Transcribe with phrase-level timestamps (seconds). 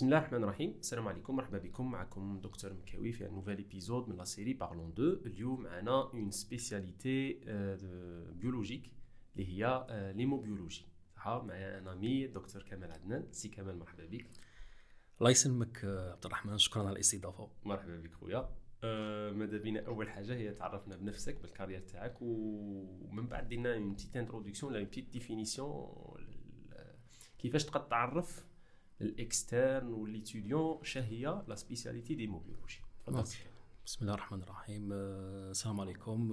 [0.00, 0.76] بسم الله الرحمن الرحيم.
[0.80, 1.36] السلام عليكم.
[1.36, 1.90] مرحبا بكم.
[1.90, 7.40] معكم دكتور مكاوي في nouvel épisode من la série parlons de اليوم معنا une spécialité
[8.32, 8.90] biologique
[9.36, 9.86] اللي هي
[10.16, 10.86] l'hémobiologie
[11.16, 13.26] صح معايا un ami دكتور كمال عدنان.
[13.32, 14.26] سي كمال مرحبا بك.
[15.20, 16.58] الله يسلمك عبد الرحمن.
[16.58, 17.50] شكرا على الاستضافة.
[17.64, 18.48] مرحبا بك خويا.
[18.84, 23.92] أه ماذا بينا؟ أول حاجة هي تعرفنا بنفسك بال carrière تاعك ومن بعد دينا une
[23.92, 25.90] petite introduction ولا une petite définition
[27.38, 28.49] كيفاش تقدر تعرف
[29.00, 32.80] الاكسترن والليتيديون شهيه لا سبيسياليتي دي موبيولوجي
[33.86, 36.32] بسم الله الرحمن الرحيم السلام عليكم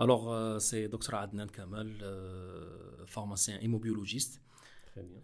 [0.00, 2.00] الوغ سي دكتور عدنان كمال
[3.14, 4.40] pharmacien immobiologiste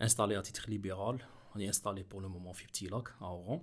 [0.01, 1.17] installé à titre libéral
[1.55, 3.63] on est installé pour le moment في بتيلاك à Oran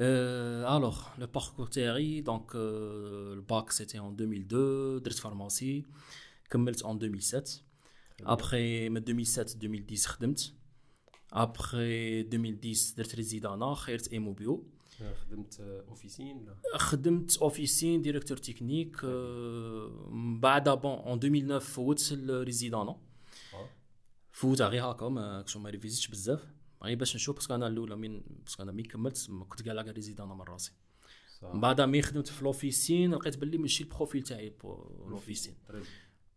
[0.00, 5.84] Euh, alors, le parcours théorie, donc euh, le bac c'était en 2002, درت pharmacie,
[6.50, 7.62] كملت en 2007.
[8.24, 10.54] Après 2007-2010 خدمت
[11.32, 14.64] ابخي 2010 درت résidanat خيرت hémobio.
[15.14, 22.96] خدمت officine خدمت officine directeur technique من بعد bon en 2009 فوت ال résidanat
[24.32, 26.40] فوت غير هكا ما كنتش ما ريفيزيتش بزاف.
[26.82, 29.72] غير باش نشوف parce que أنا الأولى من parce que أنا مي كملت كنت كاع
[29.72, 30.72] le résidanat من راسي.
[31.42, 34.52] من بعد مي خدمت في l'officine لقيت بلي ماشي ال profil تاعي
[35.08, 35.54] l'officine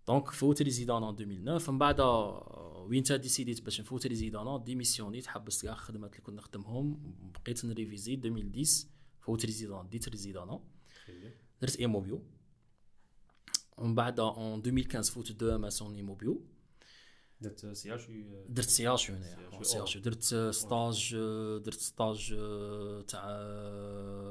[0.08, 2.02] donc فوت résidanat 2009 من بعد
[2.90, 7.14] وين ديسيديت باش نفوت résidanat ديميسيونيت حبست كاع الخدمات اللي كنت نخدمهم
[7.46, 8.90] بقيت ن réviser 2010
[9.22, 10.59] فوت résidanat ديت résidanat
[11.62, 12.23] درت hémobio
[13.78, 16.45] ومن بعد en 2015 فوت DEMS en hémobio
[17.42, 18.02] درت CHU
[18.50, 21.16] درت CHU CHU درت stage
[21.66, 22.36] درت stage
[23.08, 23.24] تاع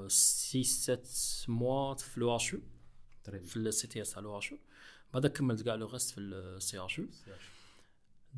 [0.08, 1.02] 6 7
[1.48, 2.56] mois في l'EHU
[3.24, 4.54] في ال CTS تاع l'EHU
[5.14, 7.00] بعد كملت كاع le reste في ال CHU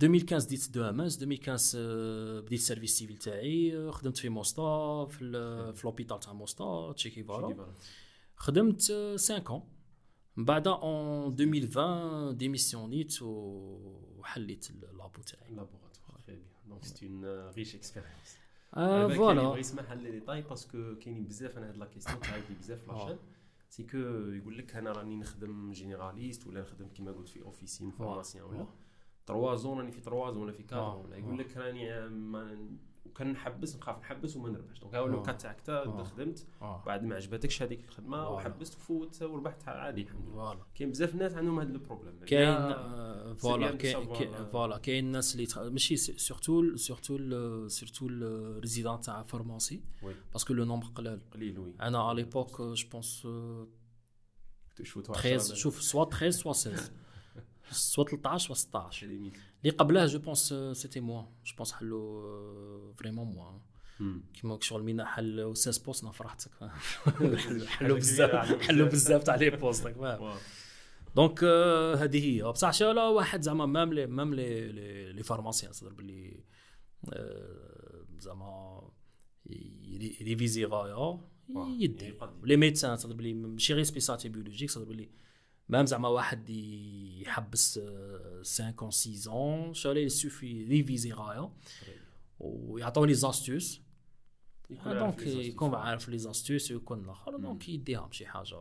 [0.03, 5.19] 2015 ديت DEMS 2015 بديت ال service civil تاعي خدمت في موستا في,
[5.75, 7.75] في l'hôpital تاع موستا Che Guevara
[8.37, 9.63] خدمت 5 ans
[10.37, 15.51] من بعد en 2020 ديميسيونيت وحليت ال labo تاعي.
[15.51, 18.39] laboratoire très bien donc c'est une riche expérience
[19.17, 19.57] voilà.
[19.57, 22.99] يسمح لي détails parce que كاينين بزاف أنا هاد la question تعاودي بزاف في la
[22.99, 23.19] chaîne
[23.75, 23.99] c'est que
[24.39, 28.67] يقول لك أنا راني نخدم généraliste ولا نخدم كيما قلت في officine formation ولا.
[29.27, 31.17] trois ans راني في trois ans ولا في quatre ولا.
[31.17, 32.09] يقول لك راني
[33.15, 34.81] وكان نحبس نخاف نحبس وما نربحش.
[34.81, 35.61] donc هاو le cas تاعك
[36.03, 40.59] خدمت بعد ما عجبتكش هذيك الخدمة وحبست وفوت وربحت عادي الحمد لله.
[40.75, 42.75] كاين بزاف الناس عندهم هذا ال problème كاين
[43.35, 43.77] voilà.
[43.77, 44.79] كاين voilà.
[44.79, 47.19] كاين الناس اللي ماشي surtout surtout
[47.69, 49.83] surtout ال résident تاع pharmacie
[50.33, 51.59] parce que le nombre قلال قليل.
[51.59, 51.75] oui.
[51.81, 53.27] أنا على l'époque je pense
[54.77, 56.93] 13 شوف سوا 13 سوا 16
[57.73, 59.31] soit 13 soit 16
[59.65, 63.59] اللي قبلها je pense c'était moins je pense حلو vraiment moins
[64.35, 66.51] كيما شغل مين حل 16 postes فرحتك
[67.67, 70.39] حلو بزاف حلو بزاف تاع les postes فاهم
[71.17, 71.45] دونك
[71.99, 74.73] هذه هي بصح شغله واحد زعما مام لي مام لي
[75.13, 76.45] لي فارماسيان صدر باللي
[78.19, 78.83] زعما
[80.23, 81.21] ريفيزي غايه
[81.79, 85.11] يدي لي ميدسان صدر باللي ماشي غير سبيسالتي بيولوجيك صدر باللي
[85.69, 86.51] مام زعما واحد
[87.21, 91.51] يحبس 5 اون 6 اون شالي سوفي ريفيزي غاية.
[92.41, 93.81] ويعطوني لي زاستوس
[94.71, 97.37] دونك يكون عارف لي زاستوس ويكون الآخر.
[97.37, 98.57] دونك يديها بشي حاجة.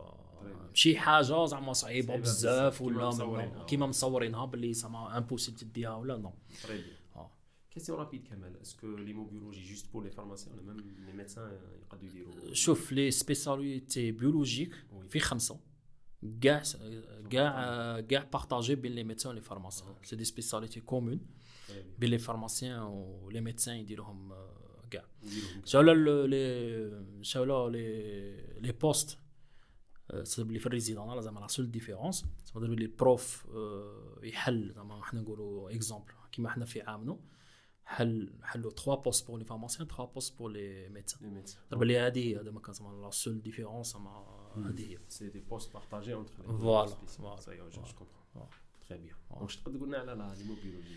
[0.74, 4.44] شي حاجة زعما صعيبة بزاف ولا كيما مصورينها.
[4.44, 6.32] باللي زعما impossible تديها ولا une
[7.70, 12.10] question rapide كمال est-ce que l'hémobiologie juste pour les pharmaciens ولا même les médecins يقدروا
[12.10, 14.74] يديروا شوف les spécialités biologiques
[15.08, 15.60] في خمسة.
[16.40, 16.62] كاع
[17.30, 21.20] كاع كاع partagées بين les médecins و les pharmaciens c'est des spécialités communes
[21.98, 24.34] بين les pharmaciens و les médecins يديروهم
[24.90, 25.04] كاع
[25.64, 29.18] شاولا لي شاولا les les postes
[30.22, 33.46] صدق بلي في ال résidanat زعما la seule différence صدق بلي ال prof
[34.22, 37.18] يحل زعما حنا نقولوا exemple كيما حنا في عامنا
[37.84, 42.40] حل حلوا 3 postes pour les pharmaciens 3 postes pour les médecins صدق بلي هذه
[42.40, 42.74] هذا ما كان
[44.58, 48.48] هذه هي c'est des postes partagés entre les voilà voilà je comprends
[48.88, 50.94] très bien donc تقدر تقول لنا على l'hémobiologie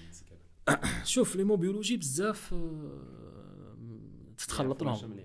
[1.03, 2.55] شوف l'hémobiologie بزاف
[4.37, 5.19] تتخلط لهم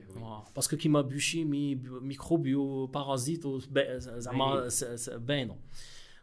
[0.57, 3.47] parce que كيما biochimie microbio parasito
[3.97, 4.69] زعما
[5.09, 5.59] باينو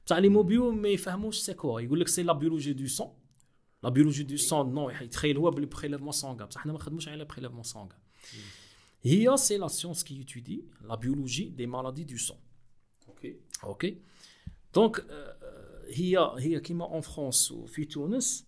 [0.05, 3.13] بصح l'hémobio ما يفهموش c'est quoi يقول لك c'est la biologie du sang
[3.83, 7.25] la biologie du sang non يتخيل هو بلي prélèvement sanguin بصح حنا ما نخدموش على
[7.25, 7.97] prélèvement sanguin
[9.01, 12.37] هي c'est la science qui étudie la biologie des maladies du sang
[13.07, 13.97] ok ok
[14.75, 15.05] donc
[15.89, 18.47] هي هي كيما en France وفي تونس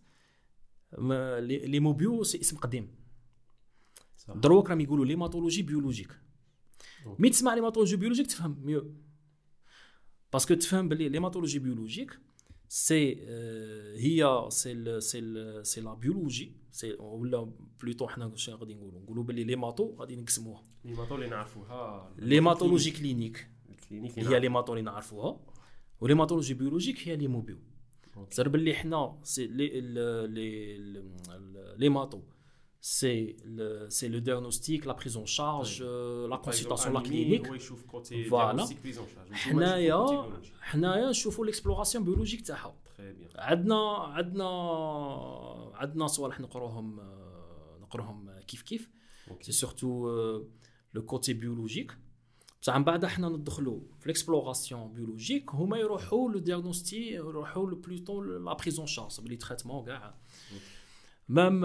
[0.98, 2.96] l'hémobio c'est اسم قديم
[4.36, 6.20] دروك راهم يقولوا l'hématologie biologique
[7.20, 8.96] مي تسمع l'hématologie biologique تفهم mieux
[10.34, 12.20] parce que تفهم بلي l'hématologie biologique
[12.70, 13.16] c'est
[13.96, 17.52] هي c'est c'est c'est la biologie c'est ولا
[17.82, 20.64] plutôt حنا شنو غادي نقولوا؟ نقولوا بلي l'hémato غادي نقسموها.
[20.86, 22.12] l'hémato اللي نعرفوها.
[22.18, 23.48] l'hématologie clinique.
[23.70, 25.40] ال clinique هي l'hémato اللي نعرفوها.
[26.02, 27.58] و l'hématologie biologique هي l'hémobio
[28.30, 29.82] صار باللي حنا c'est les
[30.28, 31.04] les
[31.78, 32.22] l'hémato
[32.82, 37.48] c'est le, c'est le diagnostic, la prise en charge, euh, la consultation, la clinique.
[38.28, 38.66] Voilà.
[39.32, 40.30] حنايا
[40.62, 42.76] حنايا نشوفوا l'exploration biologique تاعها.
[43.36, 44.50] عندنا عندنا
[45.74, 47.00] عندنا صوالح نقروهم
[47.82, 48.90] نقروهم كيف كيف.
[49.42, 50.10] c'est surtout
[50.94, 51.98] le côté biologique.
[52.62, 58.22] بصح من بعد حنا ندخلوا في l'exploration biologique هما يروحوا le diagnostic يروحوا le plutôt
[58.22, 60.16] la prise en charge plus les traitements كاع.
[61.30, 61.62] même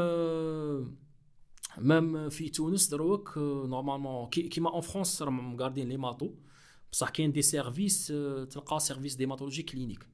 [1.79, 6.35] même في تونس دروك normalement كيما en France راهم مقاردين l'hémato
[6.93, 8.07] بصح كاين des services
[8.51, 10.07] تلقى service d'hématologie clinique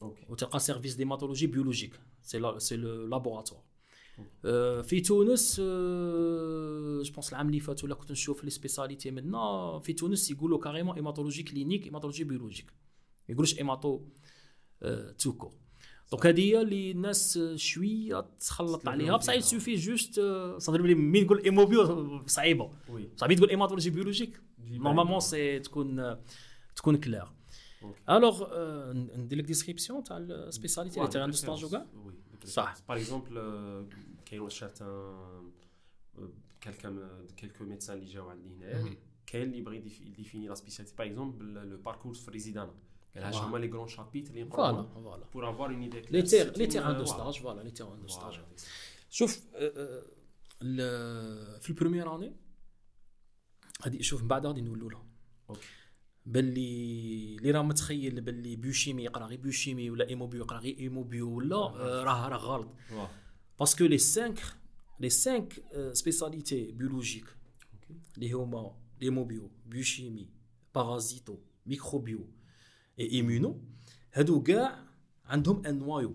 [0.00, 3.62] وتلقى service d'hématologie biologique c'est c'est le laboratoire
[4.82, 10.30] في تونس je pense العام اللي فات ولا كنت نشوف les spécialités منا في تونس
[10.30, 12.66] يقولوا carrément hématologie clinique hématologie biologique
[13.28, 14.00] ما يقولوش hémato
[15.18, 15.52] tout court
[16.10, 20.20] donc هذه هي اللي الناس شوية تخلط عليها بصح يسوفي juste
[20.58, 22.70] صدر بلي مين نقول hémobio صعيبه
[23.16, 26.16] صعيب تقول hématologie biologique normalement c'est تكون
[26.76, 27.24] تكون claire
[28.10, 28.52] alors
[28.92, 31.86] ندير لك description تاع ال spécialité اللي تاع stage وكاع
[32.44, 33.88] صح par exemple
[34.26, 35.50] كاين certains
[36.60, 38.96] quelques-uns quelques médecins اللي جاو عندي هنايا
[39.26, 42.74] كاين اللي يبغي يديفيني la spécialité par exemple le parcours في résidanat
[43.16, 46.66] هاش هما les grands chapitres اللي voilà voilà pour avoir une idée les terrains les
[46.66, 48.40] terrains de stage voilà les terrains de stage
[49.10, 49.40] شوف
[51.60, 52.36] في ال première année
[53.84, 55.06] غادي شوف من بعد غادي نولوا لهم
[56.26, 61.56] باللي اللي راه متخيل باللي biochimie يقرا غير biochimie ولا hémobio يقرا غير hémobio ولا
[62.04, 62.68] راه راه غلط.
[63.58, 64.34] parce que les 5
[65.00, 67.24] les 5 spécialités biologiques
[68.16, 70.28] اللي هما hémobio biochimie
[70.74, 72.28] parasito microbio
[72.98, 73.60] et immuno
[74.12, 74.84] هادو كاع
[75.24, 76.14] عندهم un noyau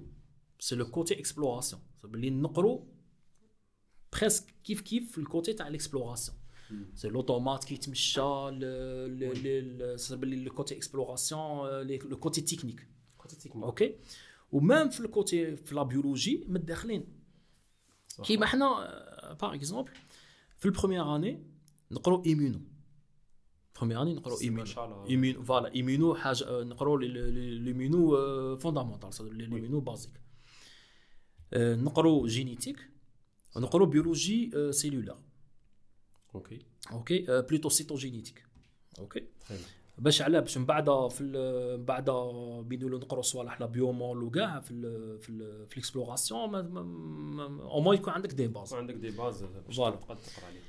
[0.59, 2.87] c'est le côté exploration باللي نقرو
[4.13, 6.37] presque كيف كيف في ال côté تاع ال exploration
[6.95, 8.21] c'est l'automate كيتمشى
[10.11, 12.87] باللي le côté exploration le côté technique
[13.55, 13.95] OK
[14.51, 17.05] و même في ال côté في la biologie متداخلين
[18.23, 18.67] كيما حنا
[19.41, 19.91] par exemple
[20.57, 21.43] في ال première année
[21.91, 22.61] نقرو immuno
[23.75, 30.21] première année نقرو immuno immuno voilà immuno حاجة نقرو l'immuno fondamentale l'immuno basique
[31.55, 32.89] نقرو génétique
[33.57, 35.19] نقرو biologie cellulaire
[36.35, 36.59] OK
[36.91, 38.45] OK plutôt cytogénétique
[38.99, 39.23] OK
[39.97, 42.09] باش على باش من بعد في من بعد
[42.67, 46.55] بينولو نقرو صوالح la biomol وكاع في ال في ال في ال exploration
[47.61, 50.61] au moins يكون عندك des bases عندك des bases باش تقدر تقرأ عليه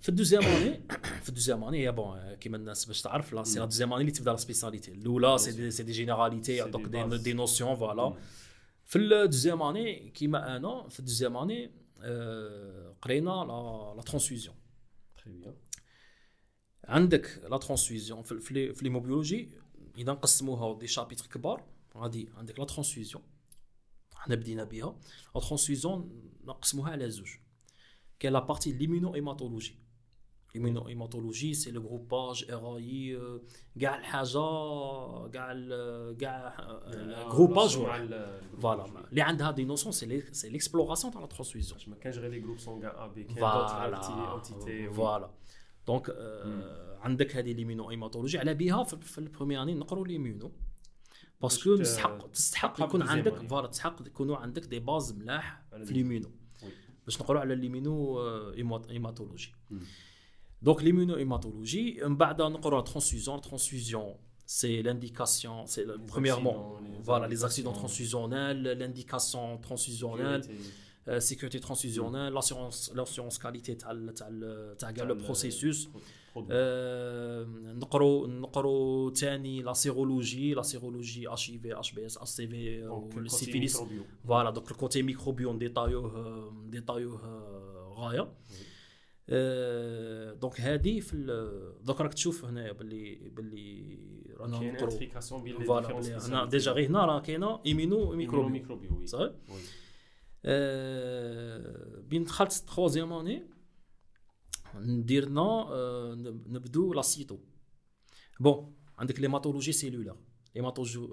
[0.00, 0.82] في ال deuxième année
[1.22, 4.00] في ال deuxième année هي bon كيما الناس باش تعرف là c'est la deuxième année
[4.00, 8.14] اللي تبدا la spécialité الاولى c'est des c'est des généralités يعطوك des notions voilà
[8.84, 11.85] في ال deuxième année كيما أنا في ال deuxième année
[13.02, 14.56] قرينا la la transfusion
[16.84, 19.50] عندك la transfusion في l'hémobiologie
[19.98, 23.22] إذا نقسموها des chapitres كبار غادي عندك la transfusion
[24.14, 25.00] حنا بدينا بها.
[25.34, 27.30] la transfusion نقسموها على زوج.
[28.18, 29.78] كاين la partie l'immuno-hématologie
[30.56, 33.18] l'immuno-hématologie c'est le groupage et
[33.80, 34.38] كاع الحاجة
[35.32, 35.52] كاع
[36.20, 36.66] كاع
[37.30, 37.70] groupage
[38.60, 42.40] voilà اللي عندها des notions c'est c'est l'exploration تاع la transfusion ما كانش غير les
[42.40, 43.40] groupes sanguins A B كاين
[43.90, 45.30] d'autres types voilà
[45.86, 46.10] donc
[47.00, 50.52] عندك هذه l'immuno-hématologie على بها في ال première année نقروا l'immuno
[51.42, 56.30] parce que تستحق تستحق يكون عندك voilà تستحق يكونوا عندك des bases ملاح في l'immuno
[57.04, 59.52] باش نقولوا على l'immuno-hématologie
[60.62, 64.14] donc l'immuno-hématologie من بعد نقروا transfusion transfusion
[64.46, 67.72] c'est l'indication, c'est premièrement, voilà, les accidents.
[67.72, 70.42] transfusionnels, l'indication transfusionnelle,
[71.08, 75.88] euh, sécurité transfusionnelle, l'assurance, l'assurance qualité, le processus.
[76.36, 83.82] نقروا نقروا ثاني la sérologie la sérologie HIV HBS HCV وال syphilis
[84.28, 87.20] voilà donc ال côté microbio نديطايوه نديطايوه
[87.98, 88.28] غايه
[90.40, 91.16] donc هذه في
[91.82, 93.98] دوك راك تشوف هنايا باللي باللي
[94.36, 94.58] رانا
[95.66, 98.48] voilà هنا déjà غير هنا راه كاينة immuno microbio.
[98.48, 99.32] microbio صحيح؟
[100.44, 103.46] آه، بين دخلت troisième année
[104.74, 106.14] نديرنا آه،
[106.46, 107.38] نبدو la cyto.
[108.40, 110.16] bon عندك l'hématologie cellulaire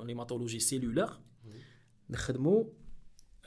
[0.04, 1.22] l'hématologie cellulaire
[2.10, 2.74] نخدمو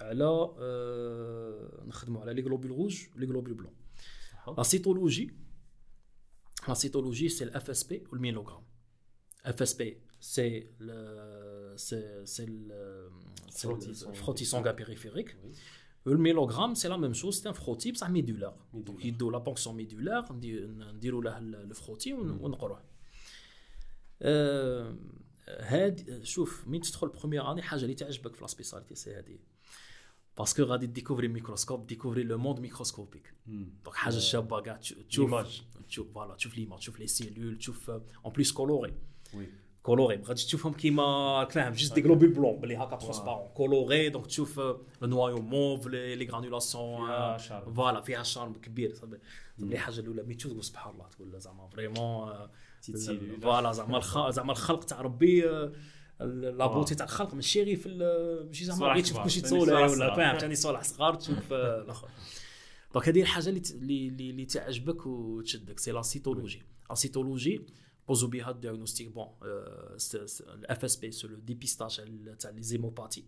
[0.00, 0.24] على
[0.58, 3.74] آه، نخدمو على les globules rouges les globules blancs
[4.56, 5.30] la cytologie
[6.68, 8.62] la cytologie c'est ال FSP وال myélogramme
[9.44, 10.70] FSP c'est
[11.76, 15.36] c'est le frottis sanguin périphérique
[16.04, 19.72] le myélogramme c'est la même chose c'est un frottis بصح médullaire donc يدو la ponction
[19.72, 22.82] médulaire نديرو له le frottis ونقروه
[25.48, 29.40] هاد شوف مين تدخل première année حاجة اللي تعجبك في la spécialité c'est هادي
[30.38, 33.34] parce que غادي découvrir microscope découvrir le monde microscopique
[33.84, 35.34] donc حاجة شابه كاع تشوف
[35.88, 38.94] تشوف voilà تشوف l'image تشوف les cellules تشوف en plus coloré
[39.82, 44.26] coloré ما غاديش تشوفهم كيما فاهم juste des globules blancs بلي هكا transparents colorés donc
[44.26, 44.60] تشوف
[45.02, 47.36] ال noyau mauve les granulations
[47.76, 49.18] voilà فيها charme كبير صافي
[49.78, 52.32] حاجة الاولى mais تشوف سبحان الله تقول زعما vraiment
[53.42, 55.44] voilà زعما زعما الخلق تاع ربي
[56.20, 57.88] la beauté تاع الخلق ماشي غير في
[58.46, 62.08] ماشي زعما غير تشوف كلشي تصولح ولا فاهم ثاني صالح صغار تشوف الآخر.
[62.94, 67.66] donc هذه الحاجة اللي اللي تعجبك وتشدك c'est la cytologie la cytologie
[68.08, 69.28] بوزو بها ال diagnostic
[70.40, 72.00] bon ال FSP c'est le dépistage
[72.38, 73.24] تاع les hémopathies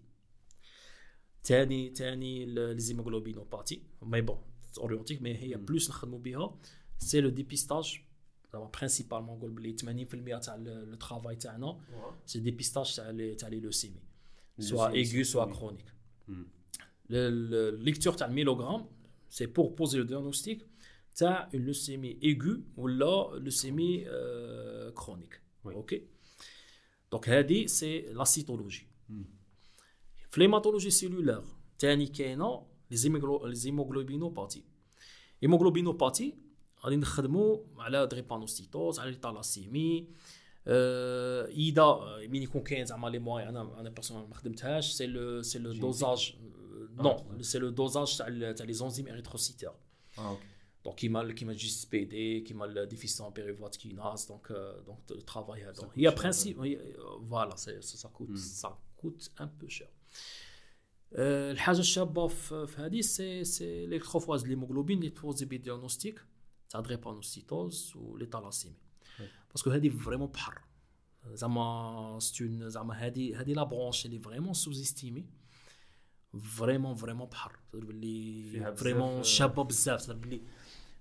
[1.45, 4.38] ثاني ثاني les hémoglobinopathies mais bon
[4.78, 6.59] اورينتيك mais هي plus نخدموا بها
[6.99, 8.00] c'est le dépistage
[8.52, 9.76] زعما principalement نقول بلي
[10.38, 11.81] 80% تاع le travail تاعنا
[12.26, 14.00] c'est dépistage تاع تاع les leucémies
[14.59, 15.95] soit aiguës soit chroniques
[17.81, 18.87] lecture تاع ال myélogramme
[19.31, 20.67] c'est pour poser le diagnostic
[21.17, 24.05] تاع une leucémie aiguë ولا leucémie
[24.95, 26.02] chronique OK
[27.12, 28.87] donc هادي c'est la cytologie
[30.31, 31.45] في l'hématologie cellulaire
[31.78, 32.97] ثاني كاينة les
[33.55, 34.64] hémoglobinopathies
[35.43, 36.35] hémoglobinopathies
[36.85, 40.09] غادي نخدموا على drépanocytose على ال thalassémie
[40.66, 45.59] إذا مين يكون كاين زعما les moyens أنا أنا personnel ما خدمتهاش c'est le c'est
[45.59, 46.37] le dosage
[46.97, 49.73] non c'est le dosage تاع تاع les enzymes érythrocytaires
[50.19, 50.43] OK
[50.85, 54.52] donc كيما كيما G6PD كيما ال déficit en pyruvate kinase donc
[54.87, 56.57] donc ال travail هذا هي principe
[57.31, 59.90] voilà ça coûte ça coûte un peu cher
[61.12, 66.21] الحاجة الشابة في هذه c'est c'est l'électrophorèse l'hémoglobine اللي tu poses diagnostic
[66.71, 68.76] تاع drépanocytose و les thalassémies
[69.50, 70.61] parce que هذه vraiment بحر
[71.27, 75.26] زعما c'est un زعما هذه هذه la branche اللي vraiment sous-estimée
[76.40, 80.43] vraiment vraiment بحر باللي vraiment شابه بزاف باللي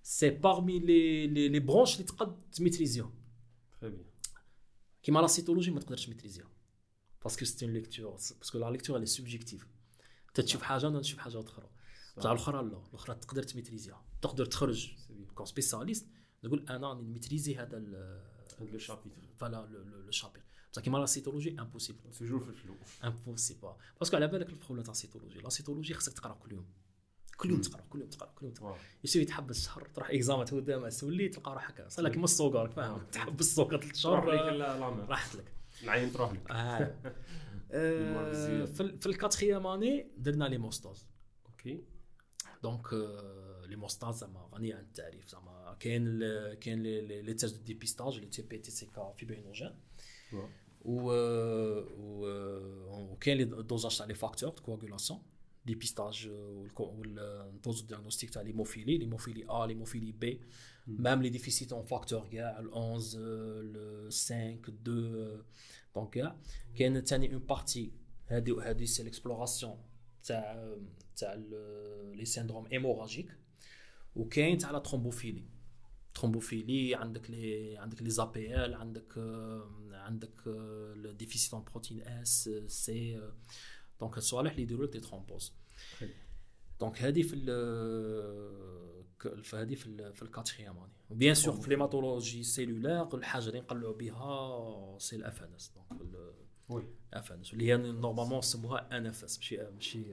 [0.03, 3.13] c'est parmi les les les branches اللي تقد تميتريزيهم
[3.81, 4.05] très bien
[5.03, 6.49] كيما la cytologie ما تقدرش تميتريزيها
[7.23, 9.67] parce que c'est un lecteur parce que la lecture les subjective
[10.29, 11.69] انت تشوف حاجة أنا نشوف حاجة أخرى
[12.17, 14.91] بصح الاخرى لا الاخرى تقدر تميتريزيها تقدر تخرج
[15.37, 16.07] كون spécialiste
[16.43, 17.79] نقول أنا نميتريزي هذا
[18.59, 19.21] le chapitre.
[19.37, 19.67] voilà
[20.05, 20.45] le chapitre.
[20.73, 24.53] بصح كيما la cytologie impossible toujours في ال flou impossible parce que على بالك ال
[24.53, 26.65] problème تاع ال cytologie la cytologie خصك تقرأ كل يوم.
[27.37, 28.77] كل يوم تقرأ كل يوم تقرأ كل يوم تقرأ.
[29.03, 31.87] يسوي تحبس شهر تروح examen تودع تولي تلقى روحك.
[31.87, 34.25] صار كيما السوكر فاهم؟ تحبس السوكر ثلاث شهور
[35.09, 35.53] راحت لك.
[35.83, 36.47] العين تروح لك.
[39.01, 41.07] في ال quatrième année درنا l'hémostase
[41.45, 41.83] OK
[42.63, 42.87] donc
[43.69, 46.19] l'hémostase زعما غنيه عن التعريف زعما كاين
[46.53, 49.75] كاين les tests de dépistage le TP TCK fibrinogène
[50.85, 51.11] و
[53.11, 55.19] وكاين les dosages تاع les facteurs de coagulation
[55.65, 56.29] dépistage
[56.77, 60.41] وال dose diagnostic تاع l'hémophilie l'hémophilie A l'hémophilie B
[60.87, 63.19] même les déficits en facteur كاع ال 11
[63.61, 65.43] ل 5 2
[65.95, 66.35] donc كاع
[66.75, 67.91] كاين ثاني une partie
[68.27, 69.77] هادي هادي c'est l'exploration
[70.23, 70.75] تاع
[71.17, 71.33] تاع
[72.13, 73.31] les syndromes hémorragiques
[74.17, 75.45] وكاين تاع la thrombophilie.
[76.13, 79.17] thrombophilie عندك les عندك les APL عندك
[79.91, 80.31] عندك
[81.19, 83.31] déficit en protéine S C
[83.99, 85.53] donc الصوالح اللي يديروا لك des thromboses
[86.79, 87.35] donc هذه في
[89.43, 93.93] في هذه في في ال quatrième année bien sûr في l'hématologie cellulaire الحاجة اللي نقلعوا
[93.93, 96.01] بها c'est ال FNS donc
[96.69, 100.03] oui FNS اللي هي normalement نسموها NFS ماشي ماشي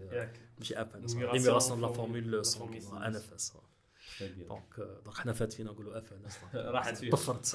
[0.58, 3.52] ماشي FNS la numération la formule sanguine NFS
[4.22, 7.46] donc donc حنا فات فينا نقولوا FNS راحت فيها طفرت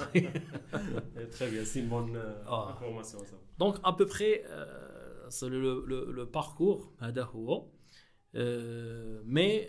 [1.38, 3.24] très bien c'est bonne information
[3.58, 4.42] donc à peu près
[5.42, 7.66] le le parcours هذا هو
[9.24, 9.68] مي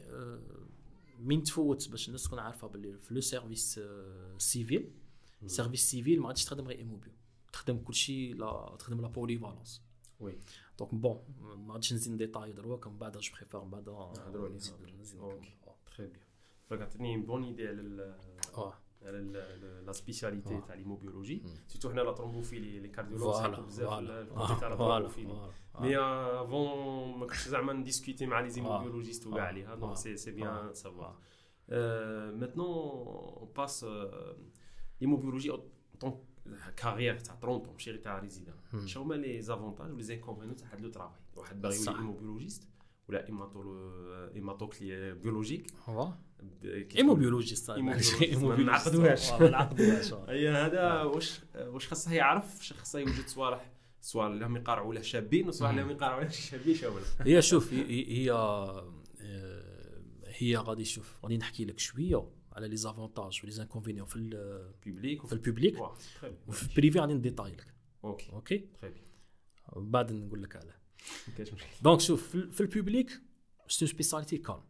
[1.19, 3.79] من تفوت باش الناس تكون عارفه باللي في le service
[4.37, 4.91] civil
[5.45, 7.13] service civil ما غاديش تخدم غير hémobio
[7.53, 9.81] تخدم كلشي لا تخدم la polyvalence
[10.19, 10.39] oui
[10.79, 14.55] donc bon ما غاديش نزيد ديتاي دروك من بعد je préfère من بعد نهضروا عليه
[14.55, 15.53] نزيد نزيد OK
[15.97, 16.30] très bien
[16.71, 18.15] donc عطيني bonne idée على ال-
[18.57, 20.59] آه على ال- la spécialité آه.
[20.59, 21.49] تاع l'hémobiologie مم.
[21.67, 24.93] surtout هنا la thrombophilie les cardiologues voilà ساعدوا بزاف voilà ال côté تاع la voilà
[25.07, 25.51] thrombophilie voilà.
[25.79, 25.97] mais
[26.41, 29.47] avant ما كنتش زعما نديسكوتي مع les hémobiologistes وكاع آه.
[29.47, 29.75] عليها آه.
[29.75, 30.71] donc c'est c'est bien آه.
[30.73, 31.17] savoir
[32.31, 33.85] maintenant on passe
[35.01, 35.51] l'hémobiologie
[35.99, 36.17] tant
[36.77, 38.87] que carrière تاع 30 طون ماشي غير تاع résidanat مم.
[38.87, 41.91] شنو هما les avantages و les inconvénients تاع هاد le travail واحد باغي صح.
[41.91, 42.67] يولي hémobiologiste
[43.09, 43.93] ولا hémato
[44.35, 45.71] hémato biologique
[46.97, 48.21] hémobiologiste hémobiologiste.
[48.43, 49.31] ما نعقدوهاش.
[49.31, 50.13] ما نعقدوهاش.
[50.29, 53.71] أي هذا واش واش خاصه يعرف خاصه يوجد صوالح
[54.01, 57.73] صوالح اللي هم يقارعوا له شابين وصوالح اللي هم يقارعوا له شابين شاولا هي شوف
[57.73, 58.93] هي هي آه،
[60.27, 64.73] هي غادي شوف غادي نحكي لك شوية على les avantages و les inconvénients في ال-
[64.85, 65.79] public في ال public
[66.47, 67.73] وفي ال privé غادي نديتاي لك.
[68.03, 68.31] OK.
[68.31, 70.75] OK؟ très bien بعد نقول لك علاه
[71.81, 73.21] donc شوف في ال- في ال public
[73.67, 74.61] c'est spécialité calme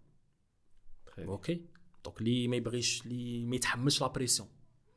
[1.20, 1.62] OK
[2.06, 4.50] donc اللي ما يبغيش اللي ما يتحملش la pression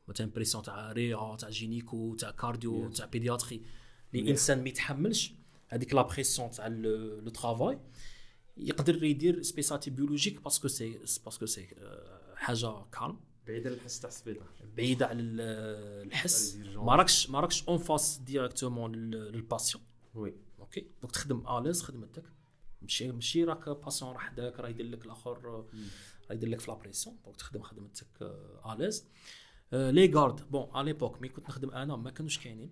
[0.07, 2.89] مثلا pression تاع réa تاع gynéco تاع cardio.
[2.89, 3.55] تاع pédiatrie
[4.13, 4.23] اللي.
[4.23, 5.33] الانسان ما يتحملش
[5.67, 7.79] هذيك la pression تاع le travail
[8.57, 11.67] يقدر يدير spécialité biologique parce que c'est parce que c'est
[12.35, 15.41] حاجة calme بعيد على الحس تاع السبيطار بعيده على ال-
[16.07, 16.55] الحس.
[16.75, 19.83] ما راكش ما راكش en face directement لل patient
[20.15, 22.23] oui OK donc تخدم à l'aise خدمتك
[22.85, 25.65] ماشي ماشي راك patient راه حداك راه يدير لك الآخر راه
[26.31, 28.07] يدير لك في la pression donc تخدم خدمتك
[28.71, 29.07] à l'aise
[29.73, 32.69] les gardes bon à l'époque مين كنت نخدم أنا ما كانوش كاينين.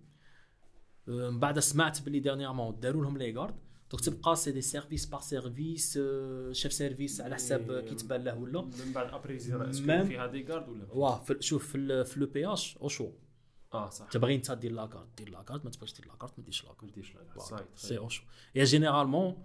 [1.10, 3.56] آه، من بعد سمعت باللي dernièrement داروا لهم les gardes
[3.92, 6.00] donc تبقى c'est des services par service
[6.52, 7.82] chef service على حساب إيه.
[7.90, 8.62] كي تبان له ولا.
[8.62, 12.38] من بعد après زيرا est-ce que فيها des gardes ولا واه شوف في le PH
[12.38, 13.12] ou CHU
[13.74, 14.08] آه صح.
[14.08, 16.69] تبغي انت دير لاكارت دير la garde ما تبغيش دير la garde ما ديرش la
[16.69, 17.40] garde ما ديرش لا Voilà.
[17.40, 18.24] صاي CHU
[18.56, 19.36] يا généralement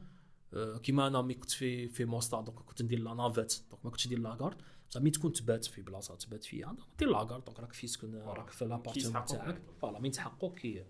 [0.83, 4.07] كيما أنا مين كنت في في موستا donc كنت ندير la navette donc ما كنتش
[4.07, 4.57] ندير la garde
[4.91, 8.15] بصح مين تكون تبات في بلاصه تبات فيها دير la garde donc راك في سكن
[8.15, 9.63] راك في l'appartement تاعك.
[9.83, 10.85] voilà مين يسحقوك كي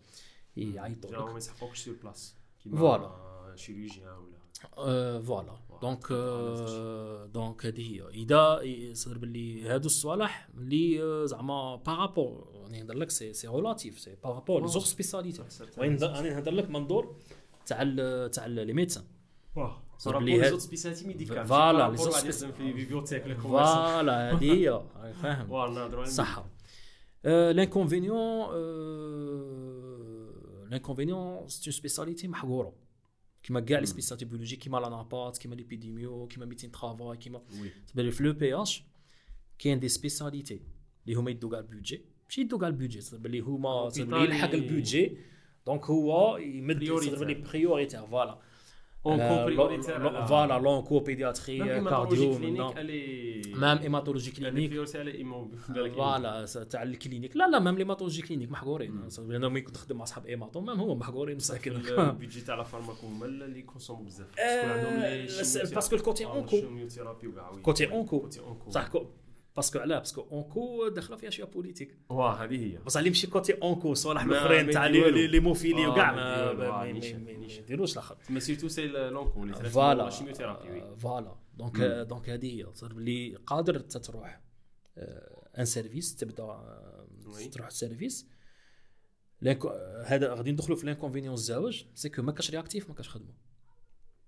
[0.56, 2.34] يعيطوا ما يسحقوكش sur place
[2.68, 3.08] Voilà.
[3.54, 4.16] chirurgien
[4.76, 5.58] ولا voilà.
[5.82, 6.12] donc
[7.32, 13.10] donc هذه هي اذا يصير باللي هادو الصوالح اللي زعما par rapport راني نهضر لك
[13.10, 15.42] c'est c'est relatif c'est par rapport les autres spécialités
[15.78, 15.96] راني
[16.30, 17.16] نهضر- لك منظور
[17.66, 17.84] تاع
[18.26, 19.04] تاع les médecins
[19.56, 22.44] واه صار صار بلي les هاد- autres spécialités médicales voilà، les les autres autres spéc-
[22.44, 26.44] في بيبيوتيك لك voilà هذه هي راك فاهم واه نهضروا على صح
[27.24, 28.48] l'inconvénient
[30.70, 32.72] l'inconvénient c'est une spécialité محقوره
[33.42, 38.04] كيما كاع les spécialités biologie كيما l'anapath كيما l'épidémio كيما médecine travail كيما oui تبان
[38.06, 38.84] لي في le BH
[39.58, 40.60] كاين des spécialités
[41.06, 44.20] اللي هما يدو كاع ال budget ماشي يدو كاع ال budget تبان لي هما تبان
[44.20, 45.16] لي يلحق ال budget
[45.66, 47.10] donc هو يمد prioritaire.
[47.10, 48.38] تبان لي prioritaire voilà
[49.06, 49.18] on
[50.26, 51.58] voilà l'onco pédiatrie
[51.90, 52.32] cardio
[53.54, 54.70] même hématologie clinique
[55.96, 60.04] voilà تاع ال clinique لا لا même l'hématologie clinique محقورين أنا ملي كنت نخدم مع
[60.04, 61.72] صحاب hémato même هما محقورين مساكن
[62.10, 64.26] ال budget تاع la pharmaco هما اللي consommaient بزاف
[65.74, 66.56] parce que ال côté onco.
[67.62, 68.28] côté onco
[68.70, 69.06] صح que-
[69.58, 73.10] parce que علاه parce que onco داخله فيها شوية politique واه هذه هي بصح اللي
[73.10, 76.84] مشي côté onco صوالح الاخرين تاع les mauvais lits وكاع ما.
[77.58, 80.10] يديروش الآخر ما surtout c'est l'onco اللي voilà
[80.96, 81.80] voilà donc.
[81.80, 84.40] donc هذه هي صار بلي قادر تروح
[85.58, 86.60] un service تبدا.
[87.52, 88.28] تروح service
[90.04, 93.34] هذا غادي ندخلوا في l'inconvénient الزواج c'est que ما كاش réactif ما كاش خدمه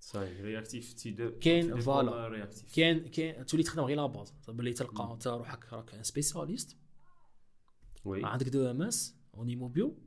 [0.01, 2.51] صاي رياكتيف تي دو كاين فوالا.
[2.75, 4.35] كاين كاين تولي تخدم غير لا باز.
[4.49, 6.77] بلي تلقى انت روحك راك ان سبيسياليست
[8.05, 8.25] وي.
[8.25, 9.99] عندك دو ام اس اوني موبيو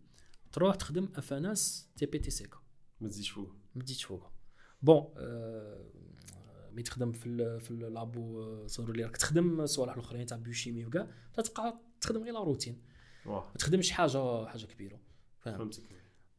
[0.52, 2.58] تروح تخدم اف ان اس تي بي تي سيكا
[3.02, 3.56] ما تزيدش فوق.
[3.76, 4.32] ما تزيدش فوقها
[4.82, 5.86] بون آه،
[6.72, 10.86] مي تخدم في ال في اللابو آه، صوروا لي راك تخدم صوالح الأخرين تاع بيوشيمي
[10.86, 12.82] وكاع تبقى تخدم غير لا روتين
[13.26, 15.00] ما تخدمش حاجة حاجة كبيرة.
[15.40, 15.84] فهمتك.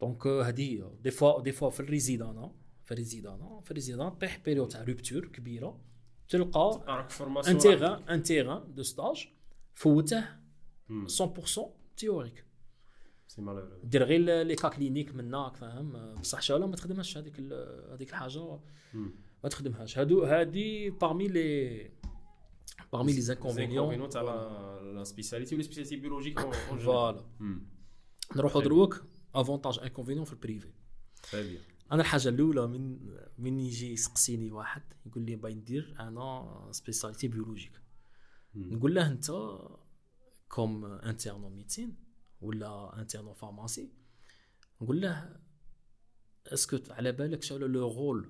[0.00, 4.08] donc هذه des fois des fois في ال résidanat في ال résidanat في ال résidanat
[4.08, 5.80] طيح période تاع rupture كبيرة
[6.28, 6.84] تلقى
[7.48, 9.28] un terrain un terrain de stage
[9.74, 10.24] فوته
[10.90, 11.60] 100%
[11.96, 12.44] théorique.
[13.28, 17.40] c'est malheureux دير غير les cas cliniques منك فاهم؟ بصح شالا ما تخدمهاش هذيك
[17.92, 18.58] هذيك الحاجة.
[19.44, 19.98] ما تخدمهاش.
[19.98, 21.90] هادو هادي parmi les
[22.92, 27.24] parmi les inconvénients تاع la- spécialité ولا spécialité biologique voilà
[28.36, 29.04] نروحوا دروك.
[29.34, 30.68] avantages inconvénients في ال privé
[31.92, 32.98] أنا الحاجة الأولى من
[33.38, 37.80] من يجي يسقسيني واحد يقول لي باغي ندير أنا spécialité biologique
[38.54, 39.32] نقول له أنت
[40.48, 41.96] comme interne en médecine
[42.40, 43.92] ولا interne en pharmacie
[44.80, 45.36] نقول له
[46.46, 48.28] est-ce que على بالك شنو le rôle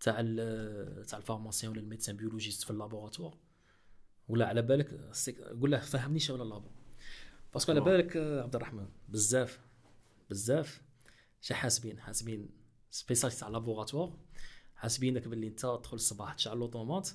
[0.00, 0.14] تاع
[1.02, 3.38] تاع ال pharmacien ولا ال médecin biologiste في ال laboratoire؟
[4.28, 5.10] ولا على بالك
[5.60, 6.68] قول له فهمني شنو ال labo.
[7.54, 9.60] parce que على بالك عبد الرحمن بزاف
[10.30, 10.82] بزاف
[11.46, 12.48] شا حاسبين حاسبين
[12.90, 14.18] spécialiste تاع laboratoire
[14.76, 17.08] حاسبينك باللي انت تدخل الصباح تشعل l'automate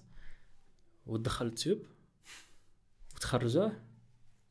[1.05, 1.86] وتدخل ال tube
[3.15, 3.71] وتخرجه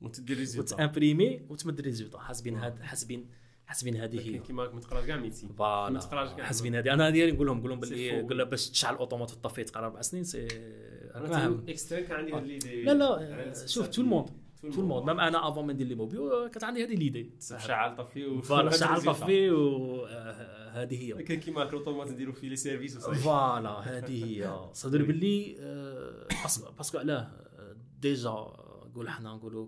[0.01, 3.31] وتدير résultat وت imprimer وتمد résultat حاسبين هاد حاسبين
[3.67, 4.39] حاسبين هذه هي.
[4.39, 6.45] كيما ما تقراش كاع médecine voilà.
[6.45, 9.87] حاسبين هذه أنا هذه نقول لهم نقول لهم باللي قول باش تشعل automate وتطفي تقرا
[9.87, 10.47] أربع سنين c'est
[11.15, 14.31] أنا externe كان عندي هاد l'idée لا لا شوف tout le monde
[14.63, 18.43] tout le monde même أنا avant ما ندير l'hémobio كانت عندي هذه l'idée شعل طفي
[18.43, 21.23] voilà شعل طفي وهذه هي.
[21.23, 24.71] كان كيما ال automate نديرو فيه les services voilà هذه هي.
[24.73, 25.55] صدر باللي
[26.79, 27.31] parce que علاه
[28.01, 28.31] déjà
[28.87, 29.67] نقول حنا نقولوا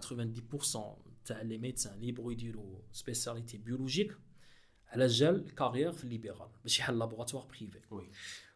[0.00, 0.78] 80 90%
[1.24, 4.18] تاع les médecins اللي يبغوا يديروا spécialité biologique
[4.88, 8.10] على جال carrière في ال libéral باش يحل laboratoire privé oui.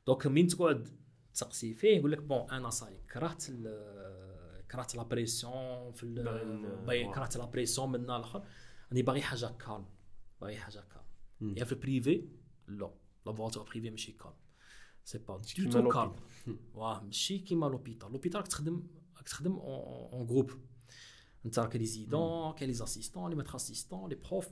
[0.06, 0.88] donc من تقعد
[1.34, 3.44] تسقسي فيه يقول لك bon أنا صاي كرهت
[4.70, 6.06] كرهت la pression في
[6.86, 8.44] باغي كرهت la pression من الآخر
[8.90, 9.86] راني باغي حاجة calme
[10.40, 10.84] باغي حاجة
[11.40, 12.28] calme يا في ال privé
[12.68, 12.90] لا.
[13.26, 14.34] laboratoire privé ماشي calme
[15.04, 16.16] c'est pas du tout calme
[16.74, 20.50] واه ماشي كيما l'hôpital l'hôpital راك تخدم راك تخدم en groupe
[21.46, 24.48] أنت راك résident كاين les assistants les maîtres assistants les profs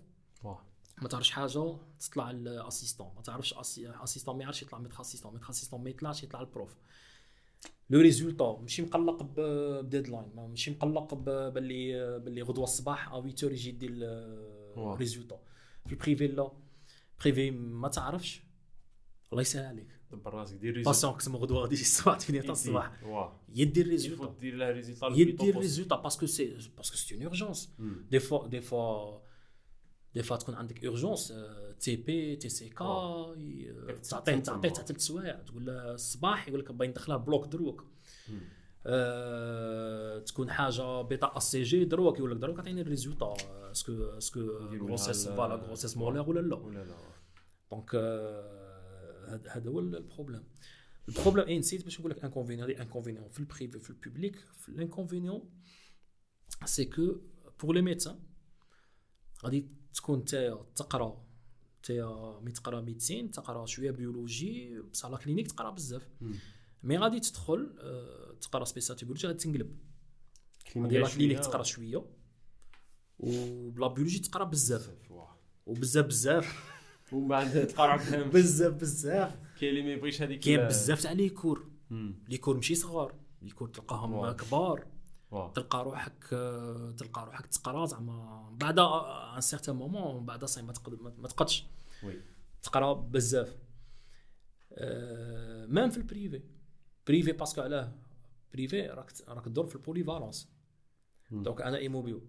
[1.03, 5.51] ما تعرفش حاجة تطلع ال assistant ما تعرفش assistant ما يعرفش يطلع maître assistant maître
[5.51, 6.77] assistant ما يطلعش يطلع ال prof
[7.91, 13.69] le résultat ماشي مقلق ب deadline ماشي مقلق باللي باللي غدوة الصباح ا 8 يجي
[13.69, 13.91] يدير
[14.77, 15.41] ال résultat
[15.87, 16.53] في ال privé لا
[17.21, 18.43] privé ما تعرفش.
[19.33, 19.89] الله يسهل عليك.
[20.13, 22.93] دبر راسك دير résultat باسون كسم غدوة غادي الصباح 8 تاع الصباح.
[23.55, 27.75] يدير résultat دير le résultat يدير résultat parce que c'est parce que c'est une urgence
[28.11, 29.19] des fois des fois
[30.17, 31.35] des fois تكون عندك urgence
[31.81, 33.35] TP TCK
[34.11, 37.85] تعطيه تعطيه تحت ثلاث سوايع تقول له الصباح يقول لك باغي ندخلها bloc دروك
[38.87, 43.35] أه تكون حاجة بطاقه CG دروك يقول لك دروك عطيني ال résultat
[43.71, 46.57] est-ce que est-ce que grossesse voilà grossesse molaire ولا لا
[47.71, 47.95] donc
[49.49, 50.45] هذا هو ال problème
[51.09, 54.37] ال problème اي نسيت باش نقول لك inconvénient inconvénient في ال privé في ال public
[54.37, 55.51] في ال inconvénient
[56.65, 57.21] c'est que
[57.63, 58.19] pour les médecins
[59.45, 61.25] غادي تكون نتايا تقرا
[61.79, 66.09] نتايا mais تقرا médecine تقرا شوية biologie بصح la clinique تقرا بزاف.
[66.83, 67.75] mais غادي تدخل
[68.41, 69.79] تقرا spécialité biologie غادي تنقلب.
[70.77, 72.05] غادي la clinique تقرا شوية
[73.19, 74.91] و la biologie تقرا بزاف.
[75.67, 76.77] وبزاف بزاف
[77.13, 79.39] ومن بعد تقرا بزاف بزاف.
[79.61, 81.71] كاين اللي ما يبغيش هذيك كاين بزاف تاع les cours.
[82.29, 83.15] les cours ماشي صغار.
[83.43, 84.87] les cours تلقاهم كبار.
[85.31, 86.25] تلقى روحك
[86.99, 90.73] تلقى روحك تقرا زعما بعد un certain moment بعد ça y est ما
[91.29, 91.67] تقدش.
[92.63, 93.57] تقرا بزاف.
[95.69, 96.43] même في ال privé
[97.07, 97.93] privé parce que علاه
[98.53, 100.49] privé راك راك تدور في ال polyvalence
[101.31, 102.23] donc أنا hémobio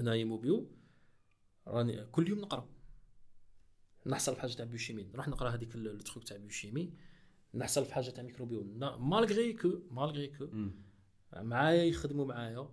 [0.00, 0.70] أنا hémobio
[1.66, 2.68] راني كل يوم نقرا.
[4.06, 6.92] نحصل في حاجة تاع biochimie نروح نقرا هذيك ال truc تاع biochimie
[7.54, 8.64] نحصل في حاجة تاع microbio
[8.98, 10.48] malgré que malgré que
[11.36, 12.68] معايا يخدموا معايا.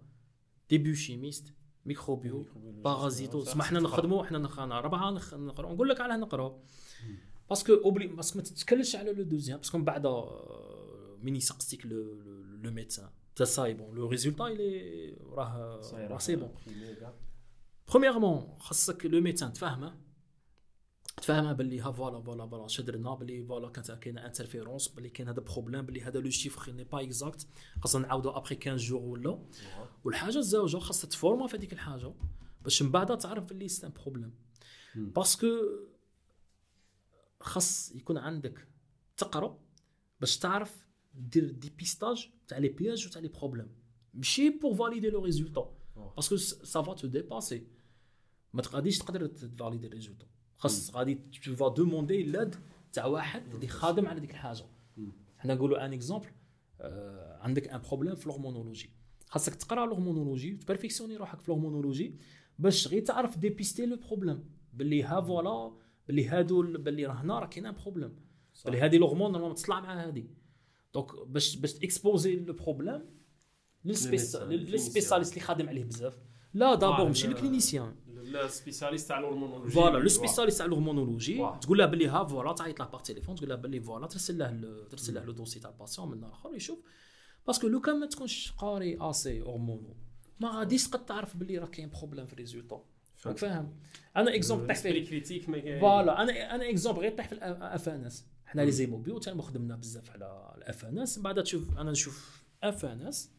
[0.69, 1.53] des biochimistes
[1.85, 5.73] microbio parasito حنا نخدموا حنا حنا ربعة نقرأ.
[5.73, 6.59] نقول لك علاه نقرأ.
[7.49, 10.07] parce que obligé parce que ما تتكلش على le deuxième parce que من بعد
[11.21, 14.43] من يسقسيك le médecin تا ça y est bon le résultat
[15.21, 16.51] راه راه c'est bon
[17.87, 20.10] premièrement خاصك le médecin تفهمه.
[21.21, 25.39] تفهمها باللي ها voilà voilà voilà شدرنا باللي voilà كانت كاينة interférence باللي كاين هذا
[25.39, 27.47] problème باللي هذا le chiffre n'est pas exact
[27.81, 29.39] خاصنا نعاودو après 15 jours ولا.
[30.03, 32.13] والحاجة الزوجه خاصها تفورما في هذيك الحاجة
[32.63, 34.33] باش من بعد تعرف باللي c'est un problème
[34.95, 35.47] parce que
[37.39, 38.67] خاص يكون عندك
[39.17, 39.59] تقرأ
[40.19, 43.67] باش تعرف دير dépistage تاع les pièges وتاع les problèmes
[44.13, 45.73] ماشي pour valider le résultat
[46.15, 47.67] parce que ça va te dépasser
[48.53, 50.25] ما تقدرش تقدر تفاليدي ال résultat
[50.61, 52.55] خاص غادي tu vas demander l'aide
[52.93, 54.63] تاع واحد اللي خادم على ديك الحاجة.
[55.37, 56.27] حنا نقولوا un exemple
[56.81, 58.89] آه عندك un problème في ال hormonologie
[59.27, 62.15] خاصك تقرا ال hormonologie وتبرفيكسيوني روحك في ال hormonologie
[62.59, 64.43] باش غير تعرف dépister le problème
[64.73, 65.71] باللي ها voilà
[66.07, 68.15] باللي هادو باللي راه هنا راه كاين un problème
[68.65, 70.29] باللي هادي الهرمون normalement تطلع مع هادي.
[70.93, 73.01] donc باش باش تكسبوزي le problème
[73.85, 76.17] لل spécialiste اللي خادم عليه بزاف.
[76.53, 77.95] لا d'abord ماشي le clinicien
[78.35, 82.23] ال spécialiste تاع ال hormonologie voilà le spécialiste تاع ال hormonologie تقول له باللي ها
[82.23, 85.59] voilà تعيط له par téléphone تقول له باللي voilà ترسل له ترسل له le dossier
[85.59, 86.79] تاع ال patient من الآخر يشوف
[87.47, 89.95] parce que لو كان ما تكونش قاري assez hormono
[90.39, 92.83] ما غاديش تقد تعرف باللي راه كاين problème في ال résultat
[93.25, 93.75] راك فاهم
[94.17, 98.71] أنا exemple طيح كاين voilà أنا أنا exemple غير طيح في ال FNS حنا les
[98.71, 103.31] hémobio تما خدمنا بزاف على ال FNS من بعد تشوف أنا نشوف FNS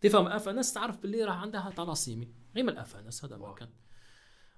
[0.00, 3.54] تفهم FNS تعرف باللي راه عندها thalassémie غير من ال FNS هذا ما.
[3.54, 3.68] كان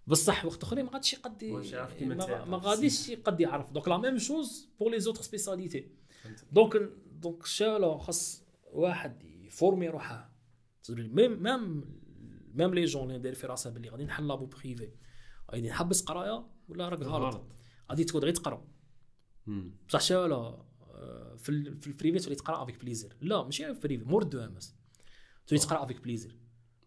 [0.06, 1.52] بصح وقت أخرين ما غاديش يقدي
[2.44, 5.88] ما, غاديش يقدي يعرف donc la même chose pour les autres spécialités.
[6.52, 6.76] donc
[7.12, 10.30] donc شالو خاص واحد يفورمي روحه.
[10.90, 11.84] même même
[12.54, 14.92] même les gens اللي داير في راسها باللي غادي نحل labo privé
[15.52, 17.46] غادي نحبس قرايه ولا راك غلط.
[17.90, 18.66] غادي تكون غير تقرا.
[19.88, 20.36] بصح شالا
[20.80, 21.48] آه، في
[21.86, 24.76] ال privé تولي تقرا avec plaisir لا ماشي في ال privé مور DEMS.
[25.46, 26.36] تولي تقرا avec plaisir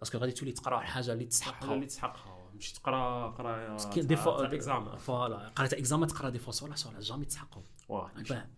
[0.03, 4.97] parce que غادي تولي تقرا الحاجة اللي حاجة تستحقها اللي تسحقها مش تقرا قرايه d'examen
[4.97, 8.49] voilà قراية examen تقرا des صوالح صوالح jamais تسحقهم واه راك فاهم.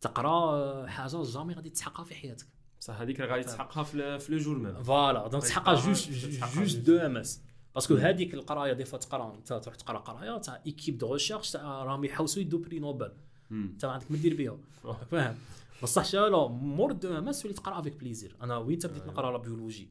[0.00, 2.46] تقرا حاجة jamais غادي تسحقها في حياتك.
[2.80, 4.82] بصح هذيك غادي تسحقها في le jour même.
[4.82, 6.10] voilà donc تسحقها جوج
[6.54, 6.76] جوج.
[6.76, 7.42] DEMS.
[7.74, 11.50] parce que هذيك القراية des fois تقرا انت تروح تقرا قراية تاع équipe de recherche
[11.50, 13.12] تاع راهم يحوسوا يدو prix Nobel.
[13.50, 14.94] انت ما عندك ما دير بها.
[15.10, 15.36] فاهم.
[15.82, 19.90] بصح شالو مور DEMS تولي تقرا avec plaisir أنا وين بديت نقرا la biologie؟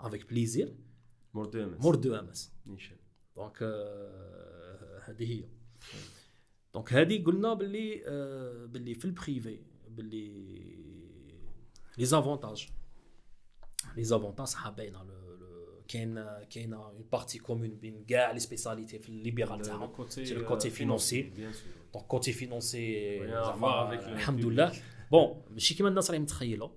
[0.00, 0.74] avec plaisir
[1.34, 2.96] مور DEM مور DEMS نيشان
[3.36, 5.44] donc آه، هذه هي.
[6.74, 10.28] donc هذه قلنا باللي آه، باللي في ال privé باللي
[11.98, 12.68] les avantages
[13.96, 18.98] les avantages صح باينه le- le- كاين كاينة une partie commune بين كاع les spécialités
[18.98, 20.08] في ال libéral تاعهم.
[20.08, 24.08] c'est le côté financier bien sûr donc côté financier Rien à زعما voir avec le
[24.08, 24.46] الحمد public.
[24.46, 24.72] لله.
[25.10, 26.70] bon ماشي كيما الناس راهي متخيلة.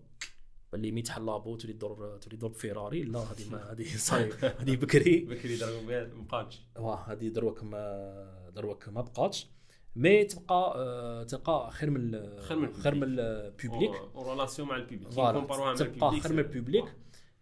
[0.72, 4.76] باللي مي تحل labo تولي دور تولي دور بفيراري؟ لا هذه ما هذه صاي هذه
[4.76, 5.20] بكري.
[5.20, 9.48] بكري بها ما بقاتش واه هذه دروك ما دروك ما بقاتش.
[9.96, 14.86] mais تبقى آه، تلقى خير من خير من خير من ال public en relation مع
[15.10, 15.32] voilà.
[15.32, 16.96] نكومباروها مع تبقى خير من ال public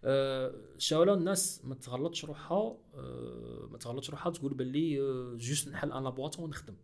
[0.04, 4.96] آه، شاولا الناس ما تغلطش روحها آه، ما تغلطش روحها تقول باللي
[5.38, 6.76] juste نحل un laboratoire ونخدم.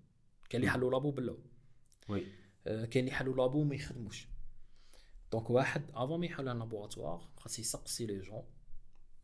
[0.50, 1.38] كاين اللي يحلوا labo بالله
[2.10, 2.24] oui.
[2.66, 4.28] كاين اللي يحلوا labo ما يخدموش.
[5.32, 8.44] donc واحد avant ما يحل un laboratoire خاص يسقسي les gens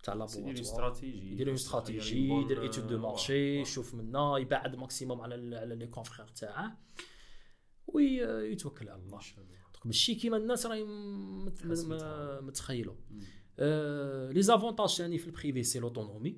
[0.04, 5.58] تاع يدير استراتيجي يدير une stratégie يدير étude de marché يشوف منا يبعد maximum على
[5.58, 6.78] على les confrères تاعه
[7.88, 12.44] ويتوكل على الله donc ماشي كيما الناس راهي مت- تحس م- بالتعب.
[12.44, 13.20] متخيلوا مم.
[13.60, 16.30] آه، les avantages ثاني في ال privé c'est l'autonomie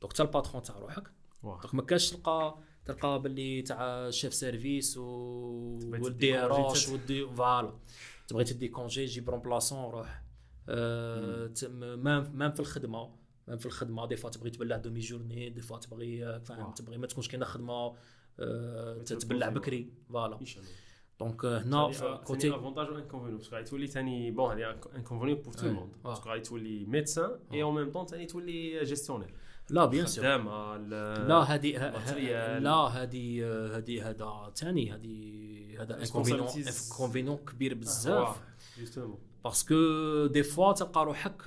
[0.00, 1.08] donc انت ال patron تاع روحك.
[1.42, 7.78] donc ما كاش تلقى تلقى باللي تاع chef service وال DRH ودي voilà
[8.32, 10.22] تبغي تدي congé جيب remplaçant روح.
[10.68, 13.10] آه، ت- م- même même في الخدمة.
[13.48, 16.72] même في الخدمة des fois تبغي تبلع demi-journée des fois تبغي آه، فاهم.
[16.72, 17.94] تبغي ما تكونش كاينة خدمة
[18.40, 19.90] آه، تتبلع بكري.
[20.08, 20.38] voilà.
[21.20, 25.52] donc هنا côté avantage و inconvénient parce que غادي تولي ثاني bon هذه inconvénient pour
[25.52, 25.64] tout Ouais.
[25.64, 26.04] monde Ouais.
[26.04, 29.34] parce que غادي تولي médecin et en même temps ثاني تولي gestionnaire
[29.70, 30.36] لا bien sûr لا
[31.36, 32.58] هذه.
[32.58, 36.02] لا هذه هذه هذا ثاني هذه هذا
[36.92, 38.40] inconvénient كبير بزاف.
[38.78, 39.74] justement parce que
[40.26, 41.42] des fois تلقى روحك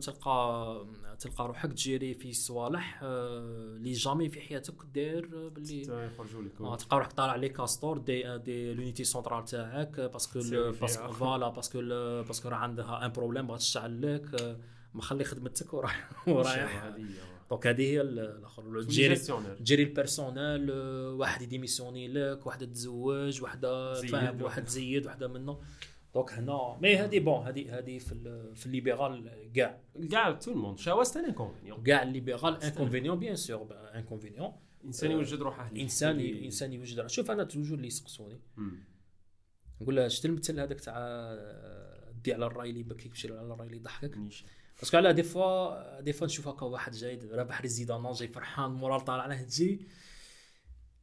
[0.00, 0.86] تلقى
[1.18, 3.38] تلقى روحك تجيري في صوالح آه،
[3.76, 6.60] اللي jamais في حياتك داير باللي يخرجوا لك.
[6.60, 10.40] آه، تلقى روحك طالع les capteurs de de l'unité centrale تاعك باسكو.
[10.80, 11.78] باسكو فوالا باسكو
[12.22, 14.56] باسكو راه عندها un problème بغات تشعل لك آه،
[14.94, 16.94] مخلي خدمتك ورايح ورايح.
[17.50, 18.82] donc هذه هي ال- الآخر.
[18.82, 19.14] تجيري
[19.58, 20.70] تجيري البيرسونيل
[21.10, 24.10] واحد يديميسيوني لك واحدة تزوج واحدة زيد.
[24.10, 24.66] فاهم واحد.
[24.68, 25.60] زيد واحدة منه.
[26.14, 29.80] donc هنا mais هذه bon هذه هذه في ال- في ال libéral كاع
[30.10, 35.10] كاع tout le monde choisit ثاني inconvénient كاع ال libéral inconvénient bien sûr inconvénient الانسان
[35.10, 35.82] يوجد روحه ليه.
[35.82, 38.40] إنسان إنسان يوجد شوف أنا toujours اللي يسقسوني.
[39.80, 43.66] نقول له شفت المثل هذاك تاع آه، دي على الراي اللي يبكيك مشي على الراي
[43.66, 44.16] اللي يضحكك.
[44.78, 48.70] parce que على des fois des fois نشوف هكا واحد جاي رابح résident جاي فرحان
[48.70, 49.86] moral طالع على تجي.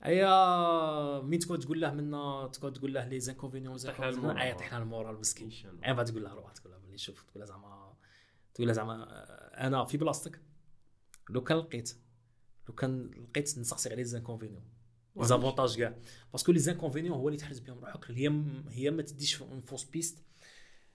[0.06, 4.38] ايا مين تكون تقول له منا؟ تكون تقول له les inconvénients له ال moral.
[4.38, 5.52] ايا طيح له ال moral مسكين.
[5.86, 7.94] ايا بعد تقول له روح تقول له بلي شوف تقول له زعما
[8.54, 10.42] تقول له زعما آه، أنا في بلاصتك.
[11.30, 11.98] لو كان لقيت
[12.68, 14.64] لو كان لقيت نسقسي على les inconvénients.
[15.16, 15.26] les?
[15.26, 15.96] avantages كاع.
[16.32, 18.12] parce que les inconvénients هو اللي تحرز بهم روحك.
[18.12, 20.24] هي هي ما تديش une fausse piste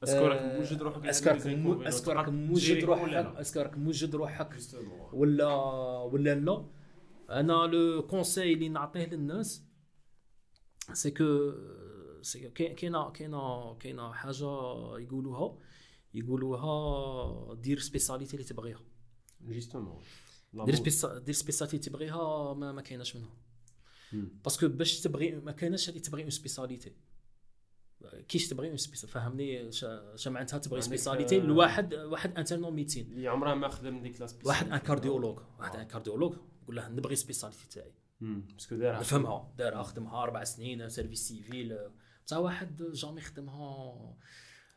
[0.04, 1.06] est-ce que راك موجد روحك
[1.86, 3.04] est-ce que راك موجد روحك
[3.76, 4.40] موجد روحك.
[5.12, 5.54] ولا
[6.02, 6.66] ولا لا.
[7.30, 9.64] أنا le conseil اللي نعطيه للناس
[10.92, 11.52] c'est que
[12.54, 14.44] كاينة كاينة كاينة حاجة
[14.98, 15.58] يقولوها.
[16.14, 18.80] يقولوها دير spécialité اللي تبغيها.
[19.40, 20.02] justement
[20.52, 20.74] دير
[21.18, 23.36] دير spécialité تبغيها ما, ما كايناش منها.
[24.12, 26.92] parce que باش تبغي ما كايناش اللي تبغي une spécialité
[28.28, 29.70] كيش تبغي فهمني؟
[30.26, 33.12] معناتها تبغي spécialité لواحد واحد انترنو ميتين.
[33.12, 37.16] اللي عمره ما خدم ديك لا واحد un cardiologue واحد un cardiologue يقول له نبغي
[37.16, 37.94] spécialité تاعي.
[38.20, 39.54] parce que دارها نفهمها.
[39.58, 41.78] دارها خدمها أربع سنين service civil.
[42.26, 44.16] بصح واحد jamais خدمها.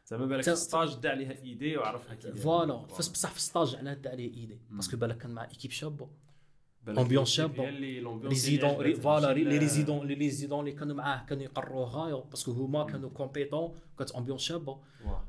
[0.06, 2.76] زعما بالك في stage دا عليها إيدي وعرفها كي voilà.
[2.76, 4.62] بصح في stage علاه دا عليه إيدي.
[4.70, 6.10] parce que بالك كان مع équipe شابه
[6.88, 7.70] ambiance شابة.
[7.70, 12.52] les résidents voilà les résidents les résidents اللي كانوا معاه كانوا يقروا غايه parce que
[12.52, 14.80] هما كانوا compétents كانت ambiance شابة.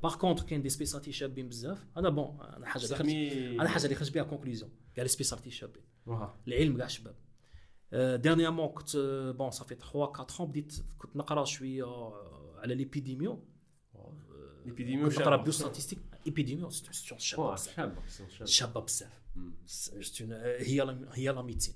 [0.02, 1.86] par contre كاين des spécialités شابين بزاف.
[1.96, 5.82] أنا bon أنا حاجة اللي أنا حاجة اللي خرج بها conclusion كاع les spécialités شابين.
[6.48, 7.14] العلم كاع شباب.
[8.20, 8.96] dernièrement كنت
[9.38, 12.12] bon ça fait 3 4 بديت كنت نقرأ شوية
[12.58, 13.44] على l'épidémio
[14.66, 17.56] l'épidémio نقرأ biostatistiques épidémio c'était une شابة
[18.44, 19.23] شابة بزاف.
[20.58, 21.74] هي هي la médecine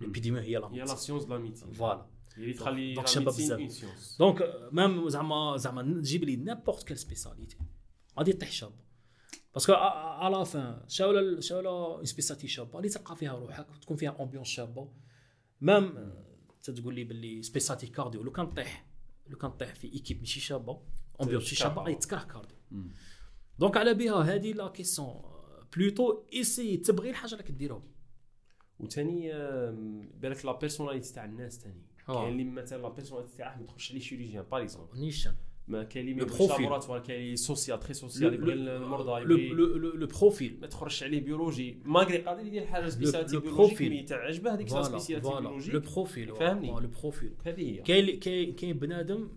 [0.00, 2.06] l'épidémio هي la هي la science la médecine voilà
[2.38, 3.84] اللي تخلي donc شابه بزاف
[4.18, 7.56] donc même زعما زعما تجيب لي n'importe quelle spécialité
[8.18, 8.88] غادي طيح شابه
[9.54, 14.16] parce que à la fin شاولا شاولا spécialité شابه اللي تلقى فيها روحك تكون فيها
[14.20, 14.92] ambiance شابه
[15.60, 16.12] même
[16.62, 18.86] تقول لي باللي spécialité cardio لو كان طيح
[19.26, 20.80] لو كان طيح في équipe ماشي شابه
[21.22, 22.56] ambiance شي شابه غادي تكره cardio
[23.58, 25.37] donc على بها هذه la question
[25.76, 27.82] plutôt ici تبغي الحاجة اللي كديرها
[28.80, 29.32] وثاني
[30.20, 34.00] بالك la personnalité تاع الناس ثاني كاين اللي مثلا la personnalité تاعه ما تخش عليه
[34.00, 35.34] chirurgien par exemple نيشان.
[35.68, 40.66] ما كاين اللي laboratoire كاين اللي social très social يبغي المرضى يبغي le profil ما
[40.66, 45.72] تخرجش عليه biologie malgré قادر يدير حاجة spécialité biologie mais تعجبه هذيك la spécialité biologie
[45.72, 47.82] le profil فهمني؟ le profil هذه هي.
[48.16, 49.28] كاين كاين بنادم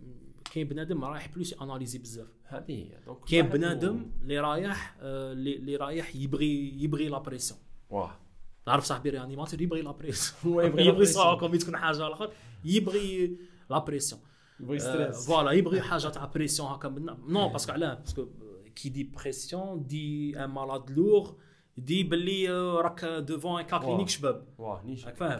[0.52, 2.28] كاين بنادم رايح plus analyser بزاف.
[2.44, 3.00] هذه هي.
[3.06, 8.20] donc كاين بنادم اللي رايح اللي رايح يبغي يبغي la pression واه
[8.66, 12.32] تعرف صاحبي réanimateur يبغي la pression يبغي يبغي صاحبكم تكون حاجة الآخر
[12.66, 13.38] يبغي
[13.70, 14.22] la pression
[14.60, 16.90] يبغي stress voilà يبغي حاجة تاع pression هكا
[17.28, 18.28] non parce que علاه parce que
[18.76, 22.50] كي des pressions d'un malade lourd باللي
[22.82, 24.48] راك devant cas clinique شباب.
[24.58, 25.40] واه نيش فاهم؟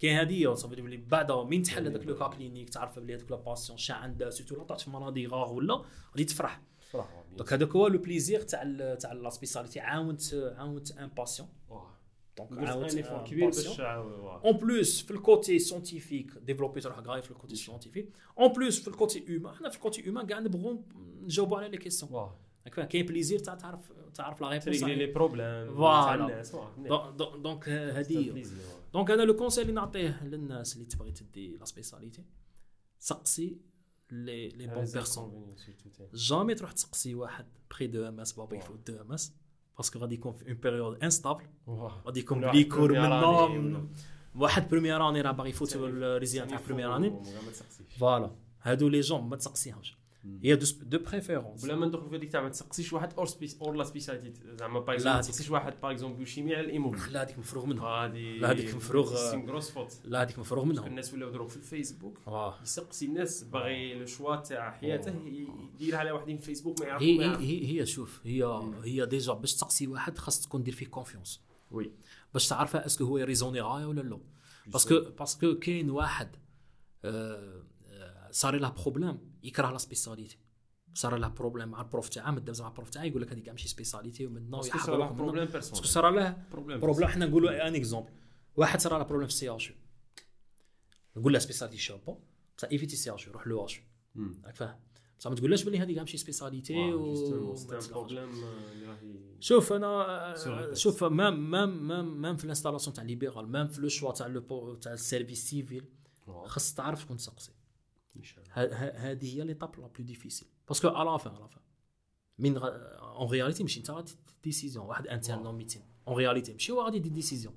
[0.00, 3.36] كاين هذه صافي بلي بعد من تحل هذاك le cas clinique تعرف بلي هذاك la
[3.36, 6.60] patiente شا عندها surtout لا طاح في مرضي غاغ ولا غادي تفرح.
[7.36, 11.48] donc هذاك هو le plaisir تاع تاع la spécialité عاونت عاونت un patient
[12.38, 13.80] donc كبير باش
[14.44, 18.08] en plus في ال côté scientifique développé ت روحك غاية في ال côté scientifique
[18.38, 20.76] en plus في ال côté humain حنا في ال côté humain كاع نبغوا
[21.22, 22.30] نجاوبوا على les questions
[22.68, 25.46] كاين plaisir تاع تعرف تعرف la réponse les problèmes
[26.14, 26.56] الناس
[27.42, 28.44] دونك هذه
[28.92, 32.24] دونك أنا لو كونسيل اللي نعطيه للناس اللي تبغي تدي لا سبيساليتي
[32.98, 33.58] سقسي
[34.10, 35.56] لي لي بون بيرسون
[36.14, 39.34] جامي تروح تسقسي واحد بخي دو ام اس بابا يفوت دو ام اس
[39.76, 41.44] باسكو غادي يكون في اون بيريود انستابل
[42.06, 43.88] غادي يكون بلي كور من
[44.34, 47.22] واحد بروميير اني راه باغي يفوت الريزيان تاع بروميير اني
[47.98, 48.30] فوالا
[48.62, 49.99] هادو لي جون ما تسقسيهمش
[50.42, 51.64] هي دو دو بريفيرونس.
[51.64, 54.40] بلا ما ندخل في هذيك تاع ما تسقسيش واحد أور سبيس أور لا سبيساليتي.
[54.58, 57.00] زعما باغ اكزومبل ما تسقسيش واحد باغ اكزومبل بيوشيمي على الإيموبيل.
[57.12, 58.08] لا هذيك مفروغ منها.
[58.08, 60.86] لا هذيك مفروغ غروس فوت لا هذيك مفروغ منها.
[60.86, 62.18] الناس ولاو دروك في الفيسبوك.
[62.62, 65.14] يسقسي الناس باغي le choix تاع حياته
[65.74, 69.54] يديرها على واحدين في الفيسبوك ما يعرفوا هي هي هي شوف هي هي déjà باش
[69.54, 71.92] تسقسي واحد خاص تكون دير فيه confiance oui.
[72.32, 74.18] باش تعرفها est-ce que هو raisonné غاية ولا لا؟
[74.66, 76.36] parce que parce que كاين واحد
[78.30, 80.38] صار له problème يكره la spécialité
[80.94, 83.48] صار له problème مع ال prof تاعه مدام مع ال prof تاعه يقول لك هذيك
[83.48, 88.10] ماشي spécialité ومن نو صار له problème personnel صار له problème حنا نقولوا un exemple
[88.56, 89.72] واحد صار له بروبليم في السي اش
[91.16, 92.16] نقول له سبيساليتي شابو
[92.58, 93.80] بصح ايفيتي سي اش روح لو اش
[94.44, 94.78] راك فاهم؟
[95.18, 97.54] بصح ما تقولهاش بلي هذيك ماشي سبيساليتي و
[99.40, 104.12] شوف أنا شوف مام مام مام مام في الانستالاسيون تاع ليبرال مام في لو شوا
[104.12, 105.84] تاع لو تاع السيرفيس سيفيل
[106.46, 107.52] خاص تعرف شكون تسقسي
[108.52, 111.62] هذه هي ليطاب لا بلو ديفيسيل باسكو على فان على فان
[112.38, 114.12] من اون رياليتي ماشي انت غادي
[114.44, 117.54] décision واحد interne ميتين en réalité ماشي هو غادي يدير décision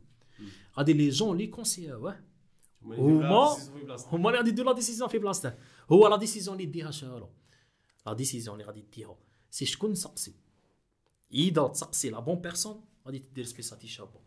[0.78, 2.19] غادي les gens لي conseille وه
[2.82, 3.58] هما
[4.12, 5.54] هما اللي غادي يديروا la décision في بلاصته
[5.91, 7.30] هو la décision اللي ديها شالو
[8.06, 9.17] la décision اللي غادي ديها
[9.51, 10.34] c'est شكون سقسي
[11.34, 14.19] اذا تسقسي la bonne personne غادي تدير spécialité شابة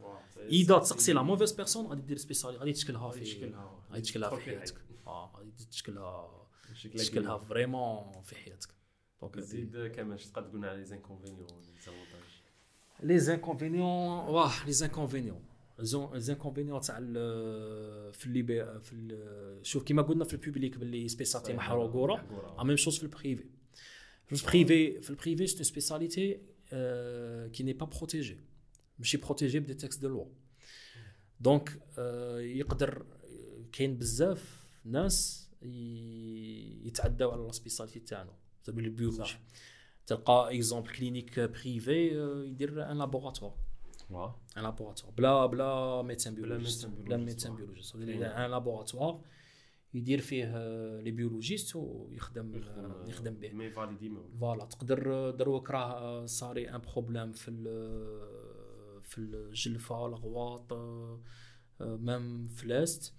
[0.49, 3.55] اذا تسقسي la mauvaise personne غادي دير spécialité غادي تشكلها في
[3.91, 6.47] غادي تشكلها في حياتك آه غادي تشكلها
[6.95, 8.75] تشكلها vraiment في حياتك
[9.21, 11.47] donc زيد كمان تقدر تقول على les inconvénients
[13.03, 15.45] les inconvénients واه les inconvénients
[15.79, 16.97] les inconvénients تاع
[18.13, 22.15] في اللي في شوف كيما قلنا في ال public باللي سبيساليتي محروقوره
[22.57, 23.45] لا ميم شوز في البريفي
[24.27, 26.41] في البريفي في البريفي سي سبيساليتي
[27.53, 28.41] كي ني با بروتيجي
[28.99, 30.27] ماشي بروتيجي بدي تكست دو لوا
[31.41, 31.81] دونك
[32.39, 33.07] يقدر
[33.73, 34.56] كاين بزاف
[34.87, 35.49] ناس
[36.87, 38.33] يتعداو على ال spécialité تاعنا.
[38.65, 39.35] تبع ال biologie
[40.07, 42.09] تلقى exemple clinique privée
[42.47, 43.55] يدير un laboratoire
[44.57, 49.21] un laboratoire بلا بلا médecin biologiste بلا médecin biologiste un laboratoire
[49.95, 50.45] يدير فيه
[51.01, 52.61] les biologistes ويخدم
[53.09, 53.53] يخدم به.
[53.53, 57.51] mais validé voilà تقدر دروك راه صاري un problème في
[59.03, 60.73] في الجلفة الاغواط
[61.81, 63.15] même في l'Est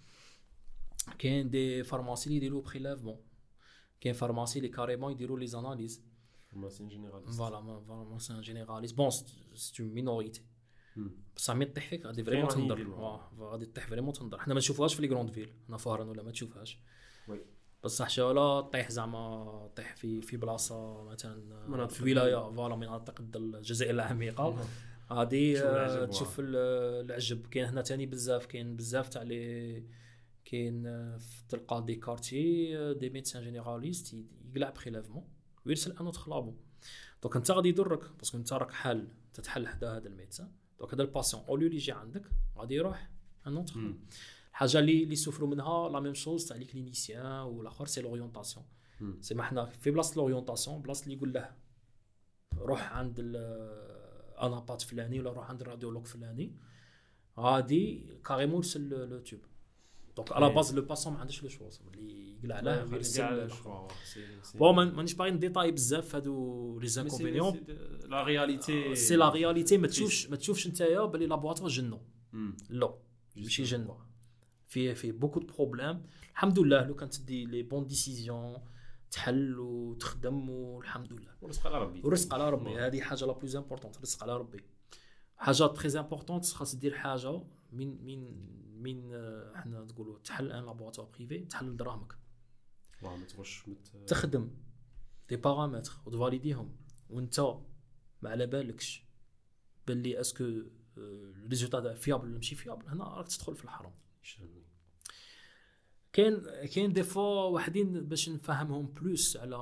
[1.20, 3.18] كاين des pharmacies اللي يديروا prélèvement
[4.02, 6.04] كاين pharmacies اللي carrément يديروا les analyses.
[6.52, 7.38] pharmacien généraliste.
[7.38, 8.96] voilà pharmacien généraliste.
[8.96, 10.42] bon c'est une minorité
[11.36, 12.84] بصح مي طيح فيك غادي vraiment تنضر
[13.40, 16.32] غادي طيح vraiment تنضر حنا ما نشوفوهاش في les grandes villes هنا فوهران ولا ما
[16.32, 16.80] تشوفهاش
[17.28, 17.46] oui
[17.84, 24.68] بصح شولا طيح زعما طيح في في بلاصه مثلا في ولايه voilà مناطق الجزائر العميقه
[25.12, 25.60] غادي
[26.08, 29.84] تشوف العجب كاين هنا تاني بزاف كاين بزاف تاع لي
[30.52, 31.18] كاين
[31.50, 34.16] تلقى des quartiers des médecins généralistes
[34.54, 35.28] يقلع prélèvement
[35.66, 36.54] ويرسل un autre labo
[37.24, 40.52] donc أنت غادي يضرك parce que أنت راك حال تتحل حدا هذا ال médecin.
[40.80, 43.10] donc هذا ال patient au lieu اللي يجي عندك غادي يروح
[43.48, 43.94] un autre
[44.50, 48.66] الحاجة اللي اللي souffri وا منها la même chose تاع les cliniciens والاخر c'est l'orientation
[49.22, 51.56] سيما حنا في بلاصة l'orientation بلاصة اللي يقول له
[52.58, 53.20] روح عند
[54.42, 56.56] anapath فلاني ولا روح عند ال radiologue فلاني.
[57.40, 59.40] غادي carrément يرسل le tube
[60.18, 63.50] donc على base le patient ما عندوش le choix اللي يقلع له ويرسل
[64.56, 67.64] bon مانيش باغي ن détailler بزاف هادو les inconvénients
[68.10, 72.02] la réalité c'est la réalité ما تشوفش ما تشوفش نتايا بلي laboratoire جنة
[72.70, 72.94] لا
[73.36, 73.98] ماشي جنة
[74.68, 78.58] فيه فيه beaucoup de problèmes الحمد لله لو كان تدي les bonnes décisions
[79.12, 84.02] تحل وتخدم والحمد لله ورزق على ربي ورزق على ربي هذه حاجة la plus importante
[84.02, 84.64] رزق على ربي
[85.38, 87.42] حاجة très importante خاص دير حاجة
[87.72, 88.48] من من
[88.78, 89.12] من
[89.56, 92.14] حنا نقولوا تحل un laboratoire privé تحل دراهمك
[93.04, 93.64] ما تغش
[94.08, 94.52] تخدم
[95.30, 96.76] des paramètres وت valide يهم
[97.10, 97.40] وانت
[98.22, 99.04] ما على بالكش
[99.88, 100.44] باللي est-ce que
[100.98, 103.94] ال résultat fiable ولا ماشي fiable هنا راك تدخل في الحرام.
[106.14, 109.56] كاين كاين des fois واحدين باش نفهمهم plus على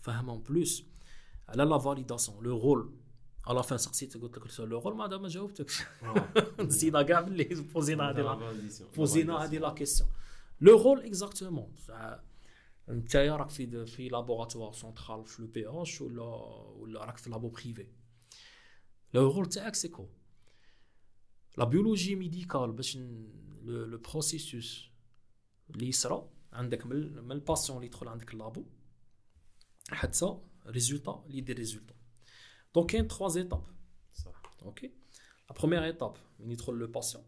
[0.00, 0.84] فهمهم plus
[1.48, 2.96] على la validation le rôle.
[3.46, 5.82] على فان سقسيت قلت لك le rôle ما ما جاوبتكش
[6.60, 8.52] نسينا كاع باللي posé نا هذه la
[8.96, 10.10] posé نا هذه la question
[10.60, 11.74] le rôle exactement
[12.88, 16.22] انت راك في في laboratoire central في l'EPH ولا
[16.76, 17.86] ولا راك في labo privé
[19.14, 20.06] le rôle تاعك c'est quoi
[21.58, 22.96] la biologie médicale باش
[23.62, 24.90] le processus
[25.70, 28.64] اللي يصرى عندك من ال patient اللي يدخل عندك ال labo
[29.90, 31.95] حتى résultat اللي يدير résultat
[32.76, 33.62] donc كاين trois étapes
[34.12, 34.92] صح OK
[35.50, 37.24] la première étape من يدخل le patient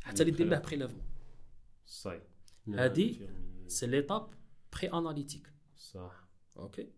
[0.00, 1.04] حتى اللي يدير له prélèvement
[1.86, 2.22] صحيح
[2.68, 3.28] هادي
[3.66, 4.30] c'est l'étape
[4.72, 6.92] pré-analytique صح OK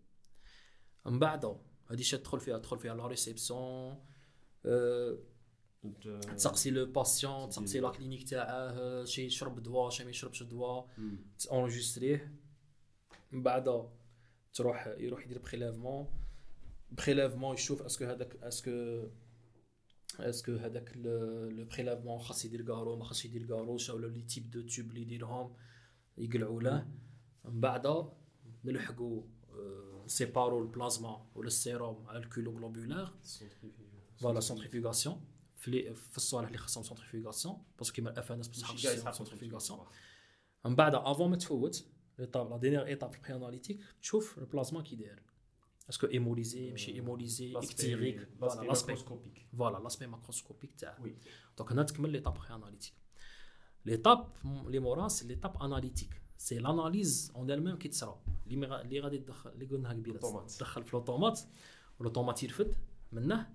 [1.07, 1.59] من بعد
[1.91, 4.05] هادي شي تدخل فيها تدخل فيها la réception
[6.37, 10.89] تسقسي le patient تسقسي la clinique تاعه شي يشرب دواء شي ما يشربش دواء
[11.39, 12.35] ت enregistr يه
[13.33, 13.89] من بعد
[14.55, 16.24] تروح يروح يدير prélèvement
[16.99, 19.07] prélèvement يشوف est-ce que هذاك est-ce que
[20.21, 24.51] est-ce que هذاك le prélèvement خاص يدير garrot ما خاصش يدير garrot ولا les types
[24.51, 25.57] de tubes اللي يديرهم
[26.19, 26.89] يقلعوا له.
[27.45, 28.13] من بعد
[28.65, 29.23] نلحقوا
[30.07, 33.15] séparer البلازما ولا السيروم على ال culot globulaire
[34.17, 35.25] voilà centrifugation
[35.57, 39.81] في في الصوالح اللي خاصهم centrifugation parce que كيما ال FNS بصح centrifugation
[40.65, 41.85] من بعد avant ما تفوت
[42.19, 45.23] l'étape la dernière étape في ال pré-analytique تشوف البلازما كي داير
[45.89, 51.05] est-ce que hémolysé ماشي hémolysé ictérique voilà macroscopique voilà l'aspect macroscopique تاعه
[51.59, 52.95] donc هنا تكمل l'étape pré-analytique
[53.85, 59.19] l'étape اللي مورا c'est l'étape analytique c'est l'analyse en elle-même كي تصرا اللي اللي غادي
[59.19, 61.41] تدخل اللي قلناها قبيله تدخل في l'automate
[61.99, 62.75] وال automate يرفد
[63.13, 63.55] منه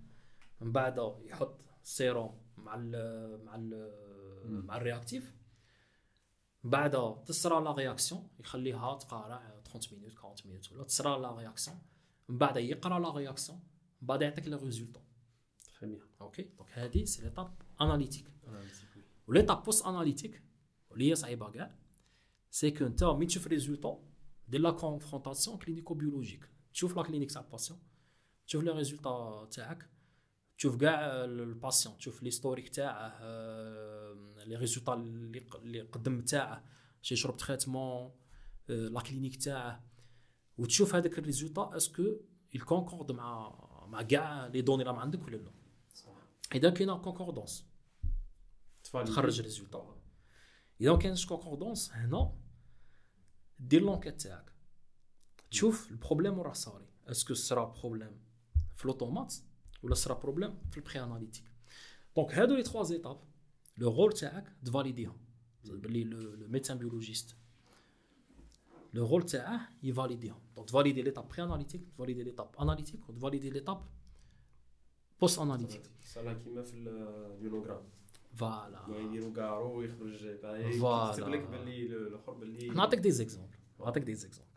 [0.61, 5.33] من بعد يحط السيروم مع ال مع ال مع ال réactif
[6.63, 11.77] بعد تصرى la réaction يخليها تقارع 30 minutes 40 minutes ولا تصرى la réaction
[12.29, 13.59] من بعد يقرا la réaction
[14.01, 15.03] من بعد يعطيك لي résultat
[15.79, 18.31] très أوكي donc هذه c'est l'étape analytique
[19.27, 20.43] و l'étape post-analytique
[20.89, 21.75] واللي هي صعيبه كاع
[22.51, 24.09] c'est que انت مين تشوف résultat
[24.47, 27.79] دير la confrontation clinico-biologique تشوف la clinique تاع ال patient
[28.47, 29.89] تشوف les résultats تاعك
[30.57, 33.19] تشوف كاع ال patient تشوف l'historique تاعه
[34.45, 36.63] les résultats اللي قدم تاعه
[37.01, 38.11] شي شرب traitement
[38.67, 39.88] la clinique تاعه
[40.59, 42.03] وتشوف هذاك ال résultat est-ce que
[42.55, 43.55] elle concorde مع
[43.87, 45.51] مع كاع les données اللي عندك ولا لا.
[46.55, 47.65] إذا كاينة concordance
[48.83, 49.95] تخرج résultat
[50.81, 52.35] إذا ما كانش concordance هنا
[53.59, 54.53] دير l'enquête تاعك
[55.51, 56.85] تشوف ال problème وين راه صاري.
[57.07, 58.19] est-ce que صرا problème
[58.75, 59.33] في l'automate
[59.83, 61.51] ولا صرا problème في ال pré-analytique
[62.15, 63.21] donc هادو les trois étapes
[63.77, 65.17] le rôle تاعك ت valider هم
[65.65, 67.35] بلي le médecin biologiste
[68.93, 73.09] le rôle تاعه ي valider هم donc ت valider l'étape pré-analytique ت valider l'étape analytique
[73.09, 73.85] و ت valider l'étape
[75.21, 77.83] post-analytique صار كيما في ال ionogramme
[78.35, 80.39] voilà يديروا carreau ويخرج
[80.79, 81.09] voilà.
[81.13, 84.49] يكتب لك باللي الآخر باللي نعطيك des exemples نعطيك des exemples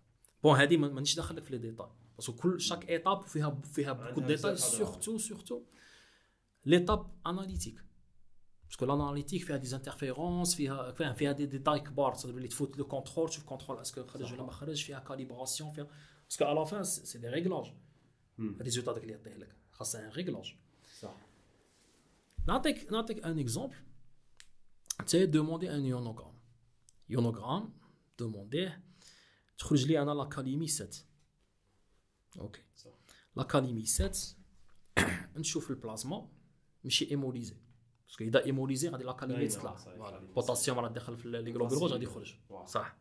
[0.42, 3.60] bon هذه ما- مانيش داخل لك في les détails parce que كل chaque étape فيها
[3.64, 4.86] فيها beaucoup عندها détails بزاف هضرة.
[4.86, 5.62] surtout surtout
[6.66, 7.84] l'étape analytique
[8.72, 12.48] parce que ال analytique فيها des interférences فيها فيها فيها des détails كبار تصدر اللي
[12.48, 15.86] تفوت le contrôle تشوف contrôle est-ce que خرج ولا ما خرج فيها calibration فيها
[16.24, 17.72] parce que à la fin c'est des réglages
[18.38, 18.56] مم.
[18.60, 20.56] ال résultat داك اللي يعطيه لك خاصها un réglage
[21.00, 21.16] صح
[22.48, 23.76] نعطيك نعطيك un exemple
[25.06, 26.34] t'as demandé un ionogramme
[27.08, 27.72] ionogramme
[28.18, 28.82] demandé
[29.58, 30.90] تخرج لي أنا la kaliémie 7
[32.38, 32.90] أوكي صح
[33.36, 34.12] la kaliémie 7
[35.36, 36.28] نشوف البلازما
[36.84, 37.56] ماشي hémolysé
[38.12, 40.18] parce que اذا hémolysé غادي la kaliémie باينة، تطلع.
[40.18, 42.34] البوتاسيوم راه داخل في les globules rouges غادي يخرج.
[42.66, 42.96] صح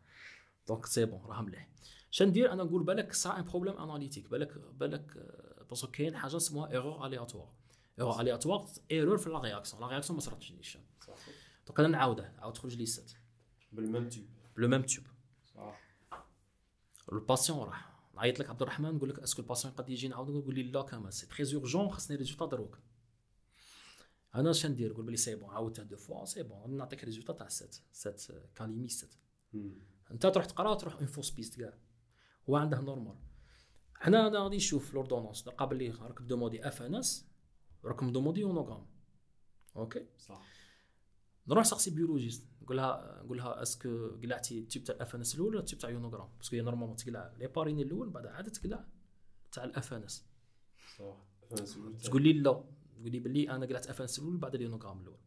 [0.68, 1.68] donc c'est bon راه مليح
[2.10, 5.16] شندير أنا نقول بالك صرا un problème analytique بالك بالك
[5.70, 7.52] parce que كاين حاجة اسمها erreur aléatoire
[7.98, 10.80] erreur aléatoire erreur في la réaction la réaction ما صراتش نيشان
[11.66, 13.08] donc أنا نعاودها عاود تخرج لي 7
[13.72, 14.26] ب la même tube
[14.56, 15.06] لو ميم تيوب
[15.44, 15.80] صح
[17.12, 20.62] الباسيون راح نعيط لك عبد الرحمن نقول لك اسكو الباسيون قد يجي نعاود نقول لي
[20.62, 22.78] لا كمان سي تري اورجون خاصني ريزولتا دروك
[24.34, 27.48] أنا اش ندير نقول بلي سي بون عاودتها دو فوا سي بون نعطيك ريزولتا تاع
[27.48, 29.10] 7 7 كاليمي 7
[29.52, 29.72] مم.
[30.10, 31.74] انت تروح تقرا تروح اون فوس بيست كاع
[32.48, 33.16] هو عنده نورمال
[33.94, 37.26] حنا أنا غادي نشوف لوردونونس قبل لي راك دومودي اف ان اس
[37.84, 38.86] راكم دومودي يونوغرام
[39.76, 40.42] أوكي صح
[41.48, 45.34] نروح سقسي biologiste نقول لها نقول لها est-ce que قلعتي ال tube تاع ال FNS
[45.34, 48.50] الأول ولا ال tube تاع ionogramme parce que هي normalement تقلع l'héparine الأول بعد عاد
[48.50, 48.84] تقلع
[49.52, 50.24] تاع ال FNS
[50.98, 51.16] صح
[52.04, 52.64] تقول لي لا
[53.02, 55.18] تقول لي باللي أنا قلعت FNS الأول بعد ال ionogramme الأول.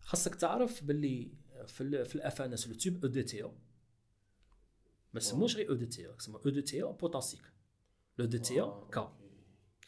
[0.00, 1.30] خاصك تعرف باللي
[1.66, 3.54] في في الاف ان اس لو تيوب أو دي تي أو
[5.14, 7.42] ما سموش غير أو دي تي أو يسمى أو دي تي أو بوتاسيك.
[8.18, 9.16] لو دي تي أو كا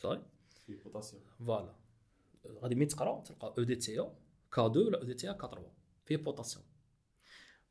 [0.01, 0.23] صاي
[0.67, 1.75] في بوتاسيوم فوالا.
[2.47, 4.15] غادي ملي تقرأ؟ تلقى أو دي تي أو
[4.53, 5.73] كا 2 ولا أو دي تي أو كا 3
[6.05, 6.65] فيه بوتاسيوم.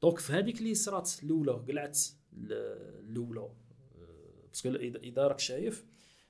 [0.02, 2.00] دونك في هذيك اللي صرات الأولى قلعت
[2.34, 2.54] ال-
[3.10, 3.40] الأولى.
[3.40, 5.86] آه، باسكو إذا راك شايف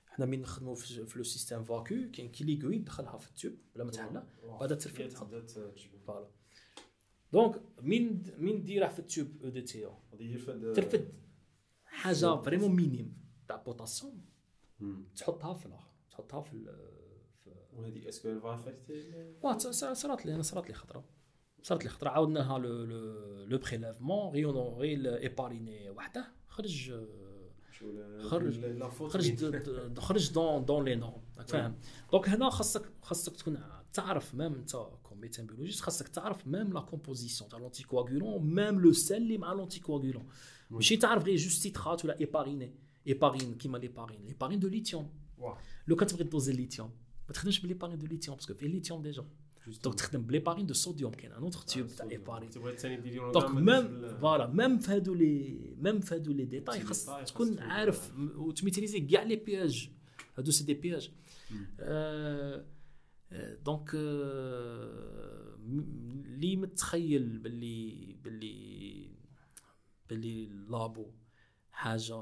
[0.09, 3.91] حنا من نخدموا في في لو سيستيم فاكو كاين كيليغوي دخلها في التوب بلا ما
[3.91, 4.27] تحلى
[4.59, 5.09] بعد ترفد
[6.07, 6.29] فوالا.
[7.33, 9.97] دونك من من ديره في التوب أو دي تي أو؟
[10.73, 11.13] ترفد.
[11.85, 13.17] حاجة فريمون مينيم.
[13.47, 14.25] تاع بوتاسيوم.
[15.15, 15.91] تحطها في الآخر.
[16.11, 16.75] تحطها في
[17.73, 21.05] وهذه اسكو الفا فيرتي واه ت- ت- صرات لي أنا صرات لي خطرة.
[21.61, 22.09] صرات لي خطرة.
[22.09, 22.83] عاودنا لها لو
[23.45, 24.31] لو بريليفمون.
[24.33, 26.27] غير غير ايباريني وحده.
[26.47, 26.91] خرج
[28.29, 31.75] خرج- لا فوت خرج د- د- خرج دون دون لي نورم راك فاهم؟
[32.11, 33.57] دونك هنا خاصك خاصك تكون
[33.93, 38.91] تعرف ميم انت كوميتين بيولوجيست خاصك تعرف ميم لا كومبوزيسيون تاع لونتي كواغولون ميم لو
[38.93, 40.27] سيل اللي مع لونتي كواغولون
[40.69, 42.73] ماشي تعرف غير juste citrate ولا hépariné
[43.07, 45.57] héparine كيما l'héparine l'héparine de lithium واه
[45.87, 46.89] لو كتبغي doser ال lithium
[47.27, 49.25] ما تخدمش ب l'héparine de lithium parce que فيه ال lithium déjà
[49.83, 52.49] donc تخدم ب l'héparine de sodium كاين un autre tube تاع héparine
[53.31, 58.11] donc même voilà même في هادو les même في هادو les détails خاص تكون عارف
[58.35, 59.89] وت maîtriser كاع les pièges
[60.37, 61.11] هادو c'est des pièges
[63.65, 69.09] donc آه، م- لي متخيل باللي باللي
[70.09, 71.05] باللي labo
[71.71, 72.15] حاجة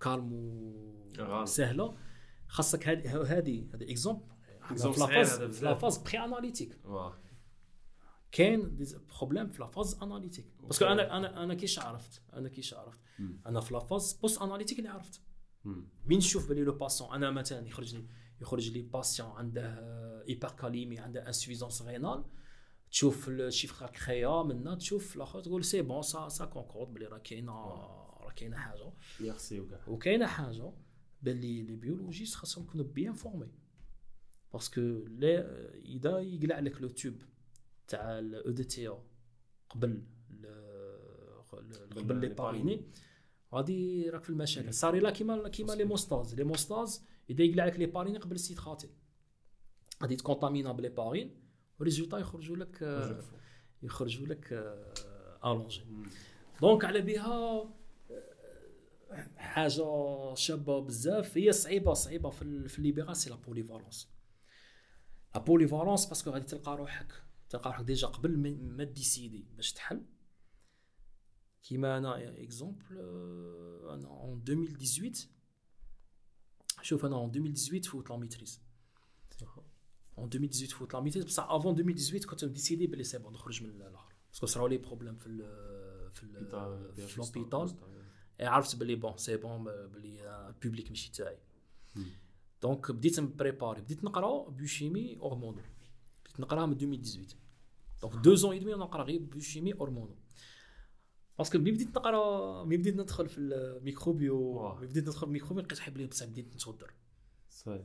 [0.00, 0.32] calme.
[1.42, 1.96] وسهله
[2.48, 4.22] خاصك هذه هذه exemple
[5.50, 6.78] في la phase pré-analytique
[8.32, 8.78] كاين
[9.18, 12.98] problème في la phase analytique parce que أنا أنا أنا كيش عرفت أنا كيش عرفت.
[13.46, 15.20] أنا في la phase post-analytique اللي عرفت
[15.64, 15.88] مم.
[16.06, 18.06] من نشوف بلي le patient أنا مثلا يخرج لي
[18.40, 19.78] يخرج لي patient عنده
[20.28, 22.24] hyperkaliémie عنده insuffisance rénale
[22.90, 27.52] تشوف الشيفر كريا منا تشوف الآخر تقول سي بون سا سا كونكورد بلي راه كاينة
[27.52, 28.92] راه كاينة حاجة
[29.60, 30.72] وكاع وكاينه حاجة
[31.22, 33.48] باللي لي بيولوجيست خاصهم يكونوا بيان فورمي
[34.52, 37.14] باسكو لا اذا يقلع لك لو توب
[37.88, 38.98] تاع الاو دي تي أو
[39.70, 40.02] قبل
[41.96, 42.82] قبل لي لي باريني
[43.54, 44.74] غادي راك في المشاكل.
[44.74, 48.88] صاري لا كيما كيما لي موستاز لي موستاز اذا يقلع لك لي باريني قبل السيتراتي
[50.02, 51.40] غادي تكونتامينا بلي بارين
[51.80, 53.22] و résultats يخرجوا لك آه،
[53.82, 54.52] يخرجوا لك
[55.44, 55.82] mélangés
[56.60, 57.68] donc على بها آه،
[59.36, 61.38] حاجة شابة بزاف.
[61.38, 64.08] هي صعيبه صعيبة في ال- في ال libéral c'est la polyvalence
[65.34, 67.22] la polyvalence parce que غادي تلقى روحك.
[67.48, 68.36] تلقى روحك déjà قبل
[68.76, 70.04] ما décider باش تحل.
[71.62, 72.84] كيما أنا exemple
[73.90, 75.28] أنا en 2018
[76.82, 78.62] شوف أنا en 2018 فوت la maîtrise
[80.18, 83.70] en 2018 فوت la maîtrise بصح avant 2018 كنت décidé بلي c'est bon نخرج من
[83.70, 84.14] الأخر.
[84.30, 85.38] parce que صراو les problèmes في ال
[86.14, 87.76] في ال في l'hôpital
[88.40, 91.38] عرفت بلي bon c'est bon بلي ال public ماشي تاعي.
[92.62, 93.80] donc بديت نبريباري.
[93.80, 95.62] بديت نقرا biochimie hormono.
[96.24, 97.36] بديت نقراها من 2018
[98.02, 100.16] donc deux ans et demi نقرا غير biochimie hormono
[101.38, 105.24] parce que ملي بديت نقرا ملي بديت ندخل في ال microbio ملي بديت ندخل في
[105.24, 106.94] ال microbio لقيت حبلي بصح بديت نتوضر
[107.48, 107.84] ça y est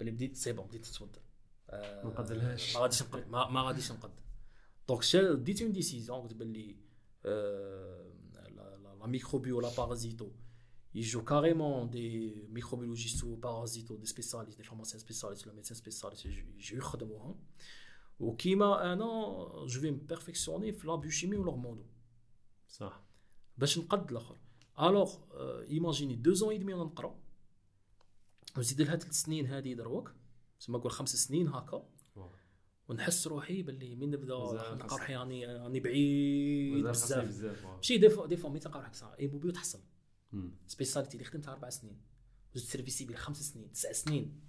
[0.00, 1.20] بلي بديت c'est bon بديت نتوضر
[1.72, 4.10] ما نقدرهاش ما غاديش نقد ما, ما غاديش نقد.
[4.88, 6.76] donc ديت une décision قلت بلي
[7.24, 10.30] la microbio la parasito
[10.96, 16.78] يجوا carrément des microbiologistes و parasito des spécialistes des pharmaciens spécialistes ولا médecins spécialistes يجوا
[16.78, 17.40] يخدموهم
[18.20, 19.06] وكيما أنا
[19.66, 21.84] je vais me perfectionner في la biochimie و l'hormono
[22.68, 23.04] صح
[23.58, 24.38] باش نقد الآخر
[24.80, 25.16] alors
[25.70, 27.18] imaginez deux ans et demi نقرا
[28.58, 30.12] وزيد لها ثلاث سنين هذه دروك
[30.60, 31.88] تسمى نقول خمس سنين هكا
[32.88, 38.36] ونحس روحي باللي من نبدأ نلقى روحي راني راني بعيد بزاف ماشي des fois des
[38.36, 39.50] fois ملي تلقى روحك hémobio
[40.36, 42.00] تحصل spécialité اللي خدمتها أربع سنين.
[42.54, 44.40] زدت service civil خمس سنين تسع سنين.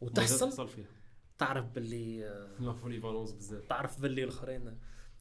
[0.00, 0.70] وتحصل
[1.38, 2.20] تعرف باللي
[2.60, 3.66] la polyvalence بزاف.
[3.66, 4.78] تعرف باللي الأخرين.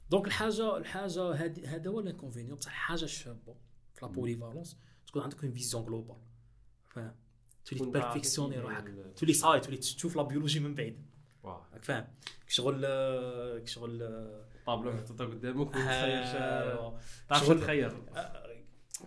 [0.09, 1.33] donc الحاجة الحاجة
[1.65, 3.55] هذا هو ال inconvénient بصح الحاجة الشابه
[3.93, 4.77] في la polyvalence
[5.07, 6.17] تكون عندك une vision globale
[6.89, 7.15] فاهم
[7.65, 9.13] تولي تبرفيكسيوني روحك.
[9.15, 11.05] تولي صاي تولي تشوف la biologie من بعيد.
[11.43, 12.07] راك فاهم؟
[12.47, 12.81] شغل
[13.69, 13.99] شغل
[14.65, 16.23] طابلو محطوطه قدامك وتخيل
[17.29, 17.91] تعرف تخيل.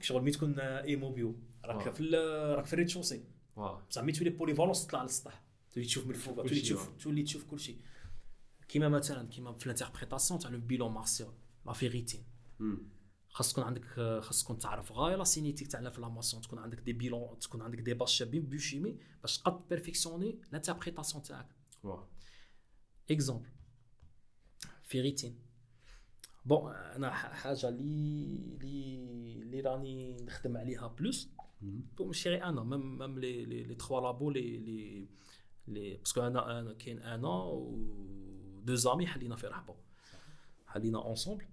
[0.00, 2.08] شغل مي تكون hémobio راك في
[2.56, 3.24] راك في ال rez-de-chaussée
[3.56, 5.42] بصح مي تولي polyvalence تطلع للسطح.
[5.72, 7.80] تولي تشوف من الفوق تولي تشوف تولي تشوف كل شيء
[8.68, 11.32] كيما مثلا كيما في ال interprétation تاع le bilan martial
[11.66, 12.24] la ferritine
[13.28, 13.84] خاص تكون عندك
[14.20, 17.78] خاص تكون تعرف غاية la cinétique تاع ال inflammation تكون عندك des bilans تكون عندك
[17.78, 21.48] des bases شابين biochimie باش تقد perfectionner l'interprétation تاعك.
[23.10, 23.48] exemple
[24.84, 25.38] ferritine
[26.44, 31.30] bon أنا حاجة لي لي لي راني نخدم عليها plus
[32.00, 35.08] ماشي غير أنا même même les les trois labos les les
[35.68, 39.74] les parce que أنا أنا كاين أنا و deux amis حلينا في رحبة.
[40.66, 41.44] حلينا ensemble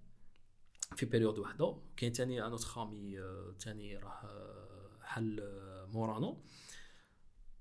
[0.95, 1.77] في période وحدة.
[1.97, 3.19] كاين ثاني un autre ami
[3.59, 5.43] ثاني راه حل
[5.93, 6.37] مورانا.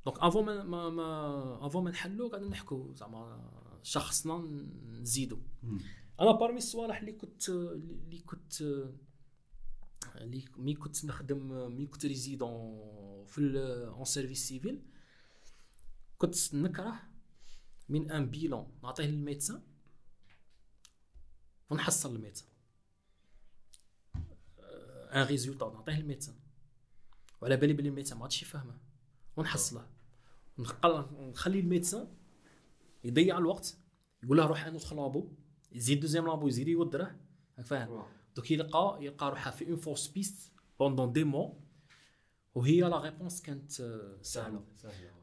[0.04, 3.50] donc avant ما ما avant ما نحلو قاعدين نحكوا زعما
[3.82, 4.38] شخصنا
[5.00, 5.38] نزيدو.
[6.20, 8.62] أنا parmi الصوالح اللي كنت اللي كنت
[10.14, 13.58] اللي مي كنت نخدم مي كنت résident في
[13.88, 14.82] un service civil
[16.18, 17.02] كنت نكره
[17.88, 19.62] من un bilan نعطيه لل médecin
[21.70, 22.48] ونحصل ال médecin.
[25.12, 26.34] un résultat نعطيه لل médecin.
[27.40, 28.78] وعلى بالي بلي ال médecin ما عادش يفهمه.
[29.36, 29.86] ونحصله.
[30.58, 32.08] نخلي ال médecin
[33.04, 33.76] يضيع الوقت
[34.22, 35.28] يقول له روح un autre labo
[35.72, 37.16] يزيد deuxième labo يزيد يودره
[37.58, 38.04] راك فاهم؟
[38.36, 41.60] دوك يلقى يلقى روحها في une fausse piste pendant des mois
[42.54, 43.72] وهي la réponse كانت
[44.22, 44.64] سهلة.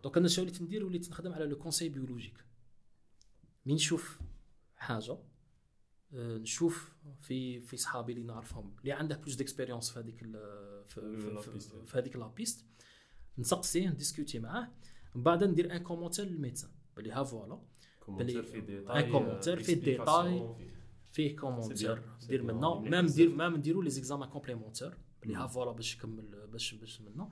[0.03, 2.45] donc أنا شنو وليت ندير وليت نخدم على le conseil biologique
[3.65, 4.19] من نشوف
[4.75, 5.17] حاجة
[6.13, 10.21] نشوف في في صحابي اللي نعرفهم اللي عنده plus d'expérience في هذيك
[11.85, 12.65] في هذيك la piste
[13.37, 14.71] نسقسيه نديسكوتي معاه.
[15.15, 16.71] من بعد ندير un commentaire لل médecin.
[16.97, 17.61] بلي ها voilà.
[18.07, 18.39] بلي
[18.89, 20.55] un commentaire في détail
[21.11, 25.95] فيه commentaire دير منا même دير même نديرو les examens complémentaires بلي ها voilà باش
[25.95, 27.29] يكمل باش باش منا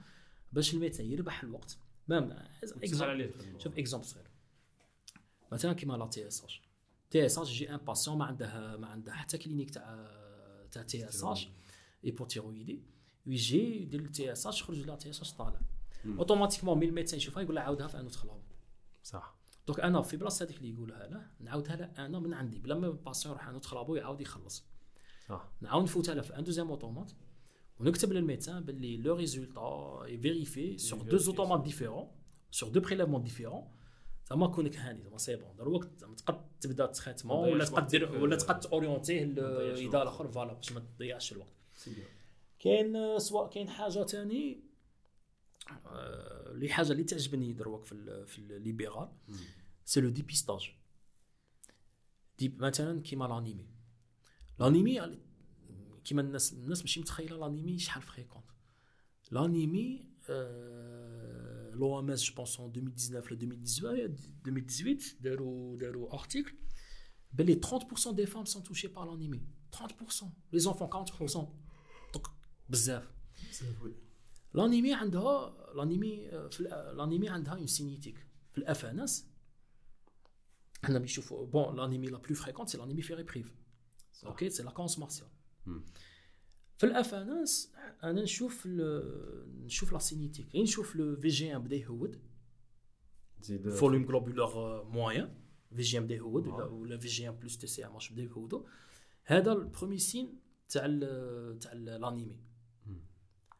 [0.51, 2.33] باش ال médecin يربح الوقت même
[3.57, 4.27] شوف exemple صغير
[5.51, 6.61] مثلا كيما لا تي اس اش
[7.09, 10.07] تي اس اش يجي ان باسيون ما عنده ما عنده حتى clinique تاع
[10.71, 11.49] تاع TSH
[12.05, 12.83] hypothyroïdie
[13.25, 15.59] ويجي يدير TSH يخرج la TSH طالع
[16.05, 18.41] automatiquement مي ال médecin يشوفها يقول له عاودها في un autre labo
[19.03, 19.35] صح
[19.67, 22.87] donc أنا في بلاصة هذيك اللي يقولها له نعاودها له أنا من عندي بلا ما
[22.87, 24.65] ال patient يروح un autre labo يعاود يخلص.
[25.29, 27.11] صح نعاود نفوتها له في un deuxième automate
[27.79, 32.07] ونكتب لل médecin باللي le résultat vérifié sur deux automates différents
[32.51, 33.67] sur deux prélèvements différents
[34.29, 38.35] زعما كونك هاني زعما c'est bon دروك زعما تقد تبدا traitement ولا تقد دير ولا
[38.35, 39.23] تقد تورينتيه
[39.73, 41.53] اذا الآخر voilà باش ما تضيعش الوقت.
[42.59, 44.62] كاين سواء كاين حاجة ثاني
[46.51, 49.09] اللي حاجة اللي تعجبني دروك في في ال libéral
[49.85, 50.69] c'est le dépistage
[52.39, 53.67] des مثلا كيما l'anémie
[54.59, 55.19] l'anémie
[56.03, 58.45] كيما الناس الناس ماشي متخيلة l'anémie شحال fréquente
[59.31, 60.13] l'anémie
[61.73, 64.15] l'OMS je pense 2019 ل
[64.47, 66.55] 2018 داروا داروا article
[67.39, 69.41] les 30% des femmes sont touchées par l'anémie.
[69.71, 71.49] 30% les enfants 40%
[72.13, 72.25] donc
[72.69, 73.03] بزاف
[74.53, 76.29] l'anémie عندها l'anémie
[76.95, 78.19] l'anémie عندها une cinétique.
[78.53, 79.27] في ال FNS
[80.83, 83.51] حنا بنشوفوا bon l'anémie la plus fréquente c'est l'anémie ferriprive
[84.25, 85.27] أوكي c'est la carence martiale
[86.77, 87.73] في ال FNS
[88.03, 92.21] أنا نشوف نشوف la cinétique نشوف le VGM بدا يهود
[93.79, 95.35] volume globulaire moyen
[95.75, 98.63] VGM بدا يهود ولا في جي ام بلس تي سي ام اش بدا يهودوا
[99.23, 100.81] هذا ال premier signe تاع
[101.61, 102.39] تاع l'anémie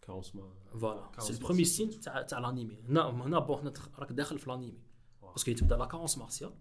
[0.05, 1.11] voilà.
[1.19, 2.81] c'est ال premier signe تاع تاع l'anémie.
[2.89, 4.81] هنا هنا bon هنا راك داخل في l'anémie.
[5.21, 6.53] parce que تبدا la carence martiale.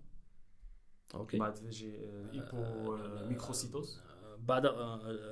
[1.15, 1.39] أوكي.
[1.39, 1.97] بعد فيجي
[2.33, 2.97] hypo
[3.29, 4.01] microcytose
[4.39, 4.67] بعد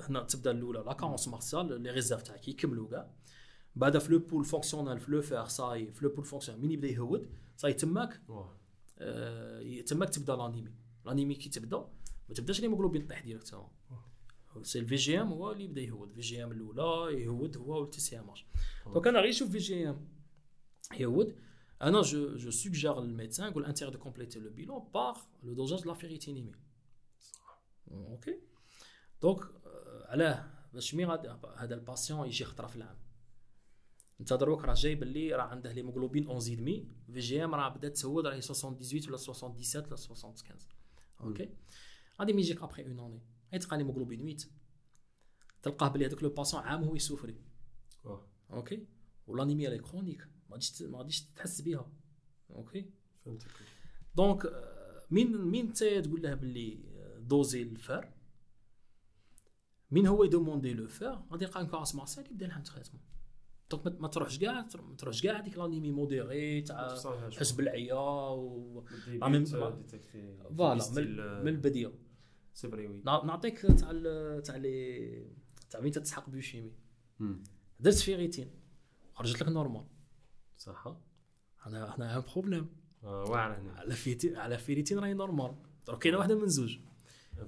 [0.08, 1.82] هنا تبدا الاولى la carence martiale.
[1.82, 3.10] les réserves تاعك يكملوا كاع
[3.76, 6.62] بعد في le pool fonctionnel في le fer ça y est في le pool fonctionnel
[6.62, 8.20] مين يبدا يهود صاي تماك
[9.86, 10.74] تماك تبدا l'anémie
[11.04, 11.78] l'anémie كي تبدا
[12.28, 13.68] ما تبداش l'hémoglobine طيح directement.
[14.62, 19.20] c'est ال VGM هو اللي يبدا يهود VGM الاولى يهود هو وال TCMH donc أنا
[19.20, 20.08] غير نشوف VGM
[20.98, 21.36] يهود
[21.82, 25.52] أنا je je suggère لل médecin نقول à titre de compléter le bilan par le
[25.52, 26.52] dosage la ferritinémie
[27.90, 28.38] أوكي
[29.22, 29.40] donc
[30.04, 31.06] علاه باش مي
[31.56, 32.98] هذا ال patient يجي خطرة في العام.
[34.20, 38.40] انت دروك راه جاي باللي راه عنده l'hémoglobine 11 demi VGM راه بدات تسود راه
[38.40, 40.58] 78 ولا 77 ولا 75
[41.20, 41.48] أوكي
[42.20, 43.20] غادي يجيك après une année
[43.52, 44.36] غيتلقى l'hémoglobine 8
[45.62, 47.40] تلقاه بلي هذاك le patient عام هو يسوفري.
[48.52, 48.86] أوكي؟
[49.26, 51.92] و l'anémie اللي chronique ما غاديش ما غاديش تحس بها
[52.50, 52.90] أوكي؟
[53.24, 53.50] فهمتك.
[54.14, 54.46] donc
[55.10, 56.80] مين مين انت تقول له باللي
[57.18, 58.12] dosez ال fer؟
[59.90, 63.02] مين هو يدوموندي le fer؟ غادي يلقى carence martiale يبدا لها traitement
[63.70, 66.96] donc ما تروحش كاع ما تروحش كاع هذيك l'anémie modérée تاع
[67.30, 67.94] حس بالعيا
[68.28, 68.84] و
[70.56, 70.90] voilà
[71.42, 71.92] من البديه
[72.54, 73.02] c'est vrai oui.
[73.04, 73.92] نعطيك تاع
[74.40, 75.26] تاع لي
[75.70, 76.72] تاع وين تسحق biochimie.
[77.80, 78.50] درت ferritine
[79.14, 79.84] خرجت لك normale.
[80.56, 80.96] صح.
[81.66, 82.68] أنا هنا un problème
[83.02, 83.72] واعر هنا.
[83.72, 85.54] على فيتي على ferritine راهي normale.
[85.86, 86.78] donc كاينة واحدة من زوج.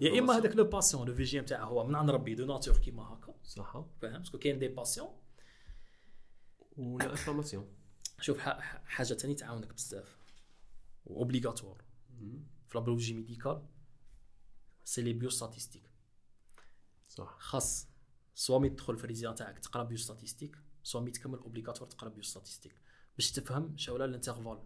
[0.01, 3.03] يا إما هذاك le patient le VGM تاعه هو من عند ربي de nature كيما
[3.03, 3.85] هكا صح.
[4.01, 5.09] فاهم؟ parce que كاين des patients
[6.77, 7.67] ولا information
[8.21, 10.19] شوف حاجة ثاني تعاونك بزاف.
[11.07, 11.85] obligatoire
[12.69, 13.63] في la biologie
[14.85, 15.91] médicale c'est les biostatistiques
[17.09, 17.37] صح.
[17.39, 17.89] خاص.
[18.35, 22.75] soit مي تدخل في ال résidanat تاعك تقرا biostatistiques soit مي تكمل obligatoire تقرا biostatistiques
[23.17, 24.63] باش تفهم شاولا l'intervalle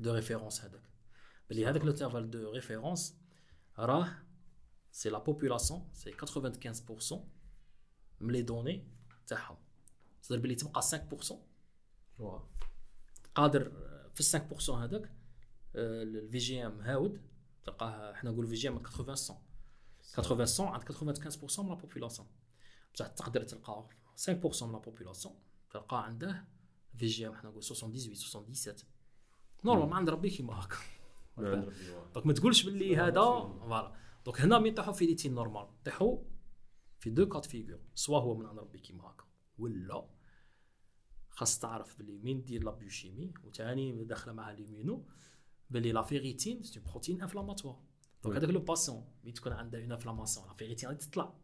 [0.00, 0.82] de référence هذاك.
[1.50, 3.16] بلي هذاك l'intervalle de référence
[3.78, 4.22] راه
[4.92, 7.14] c'est la population c'est 95%
[8.20, 8.88] من les données
[9.26, 9.56] تاعهم.
[10.22, 11.34] صدر بلي تبقى 5%
[13.34, 13.72] قادر
[14.14, 15.12] في 5% هذاك
[15.74, 17.33] ال VGM هاود
[17.64, 19.16] تلقاه حنا نقولوا VGM 80
[20.12, 22.28] 80 عند 95% من la population
[22.94, 23.88] بصح تقدر تلقى
[24.26, 24.28] 5%
[24.62, 25.34] من la population
[25.70, 26.44] تلقى عنده
[26.96, 28.76] VGM حنا نقول 78 77
[29.64, 30.76] normal ما عند ربي كيما هكا.
[32.14, 33.94] donc ما تقولش باللي هذا voilà.
[34.24, 36.18] donc هنا مين طيحوا ferritine normale؟ طيحوا
[36.98, 37.80] في deux cas de figure.
[37.94, 39.24] soit هو من عند ربي كيما هكا.
[39.58, 40.08] ولا
[41.30, 45.06] خاص تعرف بلي مين دير la biochimie وثاني داخلة معها l'immuno
[45.70, 47.80] بلي la ferritine c'est protéine inflammatoire
[48.24, 51.34] donc هذاك le patient مي تكون عنده une inflammation la ferritine غادي تطلع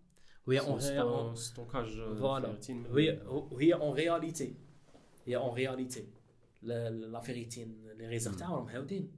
[0.46, 4.54] وهي en stockage voilà وهي وهي en réalité
[5.26, 6.06] هي en réalité
[6.62, 9.12] la ferritine les réserves تاعهم هاودين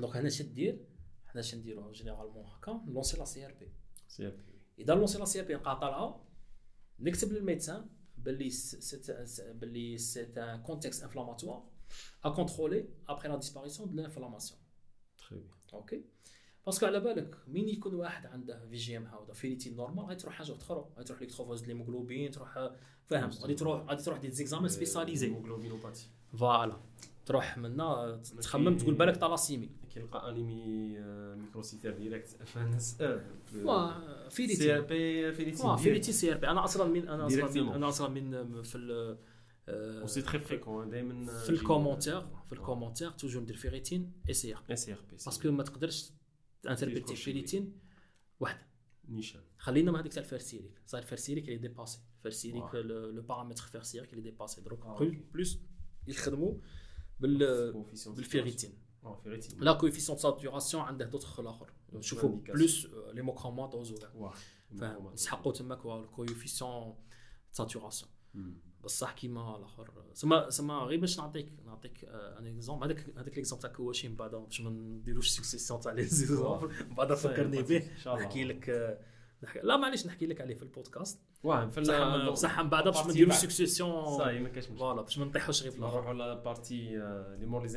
[0.00, 0.84] donc هنا اش دير
[1.26, 3.72] حنا اش نديرو généralement هكا نلونسي la CRP
[4.08, 4.42] سي ار بي
[4.78, 6.24] اذا لونسي لا سي ار بي نلقى طالعه
[7.00, 7.86] نكتب لل médecin
[8.18, 8.50] باللي
[9.54, 11.71] باللي c'est un contexte inflammatoire
[12.24, 14.60] à contrôler après la disparition de l'inflammation
[15.18, 16.04] très bien أوكي
[16.66, 20.56] parce que على بالك مين يكون واحد عنده VGM هاودا ferritine normale غادي تروح حاجة
[20.56, 20.88] أخرى.
[20.96, 22.70] غادي تروح l'électrophorèse l'hémoglobine تروح
[23.06, 26.06] فاهم؟ غادي تروح غادي تروح des examens spécialisés hémoglobinopathie
[26.38, 26.80] فوالا
[27.26, 30.98] تروح منا تخمم تقول بالك طلاسيمي كيلقى أنيمي
[31.36, 32.28] ميكروسيتير ديريكت.
[32.52, 32.96] فانس
[34.30, 34.56] فيليتي.
[34.56, 36.48] سي إر بي فيليتي سي إر بي.
[36.48, 39.16] أنا أصلا من أنا أصلا من أنا أصلا من في
[39.68, 44.76] وسي تري فريكون دائما في الكومونتير في الكومونتير توجور ندير فيريتين اي سي ار بي
[44.76, 46.10] سي ار بي باسكو ما تقدرش
[46.68, 47.78] انتربريتي فيريتين
[48.40, 48.66] وحده
[49.08, 54.22] نيشان خلينا مع هذيك تاع الفيرسيريك صاير الفيرسيريك اللي ديباسي الفيرسيريك لو بارامتر فيرسيريك اللي
[54.22, 54.86] ديباسي دروك
[55.34, 55.58] بلوس
[56.06, 56.54] يخدموا
[57.20, 57.72] بال
[58.06, 58.78] بالفيريتين
[59.60, 63.96] لا كويفيسيون ساتوراسيون عنده دوطخ الآخر نشوفوا بلوس لي موكرومات اوزو
[64.78, 66.94] فاهم نسحقوا تماك الكويفيسيون
[67.52, 68.10] ساتوراسيون
[68.84, 73.70] بصح كيما الآخر سما سما غير باش نعطيك نعطيك ان اكزومبل هذاك هذاك ليكزومبل تاع
[73.70, 78.44] كواشي من بعد باش ما نديروش سيكسيسيون تاع لي زيزومبل من بعد فكرني به نحكي
[78.44, 78.98] لك
[79.44, 81.20] نحكي لا معليش نحكي لك عليه في البودكاست.
[81.42, 85.24] واه بصح بصح من بعد باش ما نديروش سيكسيسيون صاي ما كاينش فوالا باش ما
[85.24, 85.94] نطيحوش غير في الآخر.
[85.94, 86.96] نروحوا على بارتي
[87.38, 87.68] لي مور les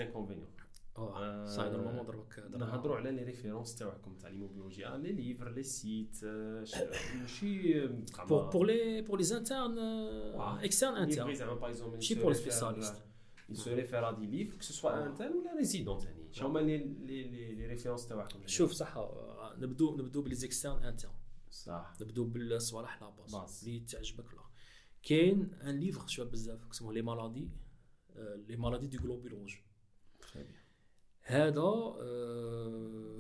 [0.96, 5.50] inconvénients ça y est normalement دروك نهضروا على les références تاعكم تاع l'hémobiologie les livres
[5.50, 6.26] les sites
[7.16, 7.88] ماشي
[8.30, 9.80] pour pour les pour les internes
[10.64, 11.34] externes internes.
[11.34, 13.04] زعما par exemple ماشي les spécialistes.
[13.50, 16.60] il se réfère à des livres que ce soit interne ولا résidents ثاني شنو هما
[16.60, 17.24] لي لي
[17.56, 18.98] les références تاعكم شوف صح
[19.58, 21.12] نبدو نبدو ب les externes internes
[21.50, 24.42] صح نبدو بالصوالح la base اللي تعجبك لا
[25.04, 27.50] كاين un livre شوية بزاف اسمه les maladies
[28.48, 29.56] les maladies du globule rouge
[31.28, 31.96] هذا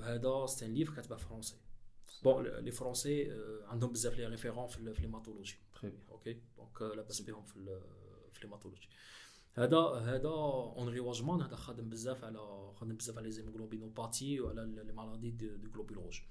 [0.04, 1.56] هذا c'est un livre كاتبه français
[2.24, 3.32] bon les français
[3.68, 7.82] عندهم بزاف les références في l'hématologie très bien OK donc لاباس بهم في
[8.34, 8.90] في l'hématologie
[9.54, 14.94] هذا هذا Henri Wajcman هذا خادم بزاف على خادم بزاف على les hémoglobinopathies وعلى les
[14.94, 16.22] maladies du globule rouge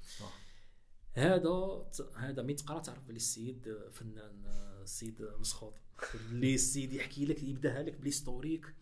[1.14, 4.46] هذا هذا mais تقرا تعرف بلي السيد فنان
[4.82, 5.74] السيد مسخوط
[6.14, 8.74] اللي السيد يحكي لك يبداها لك ب l'historique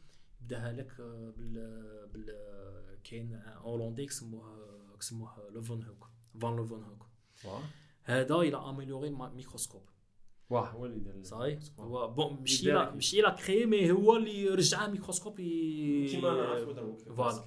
[0.43, 0.97] يبداها لك
[1.37, 1.55] بال
[2.13, 2.27] بال
[3.05, 6.09] كاين هولندي كسموه كسموه Leeuwenhoek
[6.41, 7.07] Van Leeuwenhoek
[8.05, 9.83] هذا إلى amélioré ال microscope
[10.51, 14.49] واه هو اللي دار صاي هو bon ماشي لا ماشي لا créé mais هو اللي
[14.49, 17.45] رجع الميكروسكوب كيما نعرفوا دروك voilà.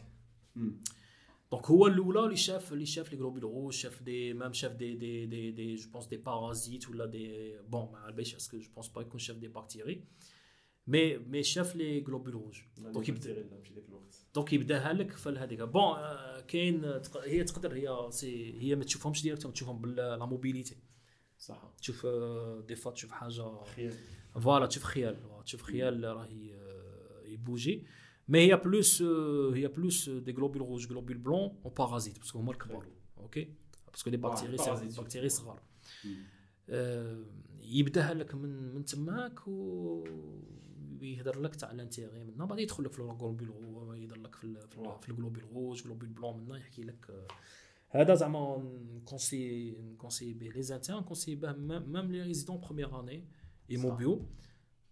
[1.51, 4.95] Donc هو الأولى اللي شاف اللي شاف les globules rouges شاف des même شاف des
[4.95, 8.71] des des des je pense des parasites ولا des bon ما عرفش est-ce que je
[8.76, 10.03] pense pas يكون شاف des bactéries
[10.88, 13.49] mais mais شاف les globules rouges donc يبدا
[14.36, 15.97] donc يبداها لك في هذيك bon
[16.47, 16.86] كاين
[17.25, 20.78] هي تقدر هي c'est هي ما تشوفهمش directement تشوفهم بلا mobilité
[21.38, 22.07] صح تشوف
[22.67, 23.93] des fois تشوف حاجة خيال
[24.41, 26.51] voilà تشوف خيال تشوف خيال راهي
[27.25, 27.88] يبوجي
[28.27, 29.01] مي هي بلوس
[29.53, 33.53] هي بلوس دي غلوبول روج غلوبول بلون و بارازيت باسكو هما الكبار أوكي
[33.91, 35.61] باسكو لي بكتيري سي بكتيري صغار
[37.61, 40.03] يبداها لك من من تماك و
[41.01, 44.67] يهضر لك تاع لانتيغي منا بعد يدخل لك في الغلوبول يهضر لك في
[45.01, 47.27] في الغلوبول روج غلوبول بلون منا يحكي لك
[47.89, 48.57] هذا زعما
[48.95, 53.27] نكونسي نكونسي به لي زانتيرن نكونسي به ميم لي ريزيدون بروميير اني
[53.71, 54.25] ايموبيو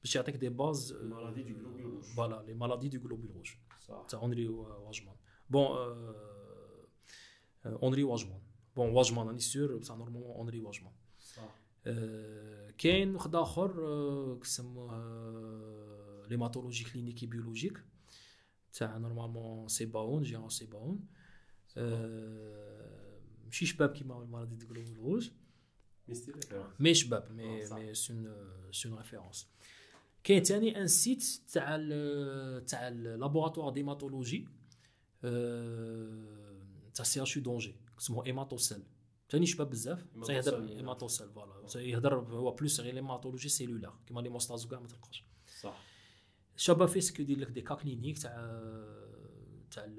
[0.02, 3.52] باش يعطيك دي باز مالادي دو غلوبول روج فوالا لي مالادي دو غلوبول روج
[4.10, 5.16] تاع اونري واجمان
[5.50, 5.68] بون
[7.66, 8.40] اونري واجمان
[8.76, 10.94] بون واجمان راني سور بصح نورمالمون اونري واجمان
[12.78, 17.84] كاين واحد آخر كسموه ليماتولوجي كلينيكي بيولوجيك
[18.74, 21.08] تاع نورمالمون سيباون جيرون سيباون
[23.46, 25.32] ماشي شباب كيما المرض دو غلوبول روج
[26.80, 28.36] مي شباب مي مي سون
[28.72, 29.48] سون ريفيرونس
[30.24, 31.24] كاين ثاني ان سيت
[31.54, 31.78] تاع
[32.68, 34.48] تاع لابوراتوار ديماتولوجي
[36.94, 38.84] تاع سي اش يو دونجي اسمه ايماتوسيل
[39.34, 40.06] ثاني شباب بزاف.
[40.30, 41.68] يهضر ايماتوسيل فوالا.
[41.76, 45.26] يهضر هو بلوس غير ليماتولوجي سيلولار كيما لي موستازو كاع ما تلقاش.
[45.62, 45.84] صح.
[46.56, 48.62] شابه فيه سكو يدير لك دي كا كلينيك تاع
[49.72, 49.90] تاع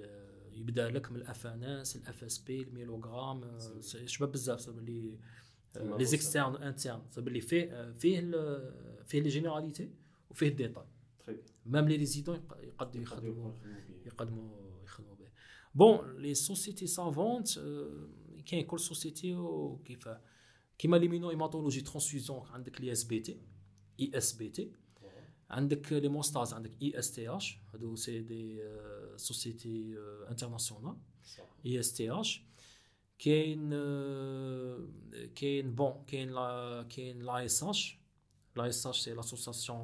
[0.53, 3.59] يبدا لك من الاف ان اس الاف اس بي الميلوغرام
[4.07, 5.19] شباب بزاف اللي
[5.77, 8.21] لي زيكسترن انترن اللي فيه فيه
[9.05, 9.91] فيه لي جينيراليتي
[10.31, 10.85] وفيه الديتاي.
[11.67, 13.53] ميم لي ريزيدون يقدروا يخدموا
[14.07, 15.29] يقدموا يخدموا به
[15.75, 17.49] بون لي سوسيتي سافونت
[18.47, 20.09] كاين كل سوسيتي وكيف
[20.79, 23.41] كيما ليمينو ايماتولوجي ترانسفيزيون عندك لي اس بي تي
[24.01, 24.73] اي اس بي تي
[25.51, 28.63] عندك لي موستاز عندك اي اس تي اش هادو سي دي
[29.17, 29.95] sociétés
[30.31, 32.43] internationales ISTH
[33.19, 33.71] كاين
[35.35, 37.99] كاين bon كاين la كاين la ASH
[38.57, 39.81] la ASH c'est l'association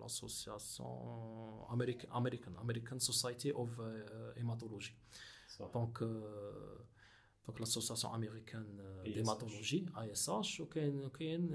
[0.00, 3.80] l'association américaine américaine American Society of
[4.36, 4.94] Hematology
[5.74, 5.98] donc
[7.50, 11.48] donc l'association américaine d'hématologie ASH وكاين كاين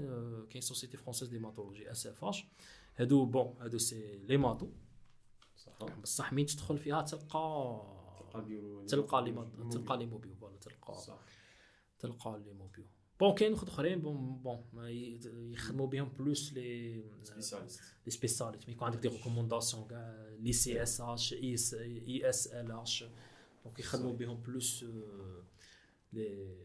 [0.50, 2.46] كاين société française d'hématologie SFH
[2.96, 4.68] هادو بون هادو سي لي ماتو
[6.02, 7.82] بصح مين تدخل فيها تلقى
[8.88, 9.36] تلقى لي
[9.70, 11.18] تلقى لي موبيو فوالا تلقى
[11.98, 12.84] تلقى لي موبيو
[13.20, 14.64] بون كاين واحد اخرين بون بون
[15.52, 21.00] يخدموا بهم بلوس لي سبيسياليست لي سبيسياليست يكون عندك دي ريكومونداسيون كاع لي سي اس
[21.00, 23.04] اش اي اس اي اس ال اش
[23.64, 24.84] دونك يخدموا بهم بلوس
[26.16, 26.56] لي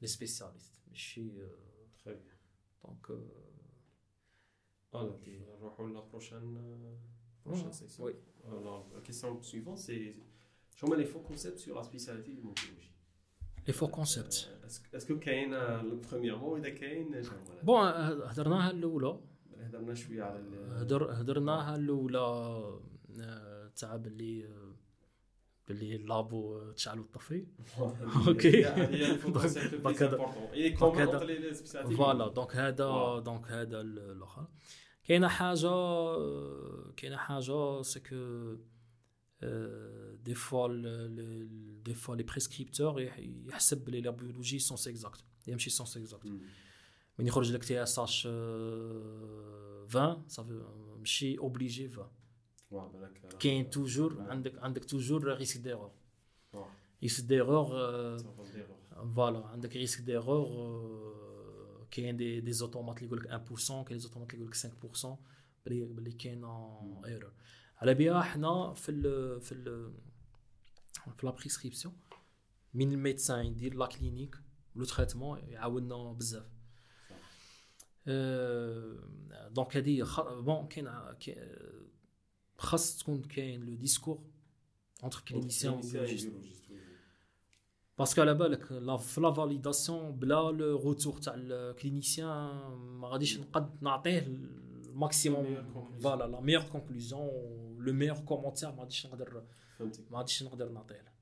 [0.00, 1.30] لي سبيسياليست ماشي
[2.04, 2.36] Très bien
[2.84, 3.06] donc
[4.94, 5.28] Alors,
[5.60, 6.58] نروحوا la prochaine
[7.48, 8.04] prochaine section.
[8.04, 8.12] Oui.
[8.48, 10.14] Alors, la question suivante, c'est
[10.76, 12.90] شو هما les faux concepts sur la spécialité de l'oncologie
[13.66, 14.48] les faux concepts
[14.94, 15.50] est-ce que كاين
[16.10, 17.78] premièrement اذا كاين شنو هما bon
[18.28, 19.20] هضرناها الاولى
[19.58, 22.18] هذا هضرنا شوية على ال- هدر هدرناها الاولى
[23.20, 24.69] آه، تاع باللي آه،
[25.74, 27.46] باللي labo تشعل وطفي
[28.28, 28.66] أوكي.
[28.66, 33.18] هي الفوكس دونك هذا- اي دونك هذا- كومون لي سبيسياليتي فوالا دونك هذا واو.
[33.20, 34.48] دونك هذا ال- الآخر
[35.04, 35.70] كاينة حاجة
[36.96, 38.56] كاينة حاجة سي كو
[40.24, 40.68] دي فوا
[41.84, 43.00] دي فوا لي بريسكريبتور
[43.48, 46.26] يحسب بلي لا بيولوجي سون اكزاكت يمشي سون اكزاكت
[47.18, 50.62] من يخرج لك تي اس اش 20 صافي
[50.98, 52.06] ماشي اوبليجي 20
[53.38, 55.90] كاين toujours عندك عندك toujours risque d'erreur
[57.02, 57.66] risque d'erreur
[59.14, 63.26] voilà عندك risque d'erreur كاين des des automates اللي يقول لك
[63.60, 65.06] 1% كاين des automates اللي يقول لك 5%
[65.66, 66.44] بلي بلي كاين
[67.04, 67.32] erreur
[67.78, 69.92] على بها حنا في ال في ال
[71.16, 71.94] في la prescription
[72.74, 74.36] من ال médecin يدير la clinique
[74.76, 76.46] le traitement يعاوننا بزاف
[79.50, 81.89] donc هذه خ- bon كاين ع- كاين-
[82.60, 84.18] خاص تكون كاين le discours
[85.02, 86.32] entre clinicien و biologiste
[87.98, 92.28] parce que على بالك لا في la validation بلا le retour تاع ال clinicien
[92.76, 96.02] ما غاديش نقد نعطيه ال maximum meilleure conclusion.
[96.02, 97.28] voilà la meilleure conclusion
[97.78, 99.44] le meilleur commentaire ما غاديش نقدر
[99.78, 101.12] فهمتك ما غاديش نقدر نعطيه له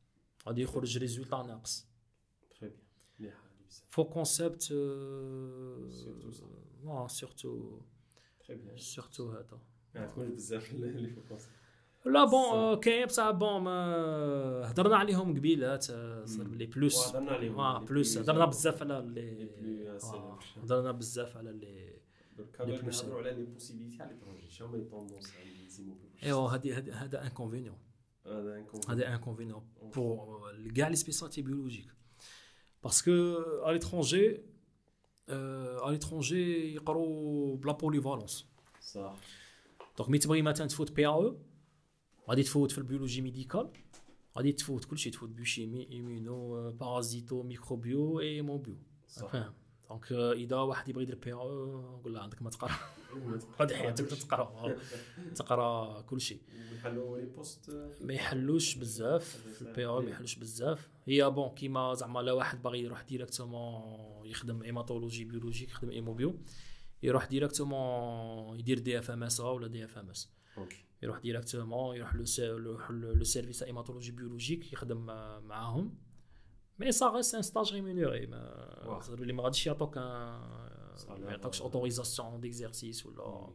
[0.47, 1.87] غادي يخرج résultat ناقص
[2.51, 2.81] très bien
[3.19, 6.45] مليحه بزاف faut qu'on insiste Surtout ça.
[6.87, 7.81] آه سورتو
[8.41, 9.61] تري بيان سورتو هذا
[9.95, 11.45] ما تكونش بزاف اللي فوكس
[12.07, 17.61] لا بون آه، كاين بصح بون ما هضرنا عليهم قبيلات صار لي بلوس وهضرنا عليهم،
[17.61, 20.59] آه لي بلوس plus- هضرنا بزاف على لي لي بلو آه، célèbres.
[20.59, 21.93] هضرنا بزاف على لي
[22.39, 25.69] دركا لي غير plus نهضروا على لي بوسيبيليتي على ليترونجي شنو هما لي توندونس عند
[25.69, 27.77] زيمو ايوا هذه هذه- هذا انكونفينيون
[28.27, 29.63] هذا انكم هذا انكونفينيون
[29.95, 31.87] بور كاع لي سبيساليتي بيولوجيك
[32.85, 33.11] parce que
[33.65, 34.41] à l'étranger
[35.29, 38.47] à l'étranger يقروا بلا polyvalence
[38.81, 39.17] صح
[39.99, 41.37] donc mais تبغي مثلا تفوت PAE
[42.29, 43.71] غادي تفوت في ال biologie médicale
[44.37, 48.77] غادي تفوت كلشي تفوت biochimie immuno parasito microbio hémobio
[49.07, 49.55] فاهم
[49.89, 52.71] donc اذا واحد يبغي يدير PAE قول له عندك ما تقرا
[53.61, 54.77] غادي حياتك تقرا
[55.35, 56.41] تقرا كلشي
[56.73, 57.71] ويحلوا les postes
[58.01, 62.63] ما يحلوش بزاف في ال PAE ما يحلوش بزاف هي bon كيما زعما لا واحد
[62.63, 66.35] باغي يروح directement يخدم hématologie biologique يخدم hémobio
[67.03, 73.63] يروح directement يدير DFMS ولا DFMS ok يروح directement يروح le se- يروح le service
[73.63, 75.95] hématologie biologique يخدم مع- معاهم
[76.79, 78.39] mais ça reste un stage rémunéré ما
[78.87, 79.01] واو.
[79.01, 80.41] صار اللي ما غاديش يعطوك un
[80.97, 81.25] salaire.
[81.25, 83.51] ما يعطوكش autorisation d'exercice ولا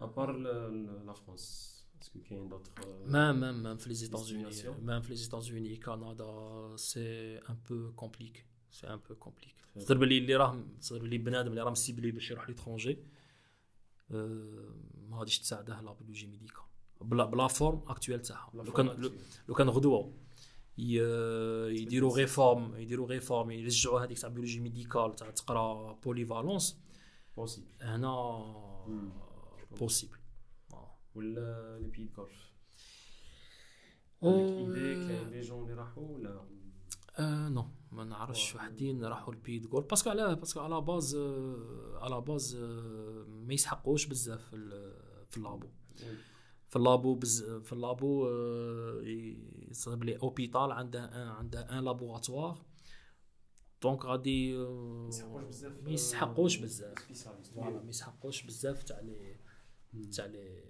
[0.00, 1.70] à part la France
[2.02, 2.70] est-ce que كاين دوطخ
[3.06, 4.74] Même, même, même les États-Unis, Destination.
[4.90, 6.30] même les États-Unis, Canada,
[6.76, 8.42] c'est un peu compliqué.
[8.76, 9.59] C'est un peu compliqué.
[9.78, 12.98] c'est-à-dire باللي اللي راه c'est-à-dire باللي بنادم اللي راه مسيبلي باش يروح l'étranger
[14.10, 16.62] ما غاديش تساعده la biologie médicale.
[17.00, 18.50] بلا بلا forme actuelle تاعها.
[18.54, 18.86] لو كان
[19.48, 20.12] لو- كان غدوة.
[20.78, 26.78] يديروا réforme يديروا réforme يرجعوا هذيك تاع biologie médicale تاع تقرا polyvalence
[27.36, 28.10] possible هنا
[29.80, 30.16] possible
[31.14, 32.50] ولا les pays Golfe؟
[34.22, 34.58] أه.
[34.58, 36.44] ايدي كاين des gens اللي راحوا ولا؟
[37.48, 38.54] non ما نعرفش.
[38.54, 42.56] وحدين راحوا ال pays du Golfe parce que علاه باسكو على base آه، على base
[42.56, 44.56] آه، ما يسحقوش بزاف في
[45.30, 45.68] في ال labo.
[46.68, 49.00] في ال labo بز في ال labo آه،
[49.70, 51.02] يصيب les hôpitaux عنده
[51.38, 52.64] عنده un laboratoire
[53.82, 55.10] donc غادي آه،
[55.82, 57.52] ما يسحقوش بزاف spécialistes.
[57.54, 59.36] voilà ما يسحقوش بزاف تاع les
[60.16, 60.62] تاع les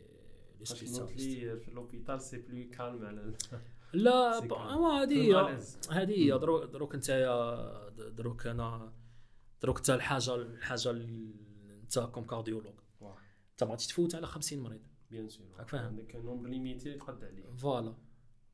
[0.58, 1.64] les spécialistes.
[1.64, 3.34] في l'hôpital c'est plus calme على
[3.92, 4.40] لا.
[4.40, 5.58] ما هذه.
[5.90, 6.38] هذه هي.
[6.38, 7.10] دروك دروك انت
[8.16, 8.92] دروك أنا
[9.62, 12.74] دروك انت الحاجة الحاجة انت comme cardiologue.
[13.52, 14.80] انت ما غاديش تفوت على 50 مريض.
[15.10, 15.46] bien sûr.
[15.58, 15.84] راك فاهم.
[15.86, 17.50] عندك nombre limité تقد عليه.
[17.56, 17.94] voilà.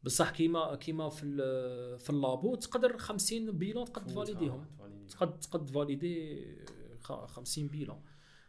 [0.03, 1.18] بصح كيما كيما في
[1.99, 4.66] في ال labo تقدر 50 bilans تقد فاليديهم.
[5.09, 6.47] تقد تقد valider
[7.01, 8.03] خ- 50 bilans.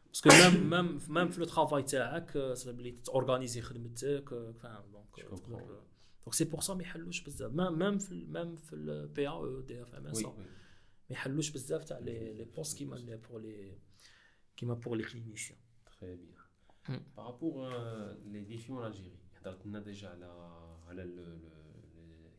[0.08, 4.30] parce que même même même في le travail تاعك صعب لي تورغانيزي خدمتك
[4.62, 4.84] فاهم.
[4.92, 5.80] donc.
[6.28, 10.46] donc c'est pour ça ما يحلوش بزاف même في même في ال PAE DFMS ما
[11.10, 13.78] يحلوش بزاف تاع les les postes كيما les pour les
[14.58, 15.60] كيما pour les cliniciens
[16.02, 16.38] très bien
[16.88, 16.92] Mm.
[17.18, 17.70] par rapport
[18.26, 20.26] les défis en Algérie هضرت لنا déjà على
[20.88, 21.04] على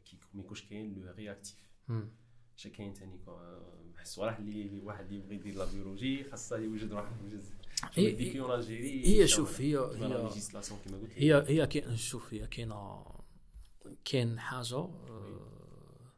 [0.04, 1.56] كي ما يكونش كاين le réactif
[2.58, 3.18] اش كاين ثاني
[3.94, 7.42] بحس واحد اللي واحد اللي يبغي يدير la biologie خاصه يوجد واحد يوجد
[7.92, 9.76] هي- les défis en Algérie هي شوف هي
[11.16, 13.04] هي هي كاين شوف هي كاينة
[14.04, 16.10] كاين حاجة آه،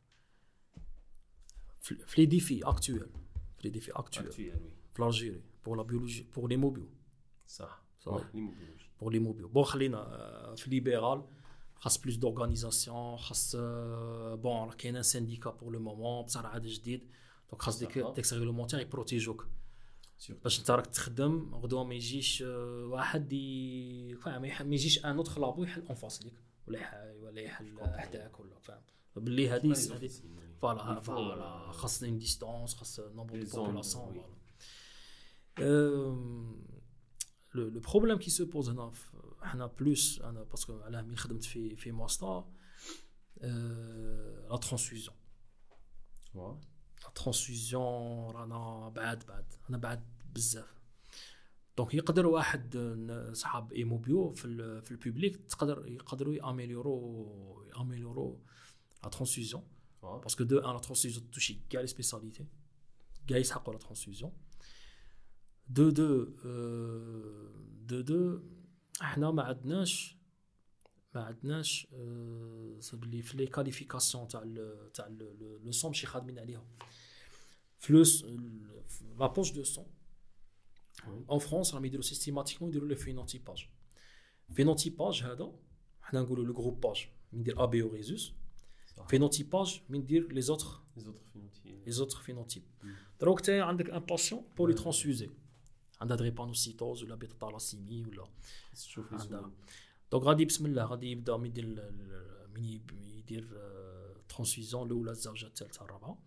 [1.80, 3.00] في les défis actuels
[3.58, 6.88] في les défis actuels actuels oui في Algérie pour la biologie pour l'hémobio
[7.46, 7.82] صح.
[8.34, 11.24] l'hémobiologie pour l'hémobio bon خلينا في libéral
[11.74, 16.48] خاص plus d'organisation خاص آه، bon راه كاين un syndicat pour le moment بصح راه
[16.48, 17.00] عاد جديد.
[17.50, 18.12] donc خاص ديك صح.
[18.14, 19.46] textes réglementaires يبروتيجوك
[20.44, 23.28] باش انت راك تخدم غدوه ما يجيش آه، واحد.
[24.20, 26.34] فاهم ما يجيش un autre labo يحل en face ليك
[26.66, 28.82] ولا يح- ولا يحل حداك ولا فاهم؟
[29.16, 30.10] باللي هذه هذه
[30.62, 34.20] voilà voilà خاص une distance خاص nombre Les de zones, population oui.
[35.56, 35.70] voilà.
[37.54, 39.10] le le problème qui se pose هنا في-
[39.42, 42.52] حنا plus أنا parce que علاه ملي خدمت في في ماستا
[44.50, 45.16] la transfusion
[46.34, 46.58] la
[47.14, 50.02] transfusion رانا بعاد بعد أنا بعد
[50.34, 50.79] بزاف
[51.80, 58.40] donc يقدر واحد ن- صحاب hémobio في ال في ال public تقدر يقدروا ياميليورو يأميليورو
[59.04, 59.62] la transfusion
[60.02, 62.46] parce que dans la transfusion touche كاع les spécialités
[63.26, 64.32] كاع يسحقوا la transfusion
[65.68, 67.50] de de آه،
[67.86, 68.40] de de
[69.02, 70.16] إحنا ما عندناش
[71.14, 75.06] ما عندناش آه، سبلي في les qualifications تاع ال- تاع
[75.64, 76.64] le sang ماشي خادمين عليها
[77.78, 78.24] plus
[79.18, 79.86] la poche de sang
[81.06, 83.66] en France راهم يديروا systématiquement يديروا le phénotypage
[84.52, 85.52] phénotypage هذا
[86.02, 88.32] حنا نقولوا le groupage من ندير ABO rhésus
[89.08, 91.30] phénotypage من ندير les autres Les autres.
[91.34, 91.88] Phénotypes.
[91.88, 92.86] les autres phénotypes.
[93.20, 95.30] دروك تاي عندك un patient polytransfusé
[96.00, 98.24] عندها drépanocytose ولا bêta-thalassémie ولا
[98.74, 99.40] تشوف لي عندها.
[99.40, 99.52] سؤال.
[100.12, 104.86] donc غادي بسم الله غادي يبدا من يدير ال- ال- من يب- يدير آه، transfusion
[104.86, 106.18] الاولى الزوجه الثالثه الرابعه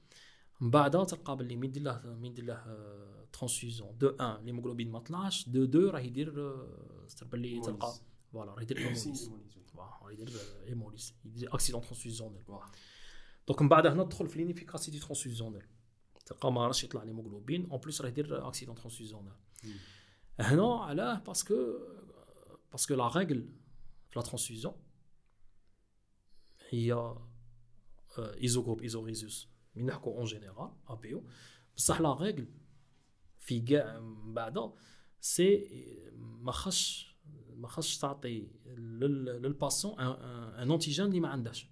[0.64, 4.92] من بعدها تلقى باللي من يدير له من يدير له آه، transfusion de 1 l'hémoglobine
[4.92, 5.50] ما طلعش.
[5.50, 7.62] de 2 راه يدير آه، باللي.
[7.62, 7.94] تلقى.
[8.34, 8.78] voilà راه يدير.
[9.74, 12.76] voilà، راه يدير آه، hémolyse يدير accident transfusionnel Voilà.
[13.48, 15.64] donc من بعد هنا تدخل في l'inefficacité transfusionnelle
[16.26, 19.34] تلقى ما راش يطلع l'hémoglobine en plus راه يدير accident transfusionnel
[20.40, 21.56] هنا علاه parce que
[22.72, 23.50] parce que la règle
[24.10, 24.74] في la transfusion
[26.70, 27.16] هي
[28.20, 28.82] ايزو جروب
[29.78, 31.24] ايزو ريزوس من نحكوا en général ABO
[31.78, 32.48] بصح la règle
[33.40, 34.72] في كاع من بعد
[35.22, 35.68] c'est
[36.16, 37.16] ما خاصش
[37.56, 40.12] ما خاصش تعطي لل- لل patient un
[40.60, 41.68] un antigène اللي ما عندهاش.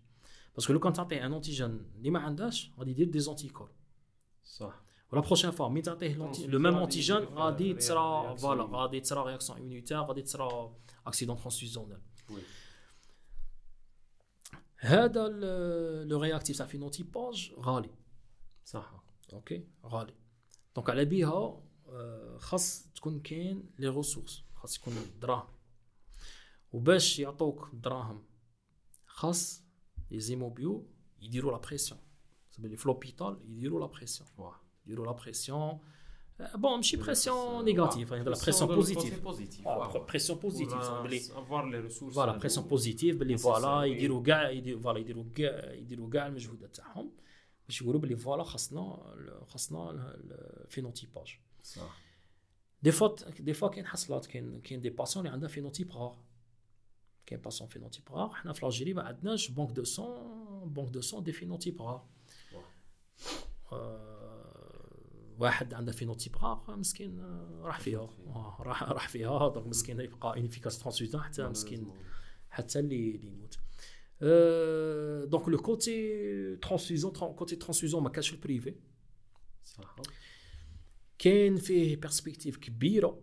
[0.55, 3.71] parce que لو كان تعطيه un antigène اللي ما عندهاش غادي يدير des anticorps
[4.43, 4.81] صح.
[5.11, 8.21] و la prochaine fois مي تعطيه Transfusion le même غادي antigène يدير غادي ريا- تصرا
[8.21, 8.75] réaction voilà immunitaire.
[8.75, 10.75] غادي تصرا réaction immunitaire غادي تصرا
[11.07, 11.97] accident transfusionnel
[12.29, 12.41] oui
[14.83, 15.27] هذا
[16.03, 17.89] le réactif تاع phénotypage غالي.
[18.65, 19.03] صح.
[19.33, 20.13] OK غالي.
[20.75, 25.47] donc على بيها آه، خاص تكون كاين les ressources خاص يكون دراهم.
[26.71, 28.23] وباش يعطوك دراهم
[29.05, 29.63] خاص
[30.11, 30.87] les hémobio
[31.21, 31.99] يديروا la pression
[32.59, 34.53] لي في l'hôpital يديروا la pression
[34.85, 35.79] يديروا la pression
[36.55, 39.67] bon ماشي pression négative la pression positive positive
[40.09, 43.83] pression positive بلي avoir les ressources voilà pression positive باللي Nécessaire, voilà oui.
[43.85, 47.11] يديروا كاع يديروا voilà يديروا كاع يديروا كاع المجهودات تاعهم
[47.67, 51.97] باش يقولوا باللي voilà خاصنا ال- خاصنا ال phénotypage صح
[52.83, 56.17] des fois des fois كاين حصلات كاين كاين des patients اللي عندها phénotype rare
[57.25, 61.23] كاين patient phénotype rare حنا في l'Algérie ما عندناش banque de sang banque de sang
[61.23, 62.05] des phénotypes rares
[63.71, 64.00] آه،
[65.41, 67.99] واحد عنده phénotype rare مسكين آه، راح فيها.
[67.99, 69.49] آه، راح راح فيها.
[69.49, 71.91] donc مسكين يبقى inefficace transfusion حتى مسكين
[72.49, 73.57] حتى اللي اللي يموت.
[74.21, 78.75] أه donc le côté transfusion côté transfusion ما كانش في ال privé
[79.63, 79.95] صح.
[81.17, 83.21] كاين فيه perspective كبيرة.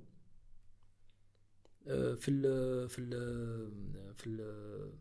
[1.86, 4.93] أه في ال في ال في ال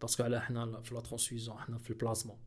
[0.00, 2.38] parce que على حنا في la transfusion حنا في البلازما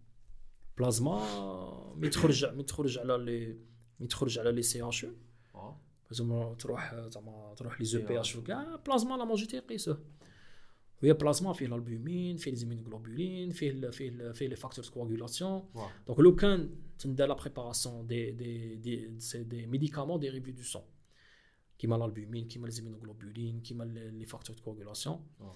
[0.78, 3.58] بلازما مي تخرج مي تخرج على لي
[4.00, 5.12] مي تخرج على les CHU
[5.56, 5.80] آه
[6.12, 10.04] زعما تروح زعما تروح les EPH وكاع بلازما la majorité يقيسوه
[11.04, 14.86] وهي بلازما فيه ال albumine فيه les immunoglobulines فيه ال فيه ال فيه les facteurs
[14.86, 20.52] coagulation واه donc لو كان تندار la préparation des des des c'est des médicaments dérivés
[20.52, 20.82] de sang
[21.80, 25.54] كيما ال albumine كيما les immunoglobulines كيما les facteurs coagulation آه.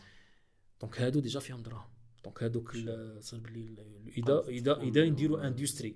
[0.82, 1.90] donc هادو déjà فيهم دراهم
[2.24, 2.78] donc هادوك
[3.20, 3.76] c'est-à-dire بلي
[4.18, 5.96] اذا اذا اذا نديروا industrie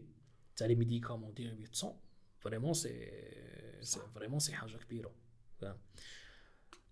[0.55, 1.93] تاع les médicaments de sang
[2.39, 3.11] vraiment c'est
[3.81, 5.15] c'est vraiment c'est حاجة كبيره
[5.57, 5.77] فاهم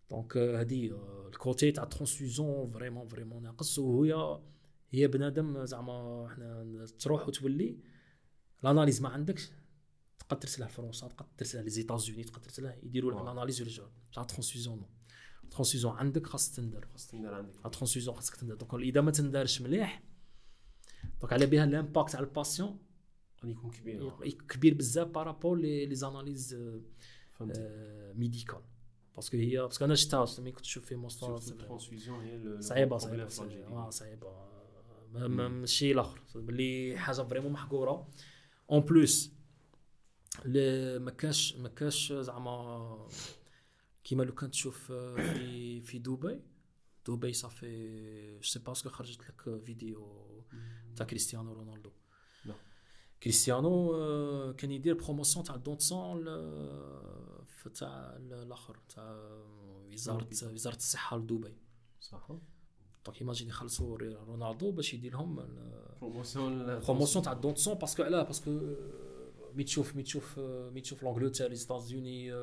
[0.10, 0.94] donc هادي
[1.28, 4.40] ال côté تاع ال transfusion vraiment vraiment ناقص وهي
[4.92, 7.80] هي بنادم زعما حنا تروح وتولي
[8.64, 9.52] les analyses ما عندكش
[10.20, 13.24] تقدر ترسلها لفرنسا تقدر ترسلها les États-Unis تقدر ترسلها يديروا لك آه.
[13.24, 14.86] les analyses يرجعوا تاع ال transfusion
[15.54, 16.88] non ال transfusion عندك خاص تندر.
[16.94, 17.66] خاص تندير عندك.
[17.66, 18.56] ال transfusion خاصك تندر.
[18.56, 20.04] donc إذا ما تندارش مليح
[21.22, 22.78] donc على بها ال impact على ال patient
[23.42, 24.14] غادي يكون كبير.
[24.50, 26.58] كبير بزاف par rapport les les analyses
[28.16, 28.62] médicales
[29.16, 32.62] parce que هي parce que أنا شفتها ملي كنت نشوف في master ال transfusion هي
[32.62, 33.28] صعيبة صعيبة.
[33.90, 34.28] صعيبة.
[34.28, 36.22] آه، ما- ماشي الآخر.
[36.36, 38.08] بلي حاجة vraiment محقوره
[38.72, 39.32] en plus
[40.46, 43.08] ما كاش ما كاش زعما
[44.04, 46.42] كيما لو كان تشوف آه، في في دبي
[47.08, 50.44] دبي صافي c'est parce que خرجت لك فيديو
[50.96, 51.92] تاع كريستيانو رونالدو.
[53.24, 56.26] كريستيانو آه، كان يدير promotion تاع don de sang
[57.46, 59.14] في تاع الآخر تاع
[59.92, 61.56] وزارة وزارة الصحة لدبي.
[62.02, 62.28] صح.
[63.06, 65.36] donc imagine يخلصوا رونالدو باش يدير لهم
[66.02, 68.76] promotion promotion تاع don de sang parce que علاه parce que
[69.56, 72.34] مي تشوف مي تشوف مي تشوف l'Angleterre les États-Unis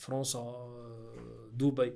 [0.00, 1.92] فرنسا آه، دبي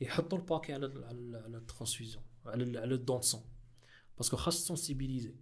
[0.00, 3.20] يحطوا ال paquet على ال- على ال- على ال transfusion على ال- على ال don
[3.22, 3.40] de sang.
[4.16, 5.34] parce que خاص ت sensibiliser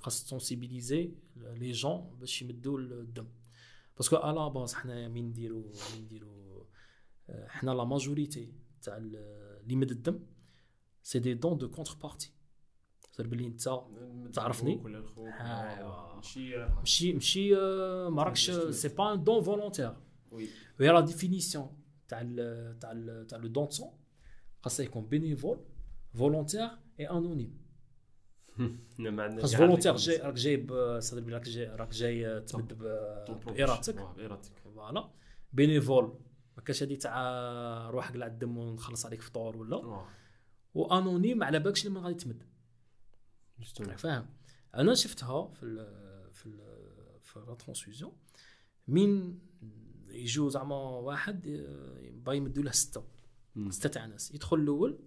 [0.00, 3.28] خاص ت sensibiliser les jeunes باش يمدوا الدم.
[3.96, 5.60] parce que على base حنا مين نديرو
[5.94, 6.66] مين نديرو
[7.30, 8.52] آه، حنا la majorité
[8.82, 9.16] تاع ال-
[9.62, 10.20] اللي يمد الدم
[11.02, 12.32] c'est des dons de contrepartie
[13.12, 13.60] c'est-à-dire بلي انت
[14.34, 16.14] تعرفني؟ ولا الخوك أيوا.
[16.16, 16.56] ماشي.
[16.56, 19.96] ماشي ماشي آه، ما راكش c'est pas un don volontaire oui
[20.80, 23.90] وهي la définition تاع ال تاع ال تاع le don de sang
[24.62, 25.60] خاصها يكون bénévole
[26.14, 26.68] volontaire
[27.00, 27.62] et anonyme
[28.98, 32.40] ما خاص volontaire جاي راك جاي ب- c'est-à-dire بلي راك جاي راك جاي
[33.28, 33.60] بروفيش.
[34.16, 35.10] بإرادتك voilà
[35.52, 36.18] bénévole
[36.56, 39.76] ما كاش هادي تاع روح قلع الدم ونخلص عليك فطور ولا
[40.74, 42.42] و anonyme على بالكش لما غادي تمد
[43.96, 44.26] فاهم
[44.74, 45.78] أنا شفتها في ال
[46.32, 46.58] في ال
[47.20, 48.12] في la transfusion
[48.88, 49.38] من
[50.12, 53.04] يجوا زعما واحد آه، باغي يمدوا له ستة.
[53.70, 54.34] ستة تاع ناس.
[54.34, 54.98] يدخل الأول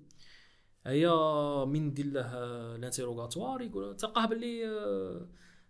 [0.86, 2.22] هيا من ندير له
[2.76, 5.28] ال interrogatoire يقول تلقاه باللي آه،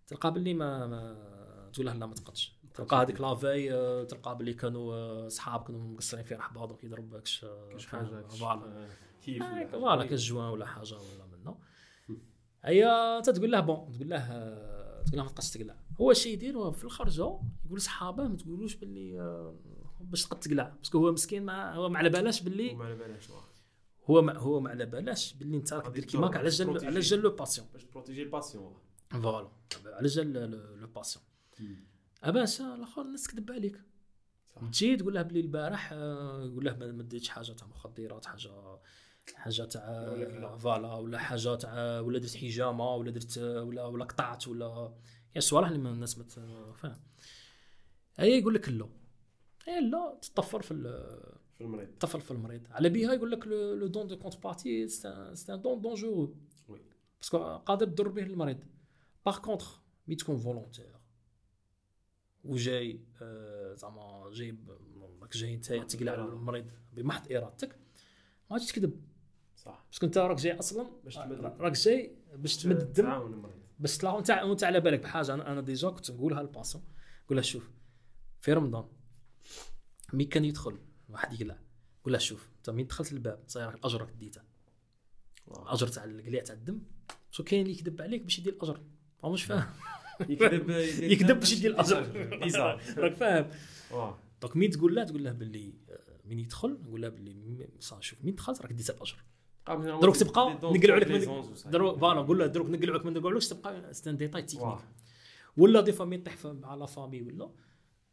[0.08, 2.56] تلقاه باللي ما, ما تقول له لا ما تقدش.
[2.74, 7.10] تلقاه هذيك la faille آه، تلقاه باللي كانوا صحاب كانوا مقصرين في رحبه donc يضرب
[7.10, 7.46] باكش؟
[7.88, 8.88] حاجة voilà.
[9.40, 9.66] حاجة.
[9.68, 11.58] voilà كاش joint ولا حاجة ولا منه.
[12.64, 14.20] هيا تتقول له bon تقول له
[15.06, 17.22] تقول له ما تبقاش تقلع هو شي يدير هو في الخرجة
[17.66, 19.56] يقول لصحابه ما تقولوش باللي آه،
[20.02, 22.96] باش تقد تقلع parce que هو مسكين ما هو ما على بالاش باللي وما على
[22.96, 23.44] بالهاش واه.
[24.10, 26.86] هو ما هو ما على بالاش باللي انت راك دير كيماك على جال.
[26.86, 28.74] على جال le patient باش ت protéger ال patient.
[29.12, 29.50] voilà
[29.86, 31.26] على جال le- patient
[32.24, 33.82] اباس الآخر الناس تكذب عليك.
[34.72, 38.52] تجي تقول له بلي البارح آه، يقول له ما ما ديتش حاجة تاع مخدرات حاجة
[39.36, 40.58] حاجة تاع.
[40.58, 44.94] voilà ولا حاجة تاع ولا درت حجامة ولا درت ولا ولا قطعت ولا
[45.36, 46.24] يا صوالح اللي الناس ما
[46.74, 47.00] فاهم
[48.18, 48.90] هي يقول لك لا
[49.66, 50.74] هي لا تطفر في
[51.58, 51.88] في المريض.
[51.88, 52.62] تطفر في المريض.
[52.70, 55.08] على بها يقول لك le don de contrepartie c'est
[55.50, 56.36] un don dangereux
[56.68, 56.82] oui.
[57.22, 58.58] parce que قادر تضر به المريض.
[59.26, 59.66] par contre
[60.08, 60.96] مين تكون volontaire
[62.44, 64.58] وجاي آه، زعما جاي
[65.22, 67.70] راك جاي انت تقلع على المريض بمحض إرادتك
[68.50, 69.02] ما غاديش تكذب.
[69.56, 69.86] صح.
[69.90, 73.04] parce que أنت راك جاي أصلا باش تمد راك جاي باش تمد الدم.
[73.04, 73.65] تعاون المريض.
[73.80, 75.34] باش تطلع وانت وانت على بالك بحاجة.
[75.34, 76.84] أنا أنا déjà كنت نقولها لل patient
[77.26, 77.72] نقول له شوف
[78.42, 78.88] في رمضان
[80.14, 80.80] mais كان يدخل
[81.10, 81.58] واحد يقلع.
[82.04, 84.42] قول له شوف أنت مين دخلت الباب صاير راك الأجر راك ديته.
[85.48, 86.82] الأجر تاع القليع تاع الدم.
[87.32, 88.82] شو كاين اللي يكذب عليك باش يدير الأجر.
[89.24, 89.74] ما مش فاهم.
[90.30, 90.70] يكذب
[91.00, 92.30] يكذب باش يدير الأجر.
[93.04, 93.50] راك فاهم.
[94.42, 97.68] donc مين تقول له تقول له باللي آه، مين يدخل؟ نقول له باللي
[98.00, 99.24] شوف مين دخلت؟ راك ديت الأجر.
[99.68, 101.30] دروك تبقى نقلعوا لك.
[101.68, 104.42] دروك voilà نقول له دروك نقلعوا لك ما نقلعوش تبقى c'est un détail.
[104.42, 104.78] technique
[105.58, 107.50] ولا des fois مين طيح مع la famille ولا؟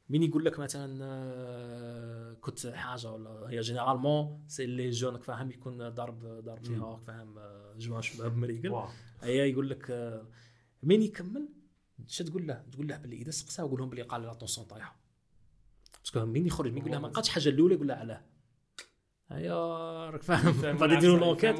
[0.08, 5.88] مين يقول لك مثلا آه، كنت حاجة ولا؟ هي généralement c'est les jeunes فاهم؟ يكون
[5.88, 7.34] ضرب ضرب فيها فاهم؟
[7.78, 8.82] joint شباب مريقل.
[9.22, 10.26] هي يقول لك آه،
[10.82, 11.48] مين يكمل؟
[12.08, 14.96] اش تقول له؟ تقول له باللي إذا سقساه قول لهم باللي قال la tension طايحة.
[16.00, 18.22] parce que مين يخرج مين يقول له ما لقاتش حاجة الأولى يقول له علاه.
[19.36, 20.76] هيا راك فاهم.
[20.78, 21.56] غادي يديروا l'enquête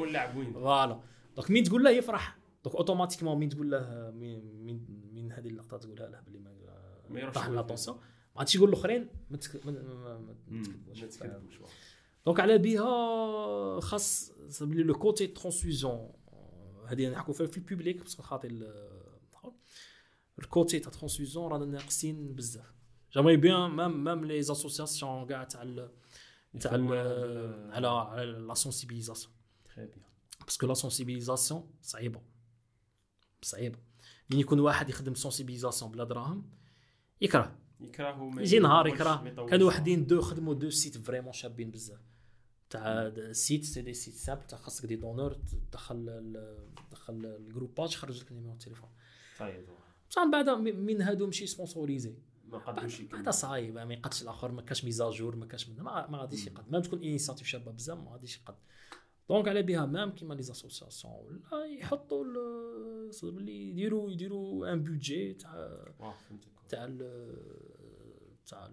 [0.53, 0.99] voilà.
[1.35, 6.07] donc مين تقول له يفرح؟ donc automatiquement مين تقول له مين مين, هذه اللقطة تقولها
[6.09, 6.39] له باللي
[7.09, 9.37] ما يروحش la tension ما عادش يقول الاخرين ما.
[9.37, 11.03] تكذبوش.
[12.25, 16.09] donc على بها خاص سبلي le côté transfusion
[16.87, 19.03] هذه نحكوا فيها في ال public parce que خاطر ال-
[20.39, 22.73] ال côté تاع transfusion رانا ناقصين بزاف.
[23.13, 25.61] j'aimais bien même même les associations كاع تاع
[26.55, 29.33] ال- تاع ال- يفهموا على على la sensibilisation
[29.69, 30.43] Très bien.
[30.45, 32.21] parce que la sensibilisation صعيبه
[33.41, 33.77] صعيبه
[34.31, 36.49] من يكون واحد يخدم sensibilisation بلا دراهم
[37.21, 39.45] يكره يكرهوا ما يجي نهار يكره.
[39.49, 41.99] كانوا وحدين deux خدموا deux sites vraiment شابين بزاف
[42.69, 46.05] تاع sites c'est des sites simples تاع خاصك des donneurs تدخل
[46.89, 48.89] تدخل ال groupage خرج لك numéro التليفون
[49.39, 49.65] طيب
[50.09, 52.13] بصح من بعد من هادو ماشي sponsorisés
[52.53, 56.07] ما قدوش هذا صايب ما يقدش الآخر ما كاش mise à jour ما كاش ما,
[56.07, 56.71] ما غاديش يقد.
[56.71, 58.55] même تكون initiative شابه بزاف ما غاديش يقد.
[59.29, 62.25] donc على بها même كيما les associations ولا يحطوا
[63.23, 65.85] اللي يديروا يديروا un budget تاع
[66.69, 66.85] تاع
[68.45, 68.71] تاع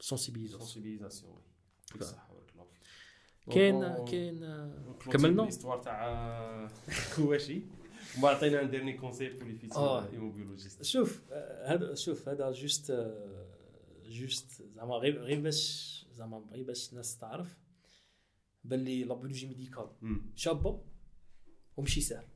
[0.00, 1.42] ال sensibilisation sensibilisation
[3.50, 4.40] كاين كاين
[5.10, 6.70] كملنا؟ l'histoire تاع
[7.16, 7.62] كواشي
[8.18, 11.22] وما عطينا un dernier conseil pour les futurs hémobiologistes شوف
[11.64, 12.92] هذا شوف هذا juste
[14.06, 17.58] juste زعما غير غير باش زعما غير باش الناس تعرف
[18.64, 19.86] باللي la biologie médicale
[20.34, 20.80] شابه
[21.76, 22.26] ومشي سهل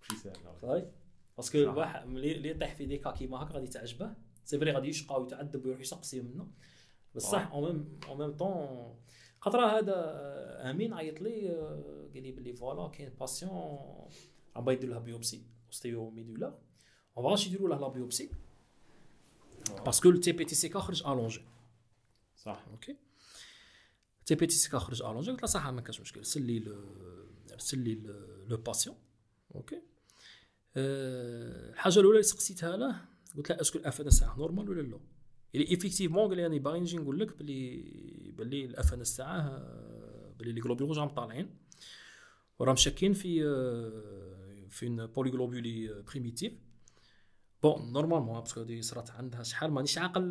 [0.00, 0.90] ماشي سهل صاي
[1.36, 4.88] parce que الواحد اللي يطيح في des cas كيما هكا غادي تعجبه c'est vrai غادي
[4.88, 6.48] يشقى ويتعذب ويروح يسقسي منه
[7.14, 8.96] بصح en même en même temps
[9.40, 9.94] خاطر هذا
[10.70, 11.48] امين عيط لي
[12.14, 13.78] قال لي بلي voilà كاين patiente
[14.56, 16.58] راهم يديروا لها biopsie ostéo-médullaire
[17.18, 18.30] اون فاش يديروا لها la biopsie
[19.84, 21.40] parce que ال TP TCK خرج allongé
[22.36, 22.64] صح.
[22.70, 22.96] OK
[24.26, 26.20] TP TCK خرج allongé قلت له صح ما كاش مشكل.
[26.20, 26.76] رسل لي
[27.52, 27.94] رسل لي
[28.48, 28.96] le patient
[29.54, 29.82] OK
[30.76, 33.00] الحاجة الأولى اللي سقسيتها له
[33.36, 35.00] قلت له est-ce que ال FNS normale ولا لا؟
[35.54, 37.82] اللي effectivement قال لي أنا باغي نجي نقول لك بلي
[38.38, 39.58] بلي ال FNS تاعه
[40.38, 41.56] بلي les globules راهم طالعين.
[42.58, 43.44] وراهم شاكين في
[44.76, 46.52] في une polyglobulie primitive
[47.62, 50.30] bon normalement parce que هذه صرات عندها شحال مانيش عاقل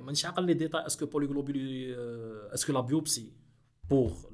[0.00, 1.96] مانيش عاقل les détails est-ce que polyglobulie
[2.54, 3.32] est-ce que la biopsie
[3.90, 4.26] pour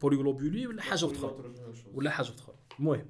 [0.00, 1.54] polyglobulie ولا حاجة أخرى
[1.94, 3.06] ولا حاجة أخرى المهم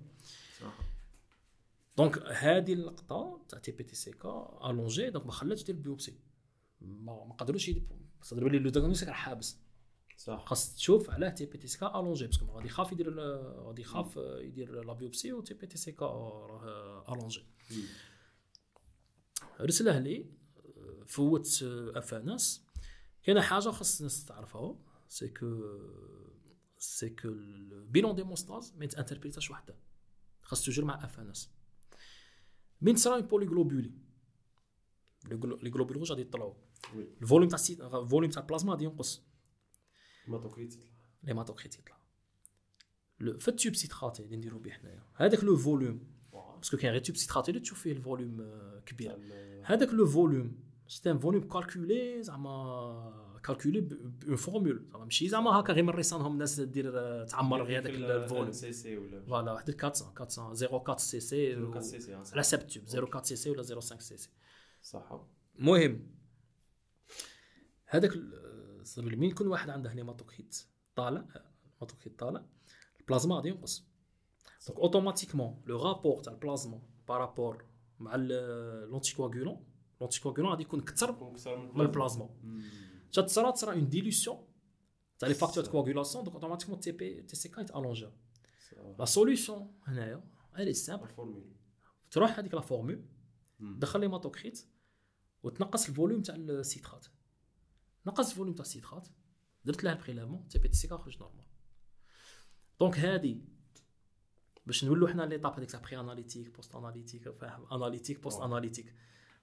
[1.97, 6.19] donc هذه اللقطه تاع TP TCK allongé donc ما خلاتش دير biopsie
[6.81, 7.71] ما, قدروش
[8.23, 9.59] صدر بالي le diagnostic راه حابس
[10.17, 10.45] صح.
[10.47, 13.21] خاص تشوف علاه TP TCK allongé parce que غادي يخاف يدير
[13.67, 17.47] غادي يخاف يدير la biopsie و TP TCK راه allongé
[19.61, 20.31] رسله il
[21.07, 21.65] faut
[21.95, 22.65] FNS.
[23.23, 24.79] كاينة حاجة خاص الناس تعرفها
[25.09, 25.79] c'est que
[26.79, 29.77] c'est que ال bilan d'hémostase ما يتانتربريتاش وحده.
[30.43, 31.51] خاص toujours مع FNS.
[32.81, 33.93] من تصرا une polyglobulie
[35.63, 36.55] les globules غادي يطلعوا
[36.95, 37.59] ال volume تاع
[38.01, 39.23] ال volume تاع البلازما غادي ينقص.
[40.25, 40.91] hématocrite يطلع.
[41.25, 41.97] ال hématocrite يطلع.
[43.39, 45.03] في ال tube citraté اللي نديرو به حنايا.
[45.15, 46.07] هذاك le volume.
[46.33, 49.19] parce que كاين غير tube citraté اللي تشوف فيه ال volume كبير.
[49.65, 55.51] هذاك le volume c'est un volume calculé زعما calculé par une formule زعما ماشي زعما
[55.51, 58.73] هكا غير من ريسانهم الناس دير تعمر غير هذاك ال volume.
[58.73, 59.93] cc ولا voilà واحد 400
[60.23, 64.31] 400 04 cc على حسب ال tube 04 cc ولا 05 cc
[64.83, 65.21] صح.
[65.59, 66.07] المهم
[67.87, 68.13] هذاك
[68.97, 70.65] مين يكون واحد عنده hématocrite
[70.97, 71.25] طالع
[71.75, 72.45] hématocrite طالع
[73.01, 73.85] البلازما غادي ينقص.
[74.69, 77.65] donc automatiquement le rapport تاع البلازما par rapport
[77.99, 79.65] مع l'anticoagulant
[80.01, 81.35] l'anticoagulant غادي يكون أكثر
[81.75, 82.31] من البلازما.
[83.13, 84.39] جات تصرا تصرا une dilution
[85.19, 88.13] تاع les facteurs coagulation donc automatiquement TP TCK يتالونجا
[88.99, 90.25] la solution هنايا
[90.59, 91.09] elle est simple
[92.11, 93.05] تروح هذيك la formule
[93.61, 94.67] دخل l'hématocrite
[95.43, 97.07] وتنقص ال volume تاع ال citrate
[98.07, 99.09] نقص ال volume تاع ال citrate
[99.65, 101.45] درت لها ال prélèvement TP TCK خرج normal
[102.81, 103.45] donc هادي
[104.67, 108.95] باش نولوا حنا les étapes هذيك تاع pré-analytique post-analytique فاهم analytique post-analytique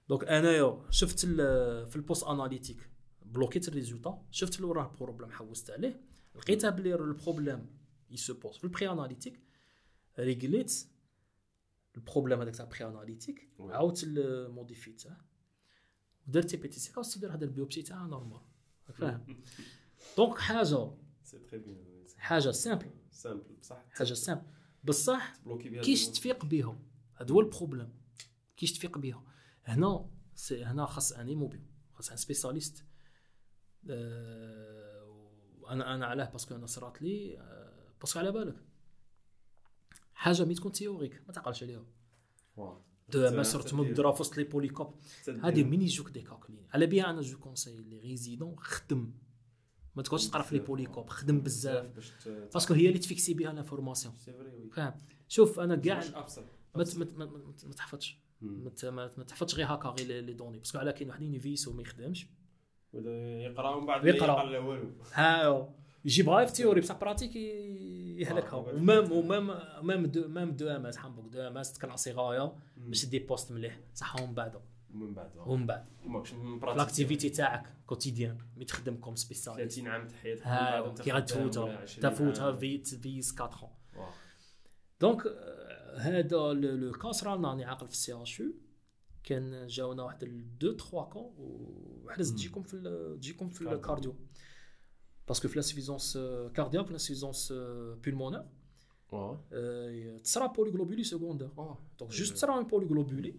[0.08, 2.90] donc انايا شفت في ال post-analytique
[3.22, 6.00] بلوكيت ال résultat شفت اللي راه problème حوست عليه.
[6.34, 7.66] لقيتها بلي ال problème
[8.10, 9.40] il se pose في ال pré-analytique
[10.18, 10.86] ريغليت
[11.96, 14.04] ال problème هذاك تاع pré-analytique عاودت
[14.50, 15.16] موديفيته
[16.26, 18.40] درت تي بي تي سي خاص تدير هذا البيوبسي تاعها نورمال
[18.92, 19.42] فاهم.
[20.16, 20.90] دونك حاجة
[22.18, 24.42] حاجة سامبل سامبل بصح حاجة سامبل
[24.84, 25.32] بصح
[25.82, 26.78] كيش تفيق بها
[27.14, 27.92] هذا هو البروبليم
[28.56, 29.24] كيش تفيق بها
[29.64, 30.10] هنا
[30.52, 31.62] هنا خاص اني موبيل
[31.92, 32.84] خاص ان سبيسياليست
[33.90, 35.30] أه
[35.68, 37.36] أنا أنا علاه باسكو أنا صرات لي
[38.00, 38.56] باسكو على بالك.
[40.14, 41.84] حاجة مي تكون تيوريك ما تعقلش عليها.
[43.12, 44.94] دو ما صرت مدرا في وسط لي بوليكوب
[45.42, 49.12] هذه مين يجوك دي كالكولين على بها أنا جو كونساي لي ريزيدون خدم
[49.96, 51.86] ما تقعدش تقرا في لي بوليكوب خدم بزاف
[52.28, 54.14] باسكو هي اللي تفيكسي بها لانفورماسيون
[54.72, 54.94] فاهم
[55.28, 56.02] شوف أنا كاع
[56.76, 56.84] ما
[57.66, 61.82] ما تحفظش ما تحفظش غير هكا غير لي دوني باسكو على كاين واحدين يفيسو ما
[61.82, 62.26] يخدمش
[62.94, 65.74] يقرا ومن بعد يقرا لا والو ها
[66.04, 68.56] يجيبها في تيوري بصح براتيك يهلكها.
[68.56, 69.46] ومام ومام
[69.82, 73.52] مام دو مام دو ام اس حنبوك دو ام اس تكلاسي غايه باش دي بوست
[73.52, 73.80] مليح.
[73.94, 74.56] صح ومن بعد
[74.94, 75.88] ومن بعد.
[76.06, 81.84] ومن بعد لاكتيفيتي تاعك كوتيديان مي تخدم كوم سبيسياليست 30 عام تحياتك ها كي غتفوتها
[81.84, 83.78] تفوتها في فيس 4
[85.00, 85.22] دونك
[85.96, 88.54] هذا لو كاس رانا راني عاقل في السي إش يو.
[89.24, 91.34] كان جاونا واحد دو تخوا كون
[92.04, 94.14] وحنا تجيكم في تجيكم في الكارديو
[95.30, 96.18] باسكو في لاسفيزونس
[96.54, 97.54] كاردياك في لاسفيزونس
[98.04, 98.44] بولمونير
[100.24, 101.48] تصرا بوليغلوبولي سكوندير
[101.98, 103.34] دونك جوست تصرا اون بوليغلوبولي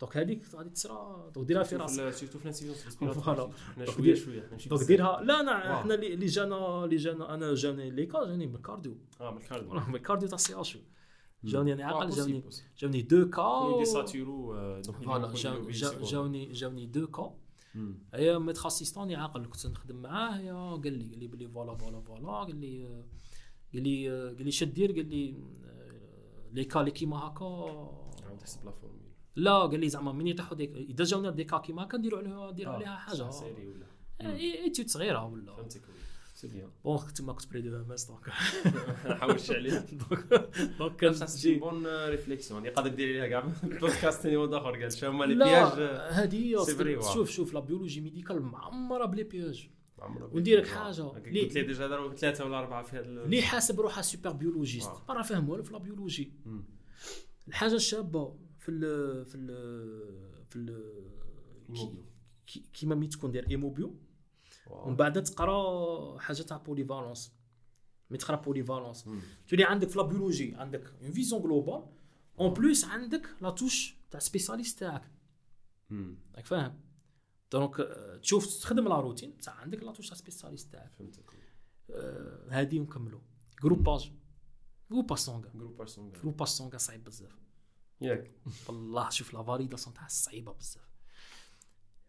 [0.00, 3.50] دونك هذيك غادي تصرا دونك ديرها في راسك سيرتو في لانسيزونس فوالا
[3.84, 8.24] شوية شوية دونك ديرها لا انا حنا اللي جانا اللي جانا أنا جاني لي كا
[8.24, 10.78] جاني من الكارديو آه من الكارديو من الكارديو تاع سي اش
[11.44, 12.42] جاوني أنا عاقل جاوني
[12.78, 15.32] جاوني دو كا دي ساتيرو فوالا
[16.02, 17.34] جاوني جاوني دو كا
[18.14, 22.00] هي ميتر اسيستون عاقل كنت نخدم معاه يا قال لي قال لي بلي فوالا فوالا
[22.00, 22.84] فوالا قال لي
[23.74, 25.34] قال لي قال لي شد دير قال لي
[26.52, 28.06] لي كا اللي كيما هكا.
[28.40, 29.00] تحسب لا فورمول
[29.36, 32.50] لا قال لي زعما من يطيحوا ديك إذا جاونا دي كا كيما هكا نديروا عليها
[32.50, 33.30] نديروا عليها حاجة.
[33.30, 33.86] سيري ولا.
[34.20, 35.56] ايتيود صغيرة ولا.
[35.56, 35.82] فهمتك.
[36.36, 38.28] سي بيان بون تما كنت بري دو ام اس دونك
[39.18, 44.52] حاولش عليه دونك donc كان c'est bon réflexion يقدر دير ليها كاع بودكاست ثاني واحد
[44.52, 46.64] اخر قال شنو هما les pièges هذه.
[47.14, 49.68] شوف شوف la biologie médicale معمره ب les pièges
[50.32, 50.66] وندير لك.
[50.66, 51.02] حاجة.
[51.02, 54.90] قلت لي- déjà داروا ثلاثة ولا اربعه في هذا اللي حاسب روحها super biologiste.
[55.08, 56.32] ما راه فاهم والو في la biologie.
[57.48, 58.80] الحاجة الشابه في ال
[59.26, 59.46] في ال
[60.48, 60.82] في ال
[62.72, 63.94] كيما مي تكون داير hémobio.
[64.70, 67.32] ومن بعد تقرا حاجة تاع polyvalence
[68.10, 69.08] مي تقرا polyvalence.
[69.48, 71.86] تولي عندك في la biologie عندك une vision globale
[72.40, 75.10] en plus عندك la touche تاع spécialiste تاعك.
[76.34, 76.80] راك فاهم؟
[77.52, 80.92] donc آه، تشوف تخدم la routine تاع عندك la touche تاع spécialiste تاعك.
[80.98, 81.24] فهمتك.
[81.90, 83.20] آه، هادي نكملوا
[83.62, 84.12] groupage
[84.90, 87.36] groupage sanguin groupe بارسون groupage sanguin صعيب بزاف.
[88.00, 88.30] ياك.
[88.68, 90.95] والله شوف la validation تاعها صعيبة بزاف.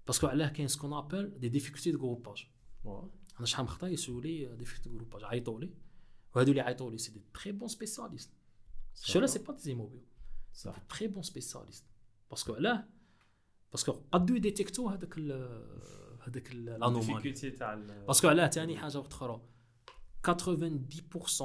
[0.07, 2.48] parce que علاه كاين ce qu'on appelle des difficultés de groupage
[2.84, 3.12] واو.
[3.38, 5.74] أنا شحال من خطا يسولوا لي ديفيكولتي دو جروباج عيطوا لي
[6.36, 8.32] وهادو اللي عيطوا لي سي دي تري بون سبيسياليست
[9.04, 10.02] شو لا سي با دي موبيل
[10.54, 11.86] صح تري بون سبيسياليست
[12.30, 12.88] باسكو علاه
[13.72, 18.98] باسكو قدو يديتيكتو هذاك ال- هذاك ال- لانومالي الديفيكولتي تاع ال- باسكو علاه ثاني حاجة
[19.00, 19.42] وقت أخرى
[20.28, 21.44] 90%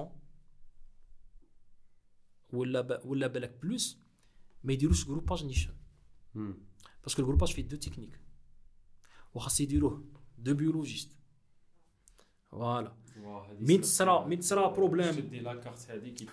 [2.52, 3.00] ولا ب...
[3.04, 3.98] ولا بالك بلوس
[4.64, 5.74] ما يديروش جروباج نيشان
[6.34, 6.54] مم.
[7.02, 8.20] parce que ال groupage فيه deux techniques
[9.34, 10.04] وخاص يديروه
[10.38, 11.10] deux biologistes
[12.50, 12.92] voilà
[13.60, 15.30] مين تصرا مين تصرا problème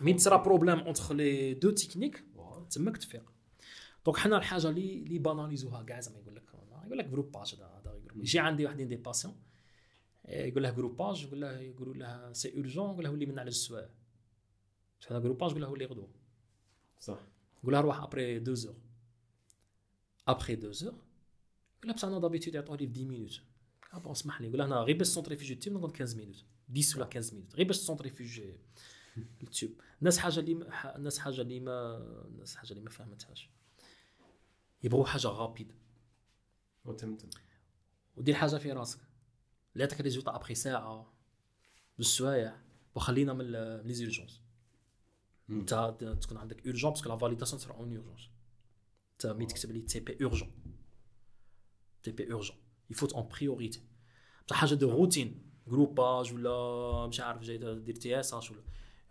[0.02, 2.24] مين تصرا problème entre les deux techniques.
[2.70, 3.34] تماك تفيق
[4.06, 6.44] donc حنا الحاجة اللي اللي banalisوها كاع زعما يقول لك
[6.86, 9.36] يقول لك groupage هذا هذا يجي عندي واحدين des patients
[10.28, 13.90] يقول له groupage يقول له يقولوا له c'est urgent يقول له ولي من على السوايع
[15.08, 16.10] هذا groupage يقول له ولي غدوه
[17.00, 17.20] صح
[17.64, 18.76] يقول لها روح après deux jours
[20.28, 20.94] après deux jours
[21.80, 23.42] يقول لها بصح أنا d'habitude يعطوه لي في 10 minutes
[24.04, 26.46] bon اسمح لي يقول أنا غير باش centrifuger ال tube نقعد 15 minutes
[26.78, 28.54] 10 ولا 15 minutes غير باش centrifuger
[29.44, 31.98] ال tube الناس حاجة اللي الناس حاجة اللي ما
[32.28, 33.50] الناس حاجة اللي ما فهمتهاش.
[34.84, 35.72] يبغوا حاجة rapide
[36.86, 37.30] وتمتم
[38.18, 39.00] ودير حاجة في راسك.
[39.76, 41.14] لا تعطيك résultat après ساعة.
[41.98, 42.56] بالسوايع.
[42.96, 44.42] وخلينا من ال- من les urgences
[45.48, 45.60] مم.
[45.60, 48.30] انت تكون عندك urgent parce que la validation تصير en urgence
[49.14, 52.58] انت mais تكتب les TP urgent TP urgent
[52.90, 53.84] يفوت en priorité
[54.48, 58.62] بصح حاجة دو routine groupage ولا مش عارف جاي دير TSH ولا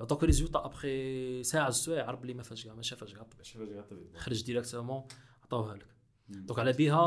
[0.00, 3.62] يعطوك résultat après ساعه السوايع عرف بلي ما فاش كاع ما شافاش كاع الطبيب شوف
[3.62, 5.04] هذه الطبيب خرج directement
[5.42, 5.86] عطاوها لك.
[6.28, 7.00] donc على بها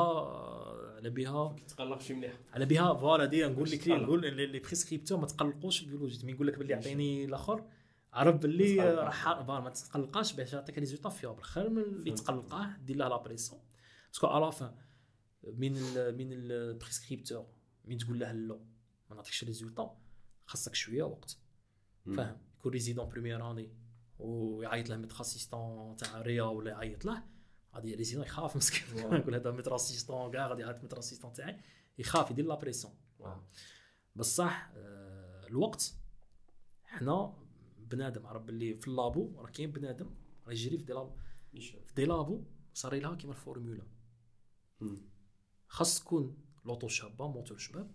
[0.96, 3.88] على بها تقلق شي مليح على بها voilà دي نقول لك.
[3.88, 7.64] نقول les prescripteurs ما تقلقوش ال biologie mais يقول لك باللي عطيني الآخر
[8.14, 9.00] عرف باللي تقلقش.
[9.00, 12.12] راح ما تقلقاش باش يعطيك résultat fiable خير من اللي.
[12.12, 13.62] تقلقاه دير له la pression
[14.08, 14.76] parce que على فان
[15.44, 17.48] من ال من ال prescripteur
[17.86, 18.60] مين تقول له لا
[19.10, 19.98] ما نعطيكش résultat
[20.46, 21.38] خاصك شوية وقت.
[22.18, 23.70] فاهم يكون résident première année
[24.20, 27.24] ويعيط له maître assistant تاع réa ولا يعيط له
[27.76, 28.98] غادي résident يخاف مسكين.
[29.14, 31.60] يقول هذا maître assistant كاع غادي يعيط maître assistant تاعي
[32.00, 32.94] يخاف يدير la pression.
[34.16, 35.94] بصح آه، الوقت
[36.86, 37.34] حنا
[37.80, 40.10] بنادم عرف باللي في اللابو راه كاين بنادم
[40.48, 41.12] راه يجري في دي لابو.
[41.86, 42.44] في دي لابو
[42.74, 43.84] صار لها كيما الفورمولا.
[45.72, 47.92] خاص تكون لوطو شابة موتور شباب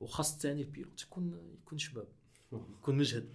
[0.00, 2.08] وخاص ثاني البيلوت يكون يكون شباب
[2.80, 3.28] يكون مجهد.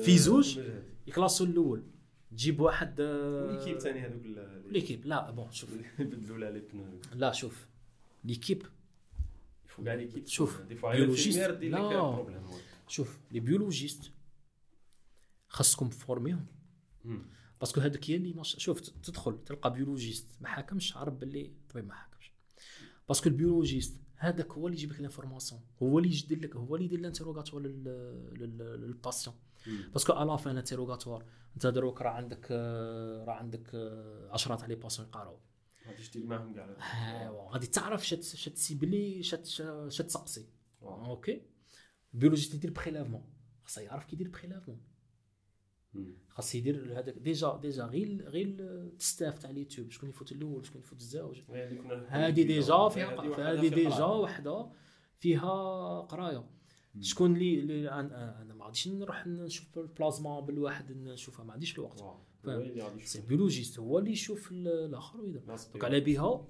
[0.00, 0.60] في زوج؟
[1.06, 1.82] يكلاسو الأول
[2.30, 4.22] تجيب واحد آه، وليكيب ثاني هذوك
[4.72, 5.70] ليكيب لا بون شوف.
[5.98, 7.66] لها لي بنو لا شوف.
[8.24, 8.62] l'équipe.
[9.66, 10.26] يفو كاع l'équipe.
[10.26, 10.60] شوف،
[10.96, 11.38] biologiste-
[11.70, 12.42] لا.
[12.88, 14.10] شوف les biologistes
[15.48, 16.46] خاصكم formيهم.
[17.60, 18.44] parce que هذاك هي اللي.
[18.44, 21.94] شوف تدخل تلقى biologiste ما حاكمش عرف باللي طبيب ما
[23.08, 26.76] parce que ال biologiste هذاك هو اللي يجيب لك l'information هو اللي يدير لك هو
[26.76, 27.00] اللي يدير.
[27.60, 28.58] لل...
[28.58, 29.36] لل patient.
[29.66, 31.24] parce que الا فان l'interrogatoire
[31.54, 35.38] انت دروك راه عندك آه، راه عندك آه، عشرة تاع les patients يقراو
[35.86, 36.76] غادي تدير معاهم كاع
[37.22, 39.60] ايوا غادي تعرف شت شت تسيبلي شت
[40.82, 41.06] آه.
[41.06, 41.42] أوكي
[42.12, 43.24] بيولوجيست يدير بريلافمون
[43.64, 44.91] خاص يعرف كيدير بريلافمون مم.
[46.28, 47.18] خاص يدير هذاك.
[47.18, 49.90] ديجا ديجا غير غير التستاف تاع اليوتيوب.
[49.90, 51.40] شكون يفوت الأول شكون يفوت الزاوج.
[52.08, 54.04] هذه ديجا فيها هذه ديجا.
[54.04, 54.66] وحدة
[55.18, 56.44] فيها قراية.
[57.00, 61.44] شكون اللي اللي أنا أنا ما غاديش نروح نشوف البلازما بالواحد نشوفها.
[61.44, 62.00] ما عنديش الوقت.
[62.00, 62.20] آه.
[62.42, 62.54] فاهم.
[62.56, 63.08] هو اللي غادي يشوف.
[63.08, 63.78] سي بيولوجيست.
[63.78, 65.40] هو اللي يشوف ال- الآخر ويدير.
[65.72, 66.46] دونك على بها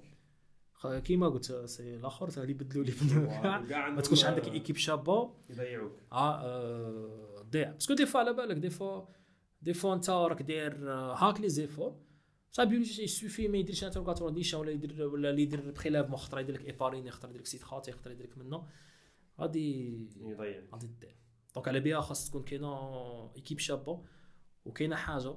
[0.99, 2.93] كيما قلت سي الآخر اللي يبدلوا لي.
[3.95, 5.33] ما تكونش عندك إيكيب شابة.
[5.49, 5.91] يضيعوك.
[6.11, 9.01] آه آه، ضيع باسكو دي فوا على بالك دي فوا
[9.63, 11.99] دي فوا انت راك داير هاك لي زيفور
[12.51, 16.55] صافي بيولوجي يسوفي ما يديرش انتروغاتور نيشان ولا يدير ولا اللي يدير بريلافمون خطره يدير
[16.55, 18.67] لك ايبارين يخطر يدير لك سيتخات يخطر يدير لك منه
[19.39, 21.15] غادي يضيع غادي دير
[21.55, 24.05] دونك على بها خاص تكون كاينة ايكيب شابه
[24.65, 25.35] وكاينه حاجة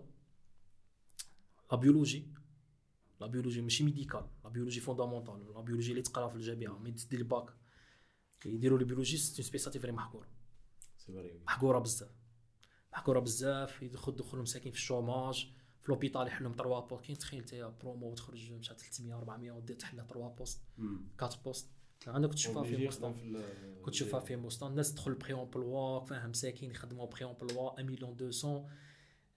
[1.73, 2.27] la biologie
[3.21, 7.21] la biologie ماشي médicale la biologie fondamentale la biologie اللي تقرا في الجامعة mais تدير
[7.21, 7.55] الباك
[8.47, 12.26] يديروا les biologies cette spécialité vraie vraie محكوره بزاف
[12.97, 15.53] محكوره بزاف يدخل دخلوا مساكين في ال chômage
[15.83, 19.97] في l'hôpital يحلهم 3 postes كاين تخيل انت برومو تخرج مشى 300 400 ودير تحل
[19.97, 20.61] 3 postes
[21.23, 21.71] 4 postes
[22.09, 23.13] أنا كنت نشوفها في موسطن
[23.83, 28.67] كنت نشوفها في موسطن الناس تدخل pré-emploi فاهم مساكين يخدموا pré-emploi 1 مليون 200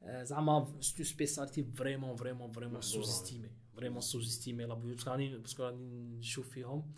[0.03, 2.81] آه، زعما cette spécialité vraiment vraiment vraiment.
[2.81, 6.91] sous-estimée vraiment sous-estimée la bio راني parce que راني نشوف فيهم.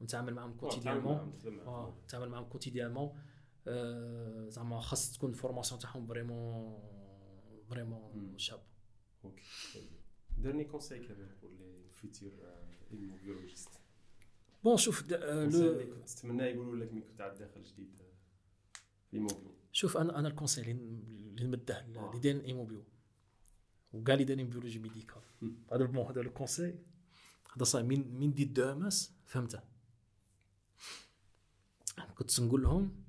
[0.00, 3.14] ونتعامل معاهم quotidiennement آه تعامل معاهم quotidiennement آه،
[4.48, 6.78] زعما خاص تكون la formation تاعهم vraiment
[7.70, 8.38] vraiment مم.
[8.38, 8.62] شاب
[9.24, 9.42] أوكي
[10.38, 12.42] ديرني conseil كمان pour les futurs
[12.92, 13.78] hémobiologistes
[14.64, 18.12] bon شوف لو كنت تتمنى يقولوا لك ملي كنت عاد داخل جديد آه،
[19.10, 21.80] في hémobio شوف أنا أنا ال conseil اللي نمده.
[21.80, 22.84] اللي دايرين hémobio
[23.92, 25.22] وكاع اللي دايرين biologie médicale.
[25.72, 26.78] هذا bon هذا ال conseil
[27.56, 29.60] هذا صاي مين مين des DEMS فهمته
[32.14, 33.04] كنت نقول لهم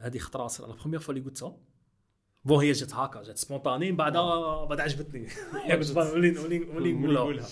[0.00, 1.56] هذه خطرة صار la première fois اللي قلتها
[2.44, 5.28] bon هي جات هكا جات spontanée من بعدها بعد عجبتني.
[5.72, 7.46] قلت ولي ولي ولي نقولها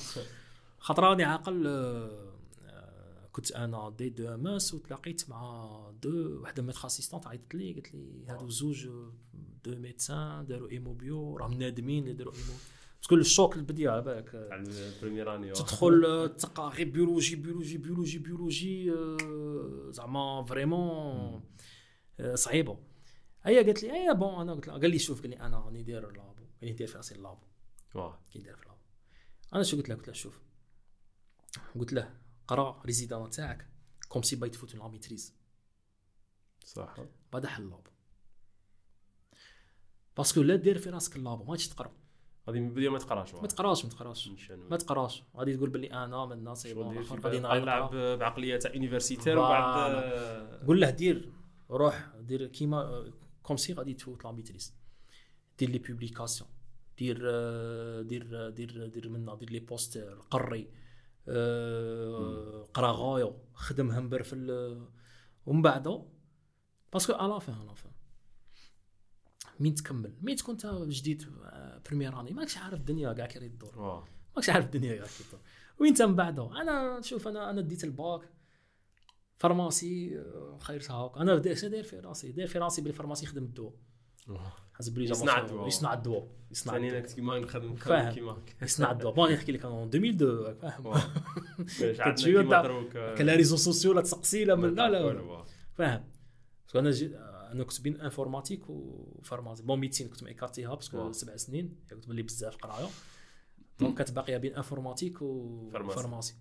[0.79, 2.35] خاطر راني عاقل آه،
[2.67, 5.71] آه، كنت أنا des DEMS وتلاقيت مع
[6.03, 9.13] deux وحدة maître assistante عيطت لي قالت لي هادو زوج آه،
[9.65, 12.53] deux médecins داروا hémobio راهم نادمين اللي داروا hémobio
[13.01, 14.35] parce que ال choc البديه على بالك.
[14.35, 14.49] آه،
[15.53, 20.91] تدخل آه، تلقى غير biologie biologie biologie biologie آه، زعما vraiment.
[20.91, 21.43] آه،
[22.35, 22.79] صعيبة.
[23.45, 25.83] هي قالت لي eh bon أنا قلت لها قال لي شوف قال لي أنا راني
[25.83, 27.47] داير labo قال لي داير في راسي ال labo.
[27.95, 28.81] واه كي داير في ال labo.
[29.55, 30.41] أنا شو قلت له قلت له شوف.
[31.79, 32.15] قلت له
[32.49, 33.69] قرأ résidanat تاعك
[34.09, 35.35] comme si باغي تفوت la maîtrise
[36.65, 36.97] صح.
[37.33, 37.91] بعد حل ال labo
[40.17, 41.93] parce que لا دير في راسك ال labo ما تقرأ.
[42.49, 44.31] غادي من البدايه ما تقراش ما تقراش ما تقراش.
[44.51, 45.25] ما تقراش.
[45.37, 49.95] غادي تقول باللي أنا من الناس غادي نلعب بعقلية تاع universitaire وبعد
[50.67, 51.33] قول له دير.
[51.71, 54.75] روح دير كيما comme si غادي تفوت la maîtrise
[55.59, 56.51] دير les publications
[56.99, 60.71] دير آه، دير آه، دير دير منا دير les posters قري.
[61.29, 64.37] آه، قرا غايو خدم همبر في
[65.47, 66.05] ومن بعد
[66.93, 67.91] parce que à la fin à la fin
[69.61, 74.05] مين تكمل؟ مين تكون انت جديد آه، première année ماكش عارف الدنيا كاع كي تدور
[74.37, 75.41] ماكش عارف الدنيا كاع كي تدور.
[75.81, 78.29] وانت من بعده؟ أنا شوف أنا أنا ديت الباك.
[79.41, 82.33] pharmacie آه، خيرتها هاك أنا داير اش داير في راسي.
[82.33, 83.73] داير في راسي بال pharmacie يخدم الدواء.
[84.75, 85.67] حسب لي يصنع الدواء.
[85.69, 86.29] يصنع الدواء.
[86.51, 87.01] يصنع الدواء.
[87.01, 87.75] كيما نخدم.
[88.15, 88.43] كيما.
[88.63, 89.15] يصنع الدواء.
[89.15, 90.87] bon نحكي لك أنا 2002 فاهم.
[92.97, 95.45] آه، كان لا réseaux sociaux لا تسقسي لا لا لا.
[95.75, 96.05] فاهم.
[96.75, 101.13] أنا جي أنا كنت بين انفورماتيك وفارماسي بون ميديسين كنت ميكارتيها باسكو.
[101.13, 101.77] سبع سنين.
[101.91, 102.89] كنت بلي بزاف قراية.
[103.81, 106.35] donc كانت باقية بين informatique و pharmacie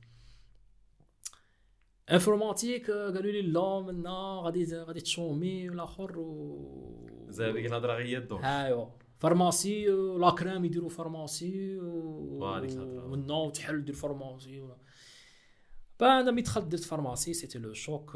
[2.12, 8.18] informatique قالوا لي لا منا غادي غادي ت chômer والاخر و زي هذيك الهضره غير
[8.18, 8.88] الدور ايوا
[9.18, 9.86] pharmacie
[10.20, 13.06] la crème يديروا pharmacie و هذيك الهضرة.
[13.06, 18.12] ومنا تحل دير pharmacie voilà أنا ملي دخلت درت pharmacie c'était le choc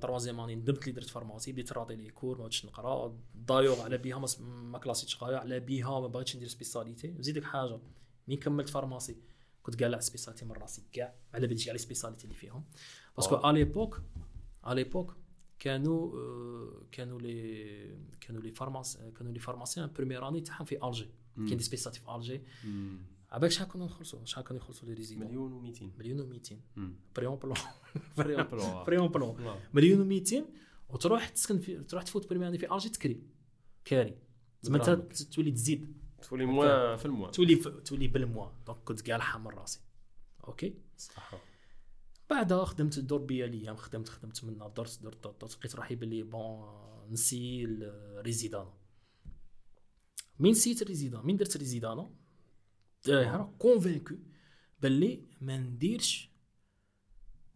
[0.00, 3.98] troisième année ندمت لي درت pharmacie بديت راضي les cours ما بغيتش نقرا دايوغ على
[3.98, 7.78] بيها ما, كلاسيتش غاية على بيها ما بغيتش ندير spécialité نزيدك حاجة
[8.28, 9.16] مين كملت pharmacie
[9.62, 12.64] كنت قالع سبيساليتي من راسي كاع على بالي لي سبيساليتي اللي فيهم
[13.16, 13.34] باسكو.
[13.36, 14.02] ا ليبوك
[14.66, 15.16] ا ليبوك
[15.58, 21.08] كانوا آه، كانوا لي كانوا لي فارماس كانوا لي فارماسيان بروميير اني تاعهم في الجي
[21.36, 22.42] كاين دي سبيساليتي في الجي
[23.30, 26.54] عباك شحال كنا نخلصوا شحال كانوا يخلصوا لي ريزيدون مليون و200 مليون و200
[27.16, 27.56] بريون بلون
[28.86, 30.34] بريون بلون مليون و200
[30.88, 33.22] وتروح تسكن في تروح تفوت بريمير اني في الجي تكري
[33.84, 34.18] كاري
[34.62, 35.96] زعما انت تولي تزيد
[36.28, 39.80] تولي موان في الموان تولي تولي بالموا دونك كنت كاع حامل راسي
[40.44, 41.34] أوكي صح
[42.30, 47.12] بعدها خدمت الدور بيا الأيام خدمت خدمت منا درت درت درت, لقيت روحي بلي بون
[47.12, 48.66] نسي الريزيدان
[50.38, 52.10] من نسيت الريزيدان من درت ريزيدان
[53.58, 54.14] كونفينكو
[54.80, 56.30] باللي ما نديرش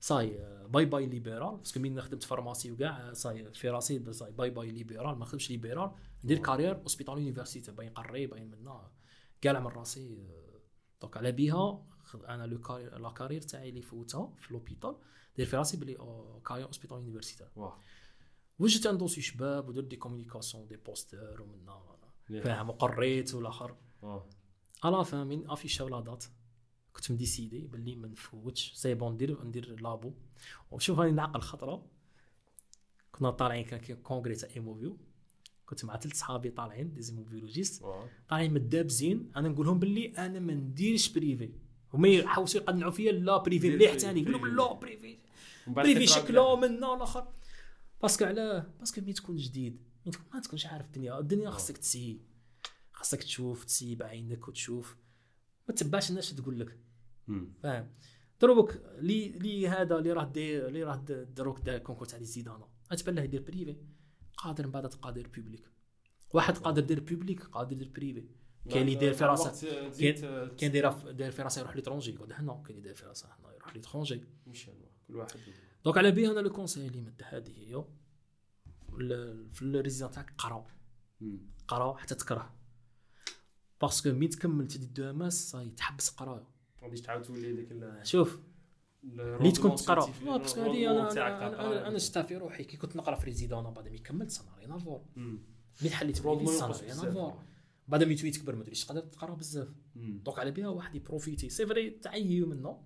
[0.01, 0.39] صاي
[0.69, 5.19] باي باي ليبرال باسكو من خدمت فارماسي وكاع صاي في راسي صاي باي باي ليبرال
[5.19, 5.90] ما نخدمش ليبرال
[6.24, 8.90] ندير carrière hospitalo-universitaire باين قري باين منا
[9.40, 10.28] كاع من راسي
[11.01, 14.97] donc على بيها أنا le carrière la carrière تاعي اللي فوتها في l'hôpital
[15.37, 15.95] دير في راسي بلي
[16.47, 17.79] carrière hospitalo-universitaire واه
[18.59, 21.99] وجدت un dossier شباب ودرت des communications des posters ومنا
[22.43, 23.77] فاهم وقريت والآخر.
[24.85, 26.25] à la fin من affich او la date
[26.93, 28.73] كنت م décidé باللي ما نفوتش.
[28.73, 30.12] c'est bon ندير ندير labo.
[30.71, 31.87] وشوف راني نعقل خطرة.
[33.13, 34.97] كنا طالعين كان congrès تاع hémobio
[35.67, 37.85] كنت مع ثلاث صحابي طالعين des hémobiologistes
[38.29, 41.51] طالعين مدابزين أنا نقول لهم باللي أنا ما نديرش privé
[41.94, 45.19] هما يحاولوا يقنعوا فيا لا privé مليح ثاني يقول لهم privé.
[45.66, 47.32] لا privé privé شكله منا الآخر
[48.03, 49.82] parce que علاه parce que ملي تكون جديد.
[50.06, 51.19] ملي تكون ما تكونش عارف الدنيا.
[51.19, 52.20] الدنيا خاصك ت essayer
[52.93, 54.97] خاصك تشوف ت essayer بعينك وتشوف.
[55.69, 56.78] ما تتبعش الناس تقول لك.
[57.62, 57.90] فاهم.
[58.40, 60.97] دروك لي لي هذا اللي راه داير اللي راه
[61.36, 63.77] دروك دار concours تاع résidanat غتبان له يدير privé
[64.36, 65.70] قادر من بعد تبقى دير public
[66.31, 68.25] واحد قادر يدير public قادر يدير privé
[68.69, 69.90] كاين اللي يدير في راسه
[70.59, 73.55] كاين داير داير في راسه يروح l'étranger يقعد هنا كاين اللي داير في راسه هنا
[73.55, 74.74] يروح l'étranger مشان
[75.09, 75.36] كل واحد
[75.85, 77.85] donc على بها أنا le conseil اللي مد هذه هي
[79.53, 80.66] في ال résidanat تاعك قرا.
[81.69, 82.55] قرا حتى تكره.
[83.81, 86.40] باسكو مي تكمل تدي دو ماس صاي تحبس قرايه
[86.82, 88.39] ما غاديش تعاود تولي ديك شوف
[89.05, 92.65] ال- اللي تكون تقرا باسكو هذه أنا أنا شفتها في روحي.
[92.65, 94.31] كي كنت نقرا في ريزيدون بعد مي كملت
[94.70, 95.39] افور مم.
[95.82, 96.23] مي حليت
[96.82, 97.05] ريان بزاف.
[97.05, 97.43] افور
[97.89, 99.69] بعد مي توي تكبر ما توليش تقدر تقرأ بزاف.
[99.94, 102.82] دونك على بها واحد يبروفيتي سي فري تعيو منه.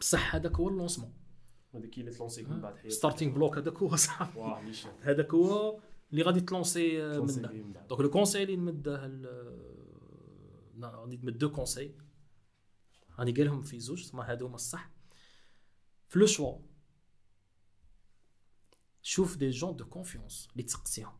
[0.00, 1.14] بصح هذاك هو اللونسمون.
[1.74, 2.88] هذيك هي اللي تلونسيك من بعد حياتك.
[2.90, 4.40] ستارتينغ بلوك هذاك هو صاحبي
[5.00, 5.80] هذاك هو
[6.10, 7.80] اللي غادي تلونسي آه، تلونسي منه.
[7.88, 9.06] دونك لو كونساي اللي نمده
[10.74, 11.94] نا- غادي نمد دو كونساي
[13.18, 14.90] غادي قالهم في زوج ثم هادو هما الصح.
[16.08, 16.58] في لو شوا
[19.02, 21.12] شوف دي جون دو كونفيونس اللي تسقسيهم.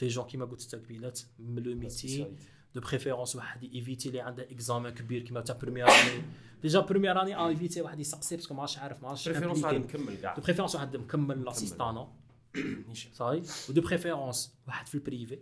[0.00, 2.26] دي جون كيما قلت انت قبيلات من لو ميتي
[2.74, 6.22] دو بريفيرونس واحد ايفيتي اللي عنده اكزامان كبير كيما تاع بروميير اني
[6.62, 9.66] ديجا بروميير اني ايفيتي واحد يسقسي باسكو ما عادش عارف ما عادش بريفيرونس impliqué.
[9.74, 12.12] نكمل كاع دو بريفيرونس واحد مكمل لاسيستانا
[13.12, 15.38] ça y est و de préférence واحد في ال privé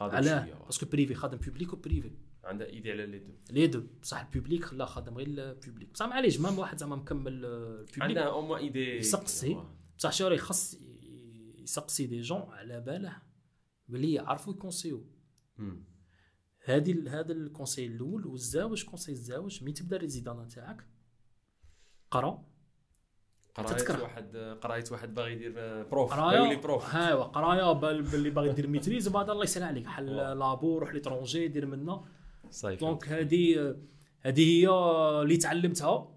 [0.00, 0.48] علاه.
[0.64, 2.10] parce que privé خادم public و privé
[2.44, 5.90] عنده idée على les deux les deux بصح ال public لا خادم غير ال public
[5.92, 9.56] بصح معليش même واحد زعما مكمل ال public عنده au moins idée يسقسي.
[9.98, 13.16] بصح شوري خاص ي- يسقسي des gens على باله
[13.88, 15.04] بلي يعرفوا ي conseiller و.
[16.64, 20.86] هادي هذا ال conseil الأول والزاوج conseil الزاوج مي تبدأ ال résidanat تاعك
[22.10, 22.44] قرأ.
[23.54, 24.02] قرايه تتكره.
[24.02, 26.12] واحد قرايه واحد باغي يدير آه، prof.
[26.12, 26.84] قراية؟ باغي prof.
[26.94, 29.86] ها قراية بال- باللي باغي دير maîtrise وبعد الله يسهل عليك.
[29.86, 30.16] حل.
[30.16, 32.04] labo روح l'étranger دير منا
[32.64, 33.76] donc هذه
[34.20, 34.68] هذه هي
[35.22, 36.16] اللي تعلمتها.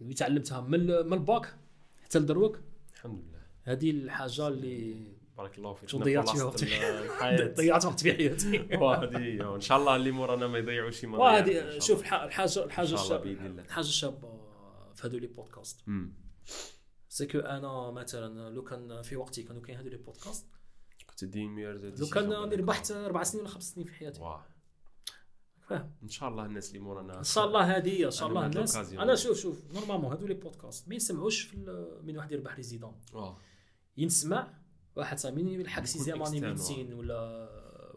[0.00, 1.56] اللي تعلمتها من من الباك
[2.04, 2.60] حتى لدروك.
[2.94, 3.42] الحمد لله.
[3.62, 5.06] هذه الحاجة اللي
[5.36, 5.88] بارك الله فيك.
[5.88, 6.64] شو ضيعت وقت.
[7.56, 8.68] ضيعت وقت في حياتي.
[8.82, 13.30] وهذه إن شاء الله اللي مورانا ما يضيعوش شي وهذه شوف الح- الحاجة الحاجة الشابه.
[13.32, 14.40] الحاجة الشابه
[14.94, 15.80] في هذو les podcasts
[17.08, 20.46] c'est que أنا مثلا لو كان في وقتي كانوا كاين هذو les podcasts
[21.10, 24.20] كنت des meilleurs لو كان ربحت أربع سنين ولا خمس سنين في حياتي.
[25.68, 28.76] فاهم؟ إن شاء الله الناس اللي مورانا إن شاء الله هذه إن شاء الله الناس.
[28.76, 31.56] أنا شوف شوف normalement هذو les podcasts ما يسمعوش في
[32.04, 33.00] من واحد يربح résident
[33.96, 34.54] ينسمع
[34.96, 37.48] واحد صاحبي يلحق sixième année médecine ولا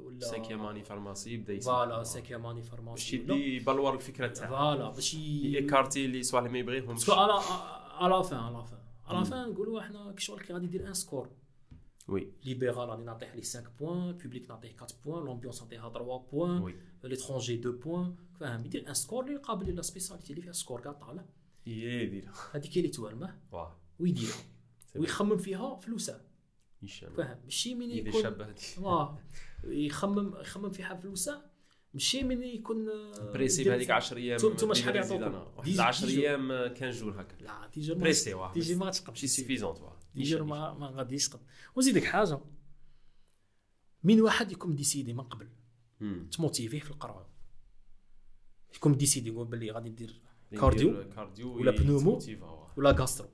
[0.02, 2.04] ولا cinquième année pharmacie بدأ يسمع voilà.
[2.04, 4.50] cinquième année باش pharmacie يدي يبلور الفكرة تاعو.
[4.56, 7.34] voilà باش ي- écarter اللي صوالح ما يبغيهمش parce que على
[8.14, 10.66] à la fin à la fin à la fin نقولوا إحنا كي شغل كي غادي
[10.66, 11.30] يدير un score
[12.08, 16.74] oui libéral راني نعطيه ليه 5 points public نعطيه 4 points l'ambiance نعطيها 3 points
[17.04, 20.92] l'étranger 2 points فاهم؟ يدير un score اللي قابل la spécialité اللي فيها score كاع
[20.92, 21.26] طالع.
[21.66, 23.38] هي يدير هذيك اللي توالمه
[24.00, 24.36] ويديرها.
[24.96, 26.22] ويخمم فيها فلوسها.
[26.88, 28.24] فاهم ماشي من يكون
[28.80, 29.20] واه
[29.64, 31.52] يخمم يخمم فيها فلوسها
[31.94, 32.88] ماشي من يكون
[33.34, 35.38] بريسي يدير- بهذيك 10 أيام نتوما شحال يعطوكم؟ ريزيدانا.
[35.58, 36.22] واحد ديجي- 10 ديجي.
[36.30, 37.44] أيام 15 جور هكا.
[37.44, 41.30] لا تيجر ما بريسي واه تيجي ما تقبل ماشي سيفيزونت واه ديجر ما ما غاديش
[41.30, 41.44] تقبل
[41.76, 42.40] وزيدك حاجة.
[44.04, 45.50] من واحد يكون ديسيدي من قبل.
[46.32, 47.30] تموتيفيه في القراءه
[48.76, 51.10] يكون ديسيدي يقول باللي غادي ندير يدير كارديو.
[51.10, 52.20] كارديو ولا بنومو.
[52.78, 53.30] ولا غاسترو.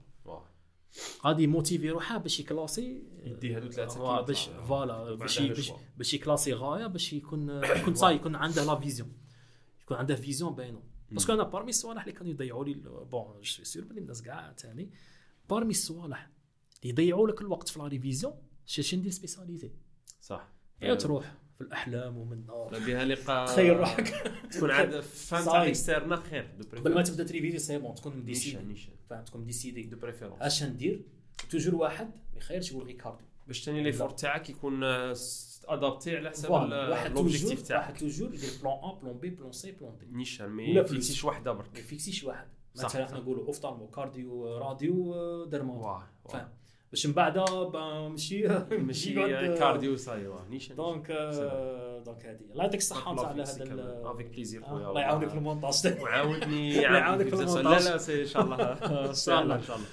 [1.26, 4.50] غادي يموتيفي روحه باش يكلاسي يدي هادو ثلاثة كيما باش.
[4.50, 5.42] فوالا باش
[5.98, 7.50] باش يكلاسي غاية باش يكون
[7.80, 9.14] يكون صاي يكون عنده لا فيزيون
[9.82, 10.84] يكون عنده فيزيون باينة.
[11.12, 12.74] باسكو أنا بارمي الصوالح اللي كانوا يضيعوا لي
[13.12, 14.92] بون جو سي سير بلي الناس كاع ثاني
[15.50, 16.30] بارمي الصوالح
[16.82, 18.34] اللي يضيعوا لك الوقت في لا ريفيزيون
[18.66, 19.72] شي ندير سبيساليتي
[20.22, 20.50] صح.
[20.82, 22.80] يا تروح في الأحلام ومن النار.
[22.86, 24.32] بها لقاء تخيل روحك.
[24.52, 25.70] تكون عاد فان تاع صاي.
[25.70, 28.76] اكسترنا خير قبل ما تبدأ تريفيزي سي بون تكون ديسيدي
[29.10, 31.02] فاهم تكون ديسيدي دو بريفيرونس اش ندير؟
[31.50, 36.50] toujours واحد ما يخيرش يقول غير cardio باش تاني l'effort تاعك يكون adapté على حسب
[36.52, 37.82] l'objectif toujours تاعك.
[37.82, 40.92] واحد toujours يدير plan A plan B plan C plan D نيشان ولا ni plus.
[40.92, 42.48] فيكسيش وحده ما برك يفيكسيش واحد.
[42.76, 46.50] مثلا نقولوا ophtalmo cardio radio dermo واه فاهم
[46.96, 47.38] باش من بعد
[48.12, 49.14] ماشي ماشي
[49.58, 51.12] cardio ça y est واه نيشان donc
[52.06, 55.36] donc هذه الله يعطيك الصحة نتاع على هذا avec plaisir آه، خويا الله يعاونك في
[55.36, 56.00] المونتاج.
[56.04, 57.88] وعاودني يعاونك في لا المونتاج.
[57.88, 58.56] لا سي إن شاء الله.
[59.10, 59.86] إن شاء الله إن شاء الله.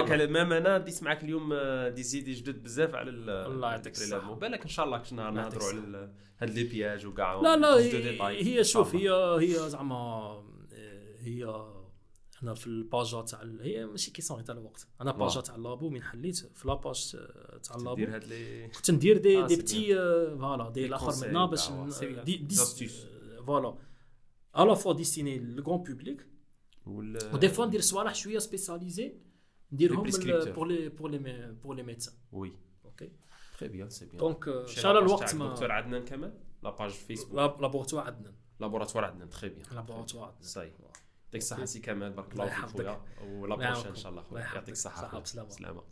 [0.00, 0.12] الله.
[0.12, 1.54] على مام أنا ديت معاك اليوم
[1.94, 3.92] دي زيدي جدد بزاف على ال- الله يعطيك.
[3.92, 4.34] الصحة.
[4.34, 7.76] بالك إن شاء الله كنا نهضروا على هاد لي بياج وكاع لا لا
[8.28, 9.10] هي, شوف هي
[9.40, 10.42] هي زعما آه،
[11.24, 11.44] هي
[12.42, 14.86] أنا في الباجات تاع ال- هي ماشي كيسون تاع الوقت.
[15.00, 15.18] أنا واه.
[15.18, 17.10] باجات تاع اللابو من حليت في لاباج
[17.62, 17.76] تاع الله.
[17.76, 17.94] اللابو.
[17.96, 21.12] دير هاد لي كنت ندير دي آه، دي سي بتي آه، فوالا دي دي الآخر
[21.12, 22.24] conseils منا باش تاع- ن- سي بيان.
[22.24, 22.92] دي دي Astuces.
[23.46, 23.74] فوالا
[24.54, 26.26] على فوا ديستيني للغون بوبليك
[26.86, 29.14] وال ودي فوا ندير صوالح شوية سبيساليزي
[29.72, 30.48] نديرهم Les prescripteurs.
[30.48, 32.52] بور لي بور لي بور لي ميدسان وي
[32.84, 33.12] أوكي
[33.58, 37.34] تري بيان سي بيان دونك ان شاء الله الوقت ما دكتور عدنان كمال لاباج فيسبوك
[37.34, 40.72] لا- لابوراتوار عندنا لابوراتوار عدنان تري بيان لابوراتوار عندنا صاي
[41.28, 42.66] يعطيك الصحة سي كمال بارك الله فيك.
[42.66, 43.86] خويا ولا بروشين.
[43.86, 44.42] إن شاء الله خويا.
[44.42, 44.74] يعطيك.
[45.22, 45.24] بسلامة.
[45.48, 45.82] سلامة